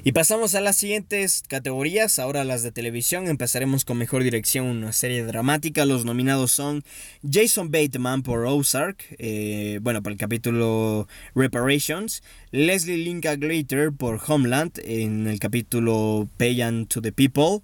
Y 0.02 0.12
pasamos 0.12 0.54
a 0.54 0.60
las 0.60 0.76
siguientes 0.76 1.42
categorías, 1.46 2.18
ahora 2.18 2.44
las 2.44 2.62
de 2.62 2.72
televisión. 2.72 3.28
Empezaremos 3.28 3.84
con 3.84 3.98
mejor 3.98 4.22
dirección, 4.22 4.66
una 4.66 4.92
serie 4.92 5.24
dramática. 5.24 5.84
Los 5.84 6.04
nominados 6.04 6.52
son 6.52 6.84
Jason 7.28 7.70
Bateman 7.70 8.22
por 8.22 8.46
Ozark, 8.46 9.04
eh, 9.18 9.78
bueno, 9.82 10.02
por 10.02 10.12
el 10.12 10.18
capítulo 10.18 11.08
Reparations. 11.34 12.22
Leslie 12.50 12.98
Linka 12.98 13.36
Glater 13.36 13.92
por 13.92 14.20
Homeland, 14.26 14.80
en 14.84 15.26
el 15.26 15.38
capítulo 15.38 16.28
Pay 16.36 16.86
to 16.88 17.02
the 17.02 17.12
People. 17.12 17.62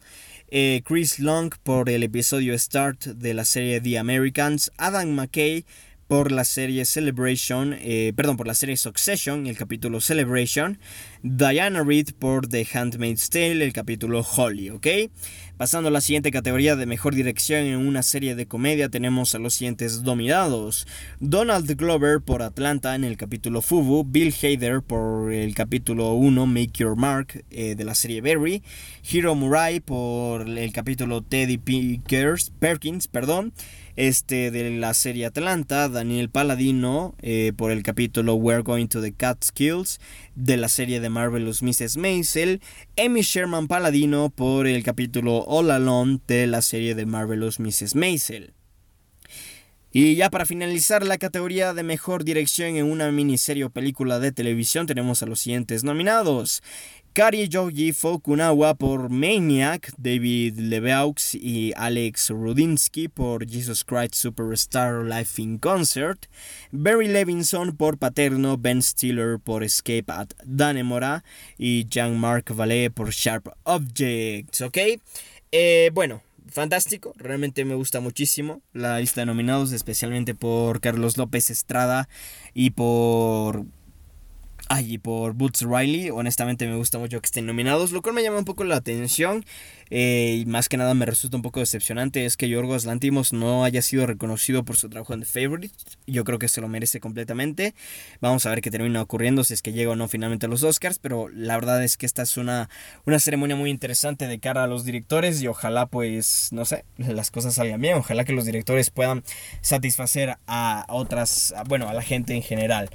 Eh, 0.52 0.82
Chris 0.84 1.20
Long 1.20 1.52
por 1.62 1.88
el 1.88 2.02
episodio 2.02 2.58
Start 2.58 3.04
de 3.04 3.34
la 3.34 3.44
serie 3.44 3.80
The 3.80 3.98
Americans. 3.98 4.72
Adam 4.78 5.10
McKay 5.10 5.64
por 6.10 6.32
la 6.32 6.42
serie 6.42 6.84
Celebration, 6.86 7.76
eh, 7.78 8.12
perdón, 8.16 8.36
por 8.36 8.48
la 8.48 8.54
serie 8.54 8.76
Succession, 8.76 9.46
el 9.46 9.56
capítulo 9.56 10.00
Celebration, 10.00 10.76
Diana 11.22 11.84
Reed 11.84 12.08
por 12.18 12.48
The 12.48 12.66
Handmaid's 12.74 13.30
Tale, 13.30 13.64
el 13.64 13.72
capítulo 13.72 14.22
Holly, 14.22 14.70
¿ok? 14.70 14.88
Pasando 15.56 15.88
a 15.88 15.92
la 15.92 16.00
siguiente 16.00 16.32
categoría 16.32 16.74
de 16.74 16.86
mejor 16.86 17.14
dirección 17.14 17.60
en 17.60 17.76
una 17.76 18.02
serie 18.02 18.34
de 18.34 18.46
comedia, 18.46 18.88
tenemos 18.88 19.36
a 19.36 19.38
los 19.38 19.54
siguientes 19.54 20.02
dominados: 20.02 20.88
Donald 21.20 21.70
Glover 21.76 22.20
por 22.20 22.42
Atlanta 22.42 22.96
en 22.96 23.04
el 23.04 23.16
capítulo 23.16 23.62
Fubu, 23.62 24.02
Bill 24.02 24.34
Hader 24.34 24.82
por 24.82 25.32
el 25.32 25.54
capítulo 25.54 26.14
1 26.14 26.44
Make 26.44 26.72
Your 26.78 26.96
Mark 26.96 27.44
eh, 27.52 27.76
de 27.76 27.84
la 27.84 27.94
serie 27.94 28.20
Barry, 28.20 28.64
Hiro 29.08 29.36
Murai 29.36 29.78
por 29.78 30.48
el 30.48 30.72
capítulo 30.72 31.22
Teddy 31.22 31.58
Perkins, 32.58 33.06
perdón 33.06 33.52
este, 33.96 34.50
de 34.50 34.70
la 34.70 34.94
serie 34.94 35.26
Atlanta, 35.26 35.88
Daniel 35.88 36.30
Paladino 36.30 37.14
eh, 37.22 37.52
por 37.56 37.70
el 37.70 37.82
capítulo 37.82 38.34
We're 38.34 38.62
Going 38.62 38.86
to 38.88 39.00
the 39.00 39.12
Catskills 39.12 40.00
de 40.34 40.56
la 40.56 40.68
serie 40.68 41.00
de 41.00 41.10
Marvelous 41.10 41.62
Mrs. 41.62 41.96
Maisel, 41.96 42.60
Amy 42.96 43.22
Sherman 43.22 43.68
Paladino 43.68 44.30
por 44.30 44.66
el 44.66 44.82
capítulo 44.82 45.44
All 45.46 45.70
Alone 45.70 46.20
de 46.26 46.46
la 46.46 46.62
serie 46.62 46.94
de 46.94 47.06
Marvelous 47.06 47.60
Mrs. 47.60 47.94
Maisel. 47.94 48.54
Y 49.92 50.14
ya 50.14 50.30
para 50.30 50.46
finalizar 50.46 51.04
la 51.04 51.18
categoría 51.18 51.74
de 51.74 51.82
mejor 51.82 52.22
dirección 52.22 52.76
en 52.76 52.86
una 52.86 53.10
miniserie 53.10 53.64
o 53.64 53.70
película 53.70 54.20
de 54.20 54.30
televisión 54.30 54.86
tenemos 54.86 55.22
a 55.22 55.26
los 55.26 55.40
siguientes 55.40 55.82
nominados. 55.82 56.62
Kari 57.12 57.48
Joji 57.48 57.92
Fukunawa 57.92 58.74
por 58.74 59.10
Maniac, 59.10 59.92
David 59.98 60.60
Leveux 60.60 61.34
y 61.34 61.72
Alex 61.76 62.30
Rudinsky 62.30 63.08
por 63.08 63.44
Jesus 63.48 63.82
Christ 63.82 64.14
Superstar 64.14 65.04
Life 65.04 65.42
in 65.42 65.58
Concert, 65.58 66.26
Barry 66.70 67.08
Levinson 67.08 67.76
por 67.76 67.98
Paterno, 67.98 68.56
Ben 68.56 68.80
Stiller 68.80 69.40
por 69.40 69.64
Escape 69.64 70.04
at 70.06 70.28
Danemora 70.44 71.24
y 71.58 71.84
Jean-Marc 71.88 72.54
Vallée 72.54 72.90
por 72.90 73.10
Sharp 73.10 73.48
Objects, 73.64 74.60
¿ok? 74.60 74.78
Eh, 75.50 75.90
bueno, 75.92 76.22
fantástico, 76.46 77.12
realmente 77.16 77.64
me 77.64 77.74
gusta 77.74 77.98
muchísimo 77.98 78.62
la 78.72 79.00
lista 79.00 79.22
de 79.22 79.26
nominados, 79.26 79.72
especialmente 79.72 80.36
por 80.36 80.80
Carlos 80.80 81.16
López 81.16 81.50
Estrada 81.50 82.08
y 82.54 82.70
por 82.70 83.66
Y 84.78 84.98
por 84.98 85.32
Boots 85.32 85.62
Riley, 85.62 86.10
honestamente 86.10 86.68
me 86.68 86.76
gusta 86.76 86.98
mucho 86.98 87.20
que 87.20 87.26
estén 87.26 87.44
nominados, 87.44 87.90
lo 87.90 88.02
cual 88.02 88.14
me 88.14 88.22
llama 88.22 88.38
un 88.38 88.44
poco 88.44 88.62
la 88.62 88.76
atención 88.76 89.44
eh, 89.90 90.38
y 90.40 90.46
más 90.46 90.68
que 90.68 90.76
nada 90.76 90.94
me 90.94 91.04
resulta 91.06 91.36
un 91.36 91.42
poco 91.42 91.58
decepcionante 91.58 92.24
es 92.24 92.36
que 92.36 92.48
Yorgos 92.48 92.84
Lantimos 92.84 93.32
no 93.32 93.64
haya 93.64 93.82
sido 93.82 94.06
reconocido 94.06 94.64
por 94.64 94.76
su 94.76 94.88
trabajo 94.88 95.12
en 95.12 95.20
The 95.20 95.26
Favorite. 95.26 95.74
Yo 96.06 96.22
creo 96.22 96.38
que 96.38 96.46
se 96.46 96.60
lo 96.60 96.68
merece 96.68 97.00
completamente. 97.00 97.74
Vamos 98.20 98.46
a 98.46 98.50
ver 98.50 98.60
qué 98.60 98.70
termina 98.70 99.02
ocurriendo 99.02 99.42
si 99.42 99.54
es 99.54 99.62
que 99.62 99.72
llega 99.72 99.90
o 99.90 99.96
no 99.96 100.06
finalmente 100.06 100.46
a 100.46 100.48
los 100.48 100.62
Oscars, 100.62 101.00
pero 101.00 101.28
la 101.28 101.56
verdad 101.56 101.82
es 101.82 101.96
que 101.96 102.06
esta 102.06 102.22
es 102.22 102.36
una, 102.36 102.70
una 103.06 103.18
ceremonia 103.18 103.56
muy 103.56 103.70
interesante 103.70 104.28
de 104.28 104.38
cara 104.38 104.62
a 104.62 104.68
los 104.68 104.84
directores 104.84 105.42
y 105.42 105.48
ojalá 105.48 105.86
pues, 105.86 106.50
no 106.52 106.64
sé, 106.64 106.84
las 106.96 107.32
cosas 107.32 107.54
salgan 107.54 107.80
bien, 107.80 107.96
ojalá 107.96 108.24
que 108.24 108.32
los 108.32 108.44
directores 108.44 108.90
puedan 108.90 109.24
satisfacer 109.62 110.36
a 110.46 110.86
otras, 110.88 111.52
bueno, 111.66 111.88
a 111.88 111.92
la 111.92 112.02
gente 112.02 112.34
en 112.34 112.42
general. 112.42 112.88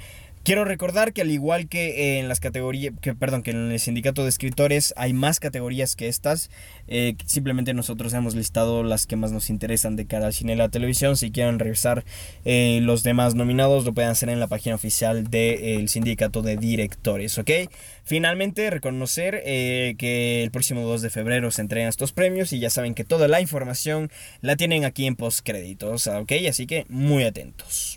Quiero 0.46 0.64
recordar 0.64 1.12
que 1.12 1.22
al 1.22 1.32
igual 1.32 1.66
que 1.66 2.20
en 2.20 2.28
las 2.28 2.38
categorías, 2.38 2.94
que 3.00 3.16
perdón, 3.16 3.42
que 3.42 3.50
en 3.50 3.72
el 3.72 3.80
sindicato 3.80 4.22
de 4.22 4.28
escritores 4.28 4.94
hay 4.96 5.12
más 5.12 5.40
categorías 5.40 5.96
que 5.96 6.06
estas. 6.06 6.50
Eh, 6.86 7.16
simplemente 7.26 7.74
nosotros 7.74 8.14
hemos 8.14 8.36
listado 8.36 8.84
las 8.84 9.08
que 9.08 9.16
más 9.16 9.32
nos 9.32 9.50
interesan 9.50 9.96
de 9.96 10.06
cara 10.06 10.26
al 10.26 10.32
cine 10.32 10.52
y 10.52 10.54
la 10.54 10.68
televisión. 10.68 11.16
Si 11.16 11.32
quieren 11.32 11.58
revisar 11.58 12.04
eh, 12.44 12.78
los 12.80 13.02
demás 13.02 13.34
nominados, 13.34 13.84
lo 13.84 13.92
pueden 13.92 14.12
hacer 14.12 14.28
en 14.28 14.38
la 14.38 14.46
página 14.46 14.76
oficial 14.76 15.28
del 15.30 15.88
sindicato 15.88 16.42
de 16.42 16.56
directores, 16.56 17.36
¿ok? 17.38 17.50
Finalmente, 18.04 18.70
reconocer 18.70 19.42
eh, 19.44 19.96
que 19.98 20.44
el 20.44 20.52
próximo 20.52 20.82
2 20.82 21.02
de 21.02 21.10
febrero 21.10 21.50
se 21.50 21.62
entregan 21.62 21.88
estos 21.88 22.12
premios 22.12 22.52
y 22.52 22.60
ya 22.60 22.70
saben 22.70 22.94
que 22.94 23.02
toda 23.02 23.26
la 23.26 23.40
información 23.40 24.12
la 24.42 24.54
tienen 24.54 24.84
aquí 24.84 25.08
en 25.08 25.16
postcréditos, 25.16 26.06
¿ok? 26.06 26.32
Así 26.48 26.68
que 26.68 26.86
muy 26.88 27.24
atentos. 27.24 27.95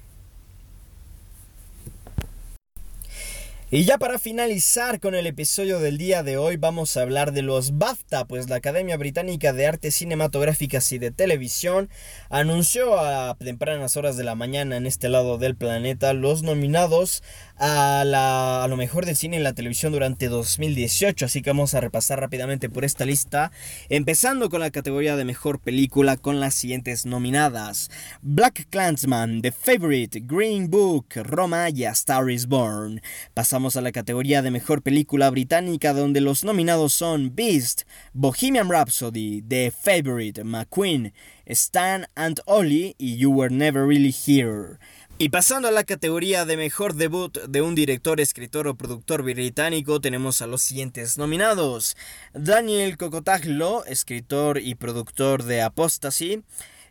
Y 3.71 3.83
ya 3.83 3.99
para 3.99 4.17
finalizar 4.17 4.99
con 4.99 5.13
el 5.13 5.27
episodio 5.27 5.79
del 5.79 5.99
día 5.99 6.23
de 6.23 6.37
hoy 6.37 6.57
vamos 6.57 6.97
a 6.97 7.03
hablar 7.03 7.33
de 7.33 7.43
los 7.43 7.77
BAFTA, 7.77 8.25
pues 8.25 8.49
la 8.49 8.55
Academia 8.55 8.97
Británica 8.97 9.53
de 9.53 9.67
Artes 9.67 9.93
Cinematográficas 9.93 10.91
y 10.91 10.97
de 10.97 11.11
Televisión 11.11 11.87
anunció 12.31 12.97
a 12.97 13.37
tempranas 13.37 13.95
horas 13.95 14.17
de 14.17 14.23
la 14.23 14.33
mañana 14.33 14.75
en 14.75 14.87
este 14.87 15.07
lado 15.07 15.37
del 15.37 15.55
planeta 15.55 16.13
los 16.13 16.41
nominados 16.41 17.21
a, 17.59 18.03
la, 18.05 18.63
a 18.63 18.67
lo 18.69 18.77
mejor 18.77 19.05
del 19.05 19.17
cine 19.17 19.37
y 19.37 19.43
la 19.43 19.53
televisión 19.53 19.91
durante 19.91 20.29
2018, 20.29 21.25
así 21.25 21.41
que 21.41 21.49
vamos 21.49 21.73
a 21.73 21.81
repasar 21.81 22.19
rápidamente 22.21 22.69
por 22.69 22.85
esta 22.85 23.05
lista, 23.05 23.51
empezando 23.89 24.49
con 24.49 24.61
la 24.61 24.71
categoría 24.71 25.17
de 25.17 25.25
mejor 25.25 25.59
película 25.59 26.15
con 26.15 26.39
las 26.39 26.53
siguientes 26.53 27.05
nominadas. 27.05 27.91
Black 28.21 28.67
Clansman, 28.69 29.41
The 29.41 29.51
Favorite, 29.51 30.21
Green 30.21 30.69
Book, 30.69 31.07
Roma 31.15 31.69
y 31.69 31.83
A 31.83 31.91
Star 31.91 32.29
is 32.29 32.47
Born. 32.47 33.01
Pasamos 33.33 33.75
a 33.75 33.81
la 33.81 33.91
categoría 33.91 34.41
de 34.41 34.51
mejor 34.51 34.81
película 34.81 35.29
británica 35.29 35.93
donde 35.93 36.21
los 36.21 36.45
nominados 36.45 36.93
son 36.93 37.35
Beast, 37.35 37.81
Bohemian 38.13 38.69
Rhapsody, 38.69 39.41
The 39.41 39.71
Favorite, 39.71 40.43
McQueen, 40.45 41.13
Stan 41.45 42.05
and 42.15 42.39
Ollie 42.45 42.95
y 42.97 43.17
You 43.17 43.31
Were 43.31 43.53
Never 43.53 43.85
Really 43.85 44.13
Here. 44.13 44.77
Y 45.21 45.27
pasando 45.27 45.67
a 45.67 45.71
la 45.71 45.83
categoría 45.83 46.45
de 46.45 46.55
mejor 46.55 46.95
debut 46.95 47.37
de 47.43 47.61
un 47.61 47.75
director, 47.75 48.21
escritor 48.21 48.69
o 48.69 48.77
productor 48.77 49.21
británico, 49.21 49.99
tenemos 49.99 50.41
a 50.41 50.47
los 50.47 50.61
siguientes 50.61 51.17
nominados. 51.17 51.97
Daniel 52.33 52.95
Cocotaglo, 52.95 53.83
escritor 53.83 54.59
y 54.59 54.75
productor 54.75 55.43
de 55.43 55.61
Apostasy. 55.61 56.41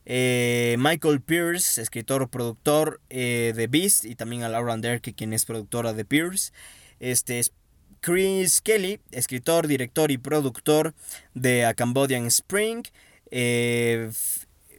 Eh, 0.05 0.77
Michael 0.79 1.23
Pierce, 1.23 1.81
escritor, 1.81 2.29
productor 2.29 3.01
eh, 3.09 3.55
de 3.57 3.67
Beast, 3.67 4.05
y 4.05 4.15
también 4.15 4.43
a 4.43 4.51
Laura 4.51 4.77
Derke, 4.77 5.15
quien 5.15 5.33
es 5.33 5.47
productora 5.47 5.95
de 5.95 6.05
Pierce. 6.05 6.53
Este 7.01 7.39
es 7.39 7.53
Chris 8.01 8.61
Kelly, 8.61 9.01
escritor, 9.11 9.67
director 9.67 10.11
y 10.11 10.19
productor 10.19 10.93
de 11.33 11.65
A 11.65 11.73
Cambodian 11.73 12.27
Spring. 12.27 12.83
Eh, 13.31 14.11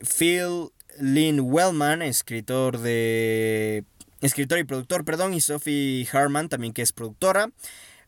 Phil 0.03 0.69
Lynn 0.99 1.39
Wellman, 1.41 2.01
escritor 2.01 2.79
de 2.79 3.83
escritor 4.21 4.59
y 4.59 4.63
productor, 4.63 5.05
perdón, 5.05 5.33
y 5.33 5.41
Sophie 5.41 6.07
Harman, 6.11 6.49
también 6.49 6.73
que 6.73 6.81
es 6.81 6.91
productora. 6.91 7.49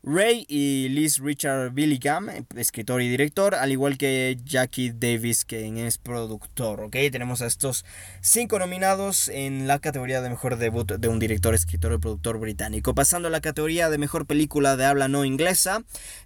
Ray 0.04 0.48
y 0.50 0.89
Liz 0.89 1.20
Richard 1.20 1.74
Billingham, 1.74 2.28
escritor 2.56 3.04
y 3.04 3.08
director, 3.08 3.54
al 3.54 3.72
igual 3.72 4.00
que 4.00 4.36
Jackie 4.44 4.92
Davis, 4.92 5.46
quien 5.46 5.78
es 5.78 6.00
productor. 6.00 6.89
Tenemos 6.89 7.44
a 7.44 7.46
estos 7.46 7.86
cinco 8.20 8.58
nominados 8.58 9.28
en 9.28 9.68
la 9.68 9.78
categoría 9.78 10.22
de 10.22 10.32
mejor 10.32 10.58
debut 10.58 10.92
de 10.92 11.08
un 11.08 11.20
director, 11.20 11.54
escritor 11.54 11.94
y 11.94 12.00
productor 12.00 12.39
británico. 12.39 12.96
Pasando 12.96 13.28
a 13.28 13.32
la 13.32 13.42
categoría 13.42 13.92
de 13.92 14.00
mejor 14.00 14.26
película 14.26 14.76
de 14.76 14.86
habla 14.86 15.08
no 15.08 15.24
inglesa, 15.24 15.84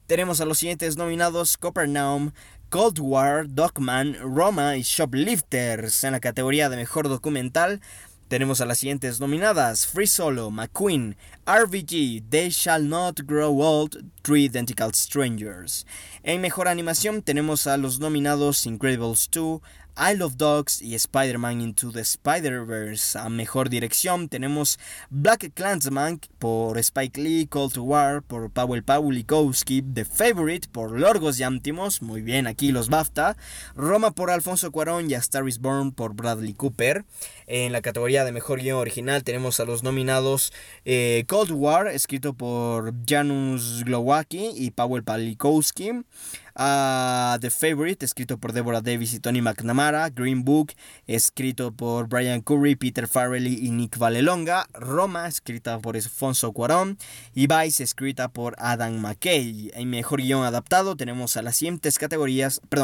tenemos 0.07 0.39
a 0.39 0.45
los 0.45 0.59
siguientes 0.59 0.95
nominados: 0.95 1.57
Copernaum, 1.57 2.32
Cold 2.70 2.99
War, 2.99 3.45
Dogman, 3.47 4.18
Roma 4.20 4.76
y 4.76 4.82
Shoplifters. 4.82 6.03
En 6.03 6.11
la 6.11 6.20
categoría 6.20 6.68
de 6.70 6.76
mejor 6.76 7.07
documental, 7.07 7.80
tenemos 8.28 8.59
a 8.59 8.66
las 8.66 8.80
siguientes 8.80 9.20
nominadas: 9.20 9.88
Free 9.88 10.07
Solo, 10.07 10.51
McQueen, 10.51 11.16
RVG, 11.45 12.23
They 12.31 12.49
Shall 12.49 12.81
Not 12.81 13.27
Grow 13.27 13.61
Old, 13.61 14.03
Three 14.23 14.45
Identical 14.45 14.91
Strangers. 14.95 15.85
En 16.23 16.41
mejor 16.41 16.67
animación 16.67 17.21
tenemos 17.21 17.67
a 17.67 17.77
los 17.77 17.99
nominados 17.99 18.65
Incredibles 18.65 19.29
2, 19.29 19.61
I 19.97 20.13
Love 20.13 20.35
Dogs 20.35 20.81
y 20.81 20.93
Spider-Man 20.95 21.61
Into 21.61 21.89
the 21.89 22.01
Spider-Verse. 22.01 23.17
A 23.17 23.29
mejor 23.29 23.69
dirección 23.69 24.27
tenemos 24.27 24.77
Black 25.09 25.53
Clansman 25.53 26.19
por 26.37 26.77
Spike 26.77 27.21
Lee, 27.21 27.47
Cold 27.47 27.77
War 27.77 28.21
por 28.21 28.49
Paweł 28.49 28.83
Pawlikowski, 28.83 29.81
The 29.81 30.03
Favorite 30.03 30.67
por 30.69 30.99
Lorgos 30.99 31.39
Antimos, 31.39 32.01
muy 32.01 32.21
bien 32.21 32.45
aquí 32.45 32.73
los 32.73 32.89
BAFTA, 32.89 33.37
Roma 33.73 34.11
por 34.11 34.31
Alfonso 34.31 34.69
Cuarón 34.69 35.09
y 35.09 35.13
A 35.13 35.19
Star 35.19 35.47
is 35.47 35.59
Born 35.59 35.93
por 35.93 36.13
Bradley 36.13 36.53
Cooper. 36.53 37.05
En 37.47 37.71
la 37.71 37.81
categoría 37.81 38.25
de 38.25 38.33
mejor 38.33 38.59
guion 38.59 38.79
original 38.79 39.23
tenemos 39.23 39.61
a 39.61 39.65
los 39.65 39.83
nominados 39.83 40.51
eh, 40.83 41.23
Cold 41.36 41.51
War, 41.51 41.88
escrito 41.89 42.33
por 42.33 42.93
Janusz 43.05 43.83
Glowacki 43.83 44.51
y 44.55 44.71
Paweł 44.71 45.03
Pawlikowski. 45.03 45.91
Uh, 45.91 47.38
The 47.41 47.49
Favorite, 47.49 48.05
escrito 48.05 48.38
por 48.38 48.53
Deborah 48.53 48.79
Davis 48.79 49.13
y 49.13 49.19
Tony 49.19 49.41
McNamara. 49.41 50.09
Green 50.11 50.45
Book, 50.45 50.71
escrito 51.07 51.73
por 51.73 52.07
Brian 52.07 52.39
Curry, 52.39 52.77
Peter 52.77 53.09
Farrelly 53.09 53.67
y 53.67 53.71
Nick 53.71 53.97
Valelonga. 53.97 54.69
Roma, 54.71 55.27
escrita 55.27 55.77
por 55.79 55.97
Alfonso 55.97 56.53
Cuarón. 56.53 56.97
Y 57.33 57.47
Vice, 57.47 57.83
escrita 57.83 58.29
por 58.29 58.55
Adam 58.57 58.97
McKay. 59.01 59.71
En 59.73 59.89
mejor 59.89 60.21
guion 60.21 60.45
adaptado 60.45 60.95
tenemos 60.95 61.36
a 61.36 61.41
las 61.41 61.57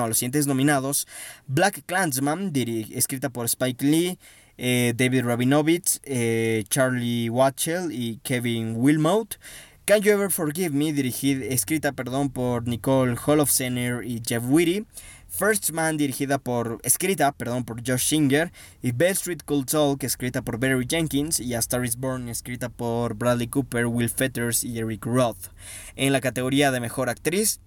los 0.10 0.18
siguientes 0.18 0.46
nominados. 0.46 1.08
Black 1.48 1.84
Clansman, 1.86 2.52
escrita 2.94 3.30
por 3.30 3.46
Spike 3.46 3.86
Lee. 3.86 4.20
Eh, 4.58 4.94
David 4.96 5.26
Rabinovich, 5.26 6.00
eh, 6.04 6.64
Charlie 6.70 7.30
Watchell 7.30 7.92
y 7.92 8.20
Kevin 8.24 8.76
Wilmot. 8.78 9.38
Can 9.86 10.02
You 10.02 10.12
Ever 10.12 10.30
Forgive 10.30 10.70
Me, 10.70 10.94
dirigida, 10.94 11.46
escrita 11.46 11.92
perdón, 11.92 12.30
por 12.30 12.68
Nicole 12.68 13.16
Holofcener 13.26 14.04
y 14.06 14.22
Jeff 14.26 14.44
Whitty. 14.46 14.86
First 15.28 15.72
Man, 15.72 15.98
dirigida 15.98 16.38
por, 16.38 16.80
escrita 16.84 17.32
perdón, 17.32 17.64
por 17.64 17.82
Josh 17.88 18.06
Singer. 18.06 18.52
Y 18.82 18.92
Bell 18.92 19.14
Street 19.14 19.40
Cold 19.46 19.66
Talk, 19.66 20.04
escrita 20.04 20.42
por 20.42 20.60
Barry 20.60 20.86
Jenkins. 20.88 21.40
Y 21.40 21.56
A 21.56 21.60
Star 21.60 21.84
is 21.86 21.96
Born, 21.96 22.28
escrita 22.30 22.70
por 22.70 23.16
Bradley 23.16 23.48
Cooper, 23.48 23.88
Will 23.88 24.10
Fetters 24.10 24.64
y 24.64 24.78
Eric 24.78 25.06
Roth. 25.06 25.48
En 25.96 26.12
la 26.12 26.22
categoría 26.22 26.70
de 26.72 26.82
Mejor 26.82 27.10
Actriz, 27.10 27.60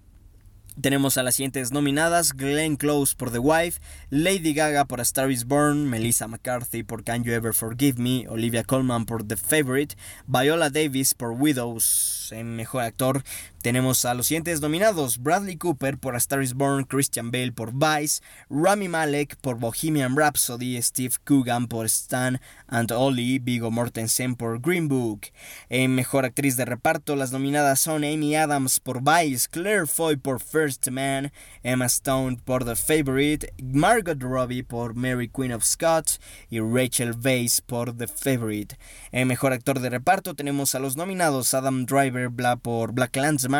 tenemos 0.81 1.17
a 1.17 1.23
las 1.23 1.35
siguientes 1.35 1.71
nominadas: 1.71 2.33
Glenn 2.33 2.75
Close 2.75 3.15
por 3.15 3.31
The 3.31 3.39
Wife, 3.39 3.79
Lady 4.09 4.53
Gaga 4.53 4.85
por 4.85 4.99
A 4.99 5.03
Star 5.03 5.31
is 5.31 5.45
Born, 5.45 5.89
Melissa 5.89 6.27
McCarthy 6.27 6.83
por 6.83 7.03
Can 7.03 7.23
You 7.23 7.33
Ever 7.33 7.53
Forgive 7.53 8.01
Me, 8.01 8.27
Olivia 8.27 8.63
Colman 8.63 9.05
por 9.05 9.27
The 9.27 9.37
Favorite, 9.37 9.95
Viola 10.27 10.69
Davis 10.69 11.13
por 11.13 11.31
Widows 11.31 12.31
en 12.31 12.55
Mejor 12.55 12.83
Actor. 12.83 13.23
Tenemos 13.65 14.05
a 14.05 14.13
los 14.13 14.27
siguientes 14.27 14.61
nominados: 14.61 15.17
Bradley 15.17 15.57
Cooper 15.57 15.97
por 15.97 16.13
A 16.13 16.19
Star 16.19 16.43
is 16.43 16.53
Born, 16.53 16.83
Christian 16.83 17.31
Bale 17.31 17.51
por 17.51 17.73
Vice, 17.73 18.21
Rami 18.47 18.87
Malek 18.87 19.37
por 19.37 19.57
Bohemian 19.57 20.15
Rhapsody, 20.15 20.79
Steve 20.83 21.15
Coogan 21.23 21.67
por 21.67 21.87
Stan 21.87 22.39
and 22.67 22.91
Ollie, 22.91 23.39
Vigo 23.39 23.71
Mortensen 23.71 24.35
por 24.35 24.61
Green 24.61 24.87
Book. 24.87 25.31
En 25.67 25.95
Mejor 25.95 26.25
Actriz 26.25 26.57
de 26.57 26.65
Reparto, 26.65 27.15
las 27.15 27.31
nominadas 27.31 27.79
son 27.79 28.03
Amy 28.03 28.35
Adams 28.35 28.79
por 28.79 29.01
Vice, 29.01 29.47
Claire 29.49 29.87
Foy 29.87 30.17
por 30.17 30.41
First 30.41 30.87
Man, 30.89 31.31
Emma 31.63 31.85
Stone 31.85 32.37
por 32.45 32.65
The 32.65 32.75
Favorite, 32.75 33.51
Margot 33.63 34.21
Robbie 34.21 34.61
por 34.61 34.93
Mary 34.93 35.27
Queen 35.27 35.53
of 35.53 35.63
Scots 35.63 36.21
y 36.51 36.59
Rachel 36.59 37.15
Weisz 37.19 37.61
por 37.61 37.97
The 37.97 38.07
Favorite. 38.07 38.77
En 39.11 39.27
Mejor 39.27 39.53
Actor 39.53 39.79
de 39.79 39.89
Reparto 39.89 40.35
tenemos 40.35 40.75
a 40.75 40.79
los 40.79 40.97
nominados 40.97 41.55
Adam 41.55 41.87
Driver 41.87 42.29
por 42.61 42.91
Black 42.91 43.15
Landsman, 43.15 43.54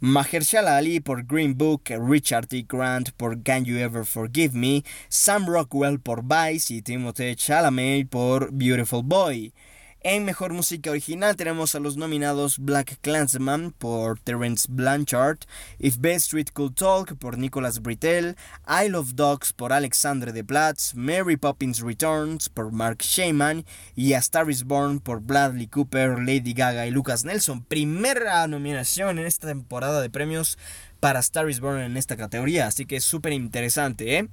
Mahershala 0.00 0.76
Ali 0.78 1.00
por 1.00 1.22
Green 1.22 1.54
Book, 1.54 1.84
Richard 1.90 2.52
E. 2.52 2.62
Grant 2.62 3.12
por 3.16 3.40
Can 3.42 3.64
You 3.64 3.78
Ever 3.78 4.04
Forgive 4.04 4.52
Me, 4.54 4.82
Sam 5.08 5.46
Rockwell 5.46 6.00
por 6.00 6.22
Vice 6.24 6.74
y 6.74 6.82
Timothée 6.82 7.36
Chalamet 7.36 8.08
por 8.08 8.50
Beautiful 8.52 9.02
Boy. 9.04 9.52
En 10.04 10.24
Mejor 10.24 10.52
Música 10.52 10.90
Original 10.90 11.36
tenemos 11.36 11.76
a 11.76 11.78
los 11.78 11.96
nominados 11.96 12.58
Black 12.58 12.98
Clansman 13.02 13.70
por 13.70 14.18
Terence 14.18 14.66
Blanchard, 14.68 15.38
If 15.78 15.98
Best 16.00 16.24
Street 16.24 16.48
Could 16.52 16.74
Talk 16.74 17.16
por 17.18 17.38
Nicholas 17.38 17.80
Britell, 17.80 18.34
I 18.66 18.88
Love 18.88 19.14
Dogs 19.14 19.52
por 19.52 19.72
Alexandre 19.72 20.32
de 20.32 20.42
Platz, 20.42 20.94
Mary 20.96 21.36
Poppins 21.36 21.78
Returns 21.78 22.48
por 22.48 22.72
Mark 22.72 22.98
Shaman 23.00 23.64
y 23.94 24.14
A 24.14 24.18
Star 24.18 24.50
is 24.50 24.64
Born 24.64 24.98
por 24.98 25.20
Bradley 25.20 25.68
Cooper, 25.68 26.18
Lady 26.18 26.52
Gaga 26.52 26.88
y 26.88 26.90
Lucas 26.90 27.24
Nelson. 27.24 27.62
Primera 27.62 28.44
nominación 28.48 29.20
en 29.20 29.26
esta 29.26 29.46
temporada 29.46 30.00
de 30.00 30.10
premios 30.10 30.58
para 30.98 31.20
Star 31.20 31.48
is 31.48 31.60
Born 31.60 31.80
en 31.80 31.96
esta 31.96 32.16
categoría, 32.16 32.66
así 32.66 32.86
que 32.86 32.96
es 32.96 33.04
súper 33.04 33.34
interesante, 33.34 34.18
¿eh? 34.18 34.28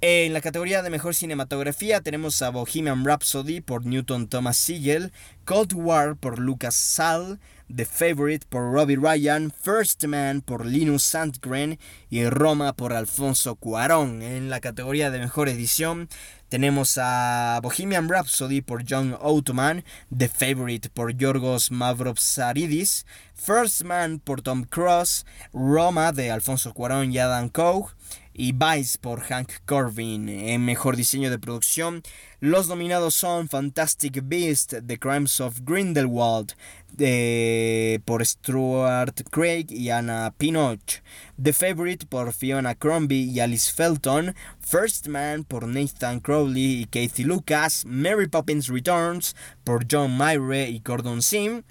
En 0.00 0.34
la 0.34 0.40
categoría 0.40 0.82
de 0.82 0.90
mejor 0.90 1.14
cinematografía 1.14 2.00
tenemos 2.00 2.42
a 2.42 2.50
Bohemian 2.50 3.04
Rhapsody 3.04 3.60
por 3.60 3.86
Newton 3.86 4.28
Thomas 4.28 4.58
Siegel, 4.58 5.12
Cold 5.46 5.72
War 5.74 6.16
por 6.16 6.38
Lucas 6.38 6.74
Sal, 6.74 7.40
The 7.74 7.86
Favorite 7.86 8.46
por 8.50 8.72
Robbie 8.72 8.96
Ryan, 8.96 9.50
First 9.50 10.04
Man 10.04 10.42
por 10.42 10.66
Linus 10.66 11.04
Sandgren 11.04 11.78
y 12.10 12.26
Roma 12.26 12.74
por 12.74 12.92
Alfonso 12.92 13.56
Cuarón. 13.56 14.20
En 14.20 14.50
la 14.50 14.60
categoría 14.60 15.10
de 15.10 15.20
mejor 15.20 15.48
edición 15.48 16.10
tenemos 16.50 16.98
a 17.00 17.58
Bohemian 17.62 18.08
Rhapsody 18.08 18.60
por 18.60 18.84
John 18.86 19.16
Ottman, 19.20 19.84
The 20.16 20.28
Favorite 20.28 20.90
por 20.90 21.16
Yorgos 21.16 21.70
Mavropsaridis, 21.70 23.06
First 23.34 23.82
Man 23.82 24.20
por 24.20 24.42
Tom 24.42 24.64
Cross, 24.64 25.24
Roma 25.54 26.12
de 26.12 26.30
Alfonso 26.30 26.74
Cuarón 26.74 27.12
y 27.12 27.18
Adam 27.18 27.48
Koch, 27.48 27.94
y 28.34 28.52
Vice 28.52 28.98
por 29.00 29.20
Hank 29.20 29.52
Corbin. 29.64 30.28
En 30.28 30.64
mejor 30.64 30.96
diseño 30.96 31.30
de 31.30 31.38
producción, 31.38 32.02
Los 32.40 32.68
nominados 32.68 33.14
son 33.14 33.48
Fantastic 33.48 34.20
Beast, 34.24 34.74
The 34.86 34.98
Crimes 34.98 35.40
of 35.40 35.60
Grindelwald, 35.62 36.54
de, 36.92 38.02
por 38.04 38.24
Stuart 38.24 39.22
Craig 39.30 39.66
y 39.70 39.90
Anna 39.90 40.34
Pinoch, 40.36 41.02
The 41.42 41.52
Favorite 41.52 42.06
por 42.06 42.32
Fiona 42.32 42.74
Crombie 42.74 43.30
y 43.32 43.40
Alice 43.40 43.72
Felton, 43.72 44.34
First 44.60 45.08
Man 45.08 45.44
por 45.44 45.66
Nathan 45.66 46.20
Crowley 46.20 46.82
y 46.82 46.84
Kathy 46.86 47.24
Lucas, 47.24 47.84
Mary 47.86 48.28
Poppins 48.28 48.68
Returns 48.68 49.34
por 49.64 49.86
John 49.90 50.16
Myre 50.16 50.68
y 50.68 50.80
Gordon 50.80 51.22
Sim, 51.22 51.62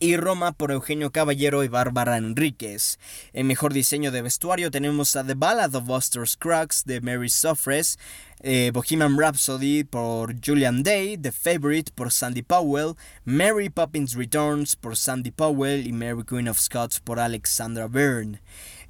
y 0.00 0.16
Roma 0.16 0.52
por 0.52 0.70
Eugenio 0.70 1.10
Caballero 1.10 1.64
y 1.64 1.68
Bárbara 1.68 2.16
Enríquez. 2.16 2.98
En 3.32 3.46
mejor 3.46 3.72
diseño 3.72 4.10
de 4.10 4.22
vestuario 4.22 4.70
tenemos 4.70 5.16
a 5.16 5.24
The 5.24 5.34
Ballad 5.34 5.74
of 5.74 5.86
Buster 5.86 6.26
Scruggs 6.26 6.84
de 6.84 7.00
Mary 7.00 7.28
Soffres, 7.28 7.98
eh, 8.40 8.70
Bohemian 8.72 9.18
Rhapsody 9.18 9.84
por 9.84 10.34
Julian 10.44 10.82
Day, 10.82 11.16
The 11.16 11.32
Favorite 11.32 11.90
por 11.94 12.12
Sandy 12.12 12.42
Powell, 12.42 12.94
Mary 13.24 13.68
Poppins 13.68 14.14
Returns 14.14 14.76
por 14.76 14.96
Sandy 14.96 15.32
Powell 15.32 15.86
y 15.86 15.92
Mary 15.92 16.24
Queen 16.24 16.48
of 16.48 16.58
Scots 16.58 17.00
por 17.00 17.18
Alexandra 17.18 17.88
Byrne. 17.88 18.40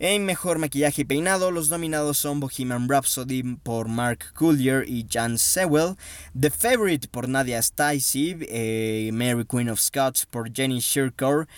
En 0.00 0.24
mejor 0.24 0.60
maquillaje 0.60 1.02
y 1.02 1.04
peinado, 1.04 1.50
los 1.50 1.70
nominados 1.70 2.18
son 2.18 2.38
Bohemian 2.38 2.88
Rhapsody 2.88 3.42
por 3.42 3.88
Mark 3.88 4.32
Collier 4.32 4.88
y 4.88 5.04
Jan 5.10 5.38
Sewell, 5.38 5.96
The 6.38 6.50
Favorite 6.50 7.08
por 7.08 7.28
Nadia 7.28 7.60
Stacey, 7.60 8.36
eh, 8.48 9.10
Mary 9.12 9.44
Queen 9.44 9.68
of 9.68 9.80
Scots 9.80 10.24
por 10.24 10.52
Jenny 10.54 10.78
Shirker, 10.78 11.48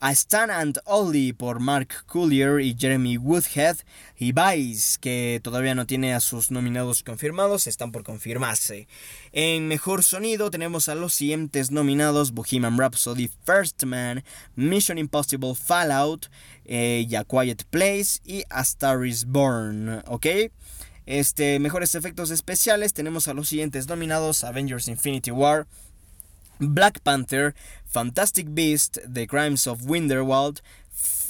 a 0.00 0.12
Stan 0.12 0.50
and 0.50 0.78
Ollie 0.84 1.32
por 1.32 1.58
Mark 1.58 2.04
Collier 2.06 2.60
y 2.60 2.76
Jeremy 2.78 3.16
Woodhead 3.16 3.78
y 4.16 4.32
Vice, 4.32 4.98
que 5.00 5.40
todavía 5.42 5.74
no 5.74 5.86
tiene 5.86 6.14
a 6.14 6.20
sus 6.20 6.50
nominados 6.50 7.02
confirmados, 7.02 7.66
están 7.66 7.90
por 7.90 8.04
confirmarse. 8.04 8.86
En 9.32 9.66
Mejor 9.66 10.04
Sonido 10.04 10.50
tenemos 10.50 10.88
a 10.88 10.94
los 10.94 11.14
siguientes 11.14 11.70
nominados 11.70 12.32
Bohemian 12.32 12.78
Rhapsody, 12.78 13.30
First 13.44 13.82
Man, 13.84 14.22
Mission 14.54 14.98
Impossible 14.98 15.54
Fallout, 15.54 16.26
eh, 16.64 17.04
y 17.08 17.14
A 17.16 17.24
Quiet 17.24 17.64
Place 17.70 18.20
y 18.24 18.44
A 18.50 18.60
Star 18.60 19.04
is 19.04 19.24
Born, 19.24 20.02
¿ok? 20.06 20.26
Este, 21.06 21.58
mejores 21.58 21.94
efectos 21.94 22.30
especiales 22.30 22.92
tenemos 22.92 23.28
a 23.28 23.34
los 23.34 23.48
siguientes 23.48 23.88
nominados 23.88 24.44
Avengers 24.44 24.88
Infinity 24.88 25.30
War, 25.30 25.66
Black 26.58 27.00
Panther, 27.00 27.54
Fantastic 27.88 28.54
Beast, 28.54 28.98
The 29.06 29.26
Crimes 29.26 29.66
of 29.66 29.86
Winterwald, 29.86 30.60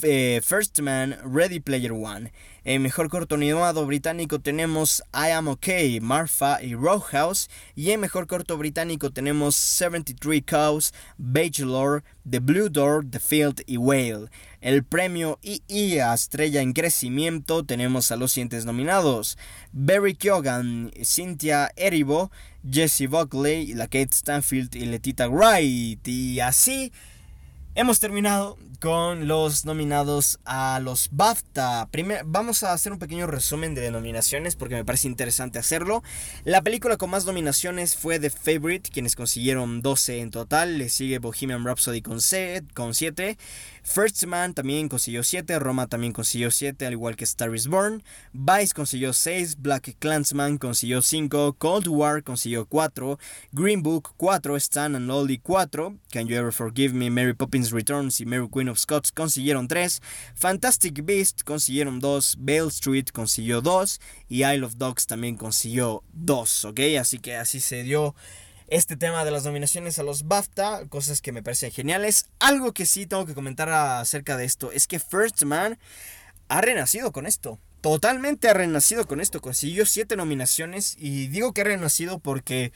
eh, 0.03 0.41
First 0.41 0.81
Man, 0.81 1.17
Ready 1.23 1.59
Player 1.59 1.93
One. 1.93 2.31
En 2.69 2.83
mejor 2.83 3.09
corto 3.09 3.33
animado 3.33 3.83
británico 3.87 4.37
tenemos 4.37 5.01
I 5.11 5.31
Am 5.31 5.47
Okay, 5.47 5.99
Marfa 6.01 6.61
y 6.61 6.75
Roadhouse. 6.75 7.49
Y 7.75 7.89
en 7.89 7.99
mejor 7.99 8.27
corto 8.27 8.59
británico 8.59 9.09
tenemos 9.09 9.55
73 9.55 10.43
Cows, 10.45 10.93
Bachelor, 11.17 12.03
The 12.29 12.37
Blue 12.37 12.69
Door, 12.69 13.07
The 13.09 13.19
Field 13.19 13.63
y 13.65 13.77
Whale. 13.77 14.29
El 14.61 14.83
premio 14.83 15.39
II 15.41 15.97
estrella 16.13 16.61
en 16.61 16.73
crecimiento 16.73 17.65
tenemos 17.65 18.11
a 18.11 18.17
los 18.17 18.33
siguientes 18.33 18.65
nominados: 18.65 19.39
Barry 19.71 20.13
Keoghan, 20.13 20.91
Cynthia 21.03 21.71
Erivo, 21.75 22.29
Jesse 22.69 23.07
Buckley, 23.09 23.73
la 23.73 23.85
Kate 23.85 24.13
Stanfield 24.13 24.75
y 24.75 24.85
Letita 24.85 25.27
Wright. 25.27 26.07
Y 26.07 26.39
así 26.39 26.91
hemos 27.75 27.99
terminado 27.99 28.57
con 28.79 29.27
los 29.27 29.65
nominados 29.65 30.39
a 30.45 30.79
los 30.81 31.09
BAFTA. 31.11 31.89
vamos 32.25 32.63
a 32.63 32.71
hacer 32.71 32.93
un 32.93 32.99
pequeño 32.99 33.27
resumen 33.27 33.75
de 33.75 33.91
nominaciones 33.91 34.55
porque 34.55 34.75
me 34.75 34.85
parece 34.85 35.07
interesante 35.07 35.59
hacerlo. 35.59 36.01
La 36.45 36.61
película 36.61 36.95
con 36.95 37.09
más 37.09 37.25
nominaciones 37.25 37.95
fue 37.95 38.19
The 38.19 38.29
Favorite, 38.29 38.89
quienes 38.89 39.15
consiguieron 39.15 39.81
12 39.81 40.19
en 40.21 40.31
total. 40.31 40.77
Le 40.77 40.89
sigue 40.89 41.19
Bohemian 41.19 41.65
Rhapsody 41.65 42.01
con, 42.01 42.19
con 42.73 42.93
7. 42.93 43.37
First 43.83 44.23
Man 44.25 44.53
también 44.53 44.89
consiguió 44.89 45.23
7, 45.23 45.59
Roma 45.59 45.87
también 45.87 46.13
consiguió 46.13 46.51
7, 46.51 46.85
al 46.85 46.93
igual 46.93 47.15
que 47.15 47.23
Star 47.23 47.53
is 47.55 47.67
Born. 47.67 48.03
Vice 48.33 48.73
consiguió 48.73 49.13
6, 49.13 49.57
Black 49.59 49.95
Clansman 49.99 50.57
consiguió 50.57 51.01
5, 51.01 51.53
Cold 51.57 51.87
War 51.87 52.23
consiguió 52.23 52.65
4, 52.65 53.19
Green 53.51 53.81
Book 53.81 54.13
4, 54.17 54.55
Stan 54.57 54.95
and 54.95 55.07
Lolly 55.07 55.39
4, 55.39 55.95
Can 56.11 56.27
You 56.27 56.37
Ever 56.37 56.51
Forgive 56.51 56.93
Me, 56.93 57.09
Mary 57.09 57.33
Poppins 57.33 57.71
Returns 57.71 58.19
y 58.21 58.25
Mary 58.25 58.47
Queen 58.49 58.69
of 58.69 58.79
Scots 58.79 59.11
consiguieron 59.11 59.67
3, 59.67 60.01
Fantastic 60.35 61.03
Beast 61.05 61.43
consiguieron 61.43 61.99
2, 61.99 62.37
Bale 62.39 62.67
Street 62.67 63.09
consiguió 63.11 63.61
2 63.61 63.99
y 64.27 64.43
Isle 64.43 64.65
of 64.65 64.75
Dogs 64.75 65.07
también 65.07 65.35
consiguió 65.35 66.03
2, 66.13 66.65
¿ok? 66.65 66.79
Así 66.99 67.19
que 67.19 67.35
así 67.35 67.59
se 67.59 67.83
dio 67.83 68.15
este 68.71 68.97
tema 68.97 69.25
de 69.25 69.31
las 69.31 69.45
nominaciones 69.45 69.99
a 69.99 70.03
los 70.03 70.27
BAFTA, 70.27 70.87
cosas 70.89 71.21
que 71.21 71.31
me 71.31 71.43
parecen 71.43 71.71
geniales. 71.71 72.27
Algo 72.39 72.73
que 72.73 72.85
sí 72.85 73.05
tengo 73.05 73.25
que 73.25 73.33
comentar 73.33 73.69
acerca 73.69 74.37
de 74.37 74.45
esto 74.45 74.71
es 74.71 74.87
que 74.87 74.99
First 74.99 75.43
Man 75.43 75.79
ha 76.47 76.61
renacido 76.61 77.11
con 77.11 77.25
esto. 77.25 77.59
Totalmente 77.81 78.49
ha 78.49 78.53
renacido 78.53 79.07
con 79.07 79.21
esto. 79.21 79.41
Consiguió 79.41 79.85
siete 79.85 80.15
nominaciones 80.15 80.95
y 80.97 81.27
digo 81.27 81.53
que 81.53 81.61
ha 81.61 81.65
renacido 81.65 82.19
porque 82.19 82.71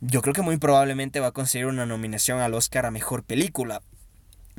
yo 0.00 0.22
creo 0.22 0.34
que 0.34 0.42
muy 0.42 0.56
probablemente 0.56 1.20
va 1.20 1.28
a 1.28 1.32
conseguir 1.32 1.66
una 1.66 1.86
nominación 1.86 2.40
al 2.40 2.54
Oscar 2.54 2.86
a 2.86 2.90
Mejor 2.90 3.24
Película. 3.24 3.82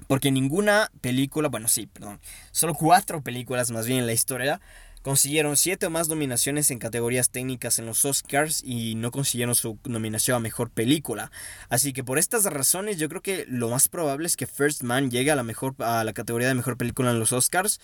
Porque 0.07 0.31
ninguna 0.31 0.91
película, 1.01 1.49
bueno 1.49 1.67
sí, 1.67 1.87
perdón, 1.87 2.19
solo 2.51 2.75
cuatro 2.75 3.21
películas 3.21 3.71
más 3.71 3.87
bien 3.87 3.99
en 3.99 4.05
la 4.05 4.13
historia 4.13 4.61
Consiguieron 5.07 5.55
7 5.55 5.85
o 5.85 5.89
más 5.89 6.09
nominaciones 6.09 6.69
en 6.69 6.79
categorías 6.79 7.29
técnicas 7.29 7.79
en 7.79 7.85
los 7.85 8.03
Oscars 8.03 8.61
y 8.61 8.95
no 8.95 9.09
consiguieron 9.09 9.55
su 9.55 9.79
nominación 9.85 10.35
a 10.35 10.39
mejor 10.41 10.69
película. 10.69 11.31
Así 11.69 11.93
que 11.93 12.03
por 12.03 12.17
estas 12.17 12.43
razones 12.43 12.97
yo 12.97 13.07
creo 13.07 13.21
que 13.21 13.45
lo 13.47 13.69
más 13.69 13.87
probable 13.87 14.27
es 14.27 14.35
que 14.35 14.47
First 14.47 14.83
Man 14.83 15.09
llegue 15.09 15.31
a 15.31 15.37
la 15.37 15.43
mejor 15.43 15.75
a 15.79 16.03
la 16.03 16.11
categoría 16.11 16.49
de 16.49 16.55
mejor 16.55 16.75
película 16.75 17.11
en 17.11 17.19
los 17.19 17.31
Oscars 17.31 17.79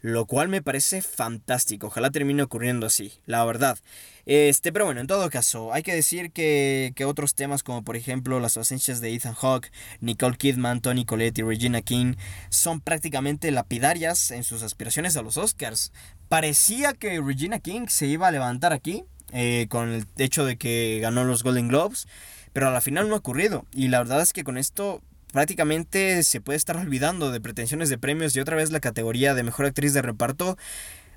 lo 0.00 0.26
cual 0.26 0.48
me 0.48 0.62
parece 0.62 1.02
fantástico. 1.02 1.88
Ojalá 1.88 2.10
termine 2.10 2.42
ocurriendo 2.42 2.86
así, 2.86 3.12
la 3.26 3.44
verdad. 3.44 3.78
Este, 4.26 4.72
pero 4.72 4.84
bueno, 4.84 5.00
en 5.00 5.06
todo 5.06 5.28
caso, 5.30 5.72
hay 5.72 5.82
que 5.82 5.94
decir 5.94 6.30
que, 6.32 6.92
que 6.94 7.04
otros 7.04 7.34
temas 7.34 7.62
como 7.62 7.82
por 7.82 7.96
ejemplo 7.96 8.40
las 8.40 8.56
ausencias 8.56 9.00
de 9.00 9.14
Ethan 9.14 9.34
Hawke, 9.34 9.72
Nicole 10.00 10.36
Kidman, 10.36 10.80
Tony 10.80 11.04
Collette 11.04 11.38
y 11.38 11.42
Regina 11.42 11.82
King 11.82 12.14
son 12.50 12.80
prácticamente 12.80 13.50
lapidarias 13.50 14.30
en 14.30 14.44
sus 14.44 14.62
aspiraciones 14.62 15.16
a 15.16 15.22
los 15.22 15.36
Oscars. 15.36 15.92
Parecía 16.28 16.92
que 16.92 17.20
Regina 17.20 17.58
King 17.58 17.86
se 17.88 18.06
iba 18.06 18.28
a 18.28 18.30
levantar 18.32 18.72
aquí 18.72 19.04
eh, 19.32 19.66
con 19.68 19.90
el 19.90 20.06
hecho 20.16 20.44
de 20.44 20.56
que 20.56 20.98
ganó 21.00 21.24
los 21.24 21.42
Golden 21.42 21.68
Globes, 21.68 22.06
pero 22.52 22.68
a 22.68 22.70
la 22.70 22.80
final 22.80 23.08
no 23.08 23.14
ha 23.14 23.18
ocurrido. 23.18 23.64
Y 23.72 23.88
la 23.88 23.98
verdad 23.98 24.20
es 24.20 24.32
que 24.32 24.44
con 24.44 24.58
esto 24.58 25.02
prácticamente 25.38 26.24
se 26.24 26.40
puede 26.40 26.56
estar 26.56 26.76
olvidando 26.76 27.30
de 27.30 27.40
pretensiones 27.40 27.88
de 27.90 27.96
premios 27.96 28.34
y 28.34 28.40
otra 28.40 28.56
vez 28.56 28.72
la 28.72 28.80
categoría 28.80 29.34
de 29.34 29.44
mejor 29.44 29.66
actriz 29.66 29.94
de 29.94 30.02
reparto 30.02 30.58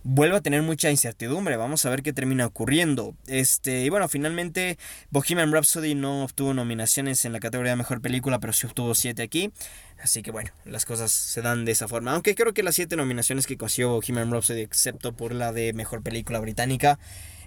vuelve 0.03 0.37
a 0.37 0.41
tener 0.41 0.61
mucha 0.61 0.91
incertidumbre. 0.91 1.57
Vamos 1.57 1.87
a 1.87 1.89
ver 1.89 2.03
qué 2.03 2.13
termina 2.13 2.45
ocurriendo. 2.45 3.15
Este, 3.25 3.81
y 3.81 3.89
bueno, 3.89 4.07
finalmente 4.09 4.77
Bohemian 5.09 5.51
Rhapsody 5.51 5.95
no 5.95 6.23
obtuvo 6.23 6.53
nominaciones 6.53 7.25
en 7.25 7.33
la 7.33 7.39
categoría 7.39 7.71
de 7.71 7.77
mejor 7.77 7.99
película, 7.99 8.39
pero 8.39 8.53
sí 8.53 8.67
obtuvo 8.67 8.93
7 8.93 9.23
aquí. 9.23 9.51
Así 9.99 10.21
que 10.21 10.29
bueno, 10.29 10.51
las 10.65 10.85
cosas 10.85 11.11
se 11.11 11.41
dan 11.41 11.65
de 11.65 11.71
esa 11.71 11.87
forma. 11.87 12.13
Aunque 12.13 12.35
creo 12.35 12.53
que 12.53 12.61
las 12.61 12.75
7 12.75 12.95
nominaciones 12.97 13.47
que 13.47 13.57
consiguió 13.57 13.89
Bohemian 13.89 14.31
Rhapsody, 14.31 14.61
excepto 14.61 15.13
por 15.13 15.33
la 15.33 15.51
de 15.51 15.73
mejor 15.73 16.03
película 16.03 16.39
británica, 16.39 16.99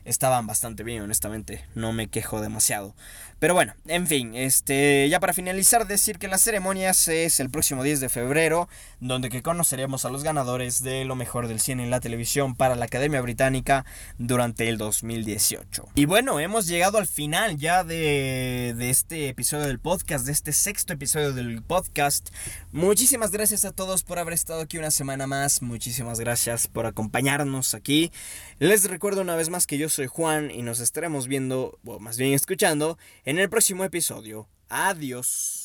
estaban 0.04 0.46
bastante 0.46 0.82
bien, 0.82 1.02
honestamente. 1.02 1.64
No 1.74 1.92
me 1.92 2.08
quejo 2.08 2.40
demasiado. 2.40 2.94
Pero 3.38 3.52
bueno, 3.52 3.74
en 3.86 4.06
fin, 4.06 4.34
este, 4.34 5.06
ya 5.10 5.20
para 5.20 5.34
finalizar, 5.34 5.86
decir 5.86 6.18
que 6.18 6.28
la 6.28 6.38
ceremonia 6.38 6.90
es 6.90 7.40
el 7.40 7.50
próximo 7.50 7.82
10 7.82 8.00
de 8.00 8.08
febrero, 8.08 8.68
donde 9.00 9.28
que 9.28 9.42
conoceremos 9.42 10.04
a 10.04 10.10
los 10.10 10.22
ganadores 10.24 10.82
de 10.82 11.04
lo 11.04 11.14
mejor 11.14 11.48
del 11.48 11.60
cine 11.60 11.82
en 11.82 11.90
la 11.90 12.00
televisión 12.00 12.54
para 12.54 12.74
la 12.74 12.86
Academia 12.86 13.20
Británica 13.20 13.84
durante 14.18 14.68
el 14.68 14.78
2018. 14.78 15.88
Y 15.94 16.06
bueno, 16.06 16.40
hemos 16.40 16.66
llegado 16.66 16.96
al 16.96 17.06
final 17.06 17.58
ya 17.58 17.84
de, 17.84 18.74
de 18.76 18.88
este 18.88 19.28
episodio 19.28 19.66
del 19.66 19.78
podcast, 19.78 20.24
de 20.24 20.32
este 20.32 20.52
sexto 20.52 20.92
episodio 20.94 21.32
del 21.32 21.62
podcast. 21.62 22.30
Muchísimas 22.72 23.30
gracias 23.30 23.64
a 23.64 23.72
todos 23.72 24.04
por 24.04 24.18
haber 24.18 24.34
estado 24.34 24.62
aquí 24.62 24.78
una 24.78 24.90
semana 24.90 25.26
más. 25.26 25.60
Muchísimas 25.60 26.18
gracias 26.18 26.66
por 26.66 26.86
acompañarnos 26.86 27.74
aquí. 27.74 28.10
Les 28.58 28.84
recuerdo 28.84 29.20
una 29.20 29.36
vez 29.36 29.50
más 29.50 29.66
que 29.66 29.76
yo 29.76 29.88
soy 29.94 30.06
Juan 30.08 30.50
y 30.50 30.62
nos 30.62 30.80
estaremos 30.80 31.28
viendo, 31.28 31.78
o 31.84 32.00
más 32.00 32.18
bien 32.18 32.32
escuchando, 32.32 32.98
en 33.24 33.38
el 33.38 33.48
próximo 33.48 33.84
episodio. 33.84 34.48
Adiós. 34.68 35.63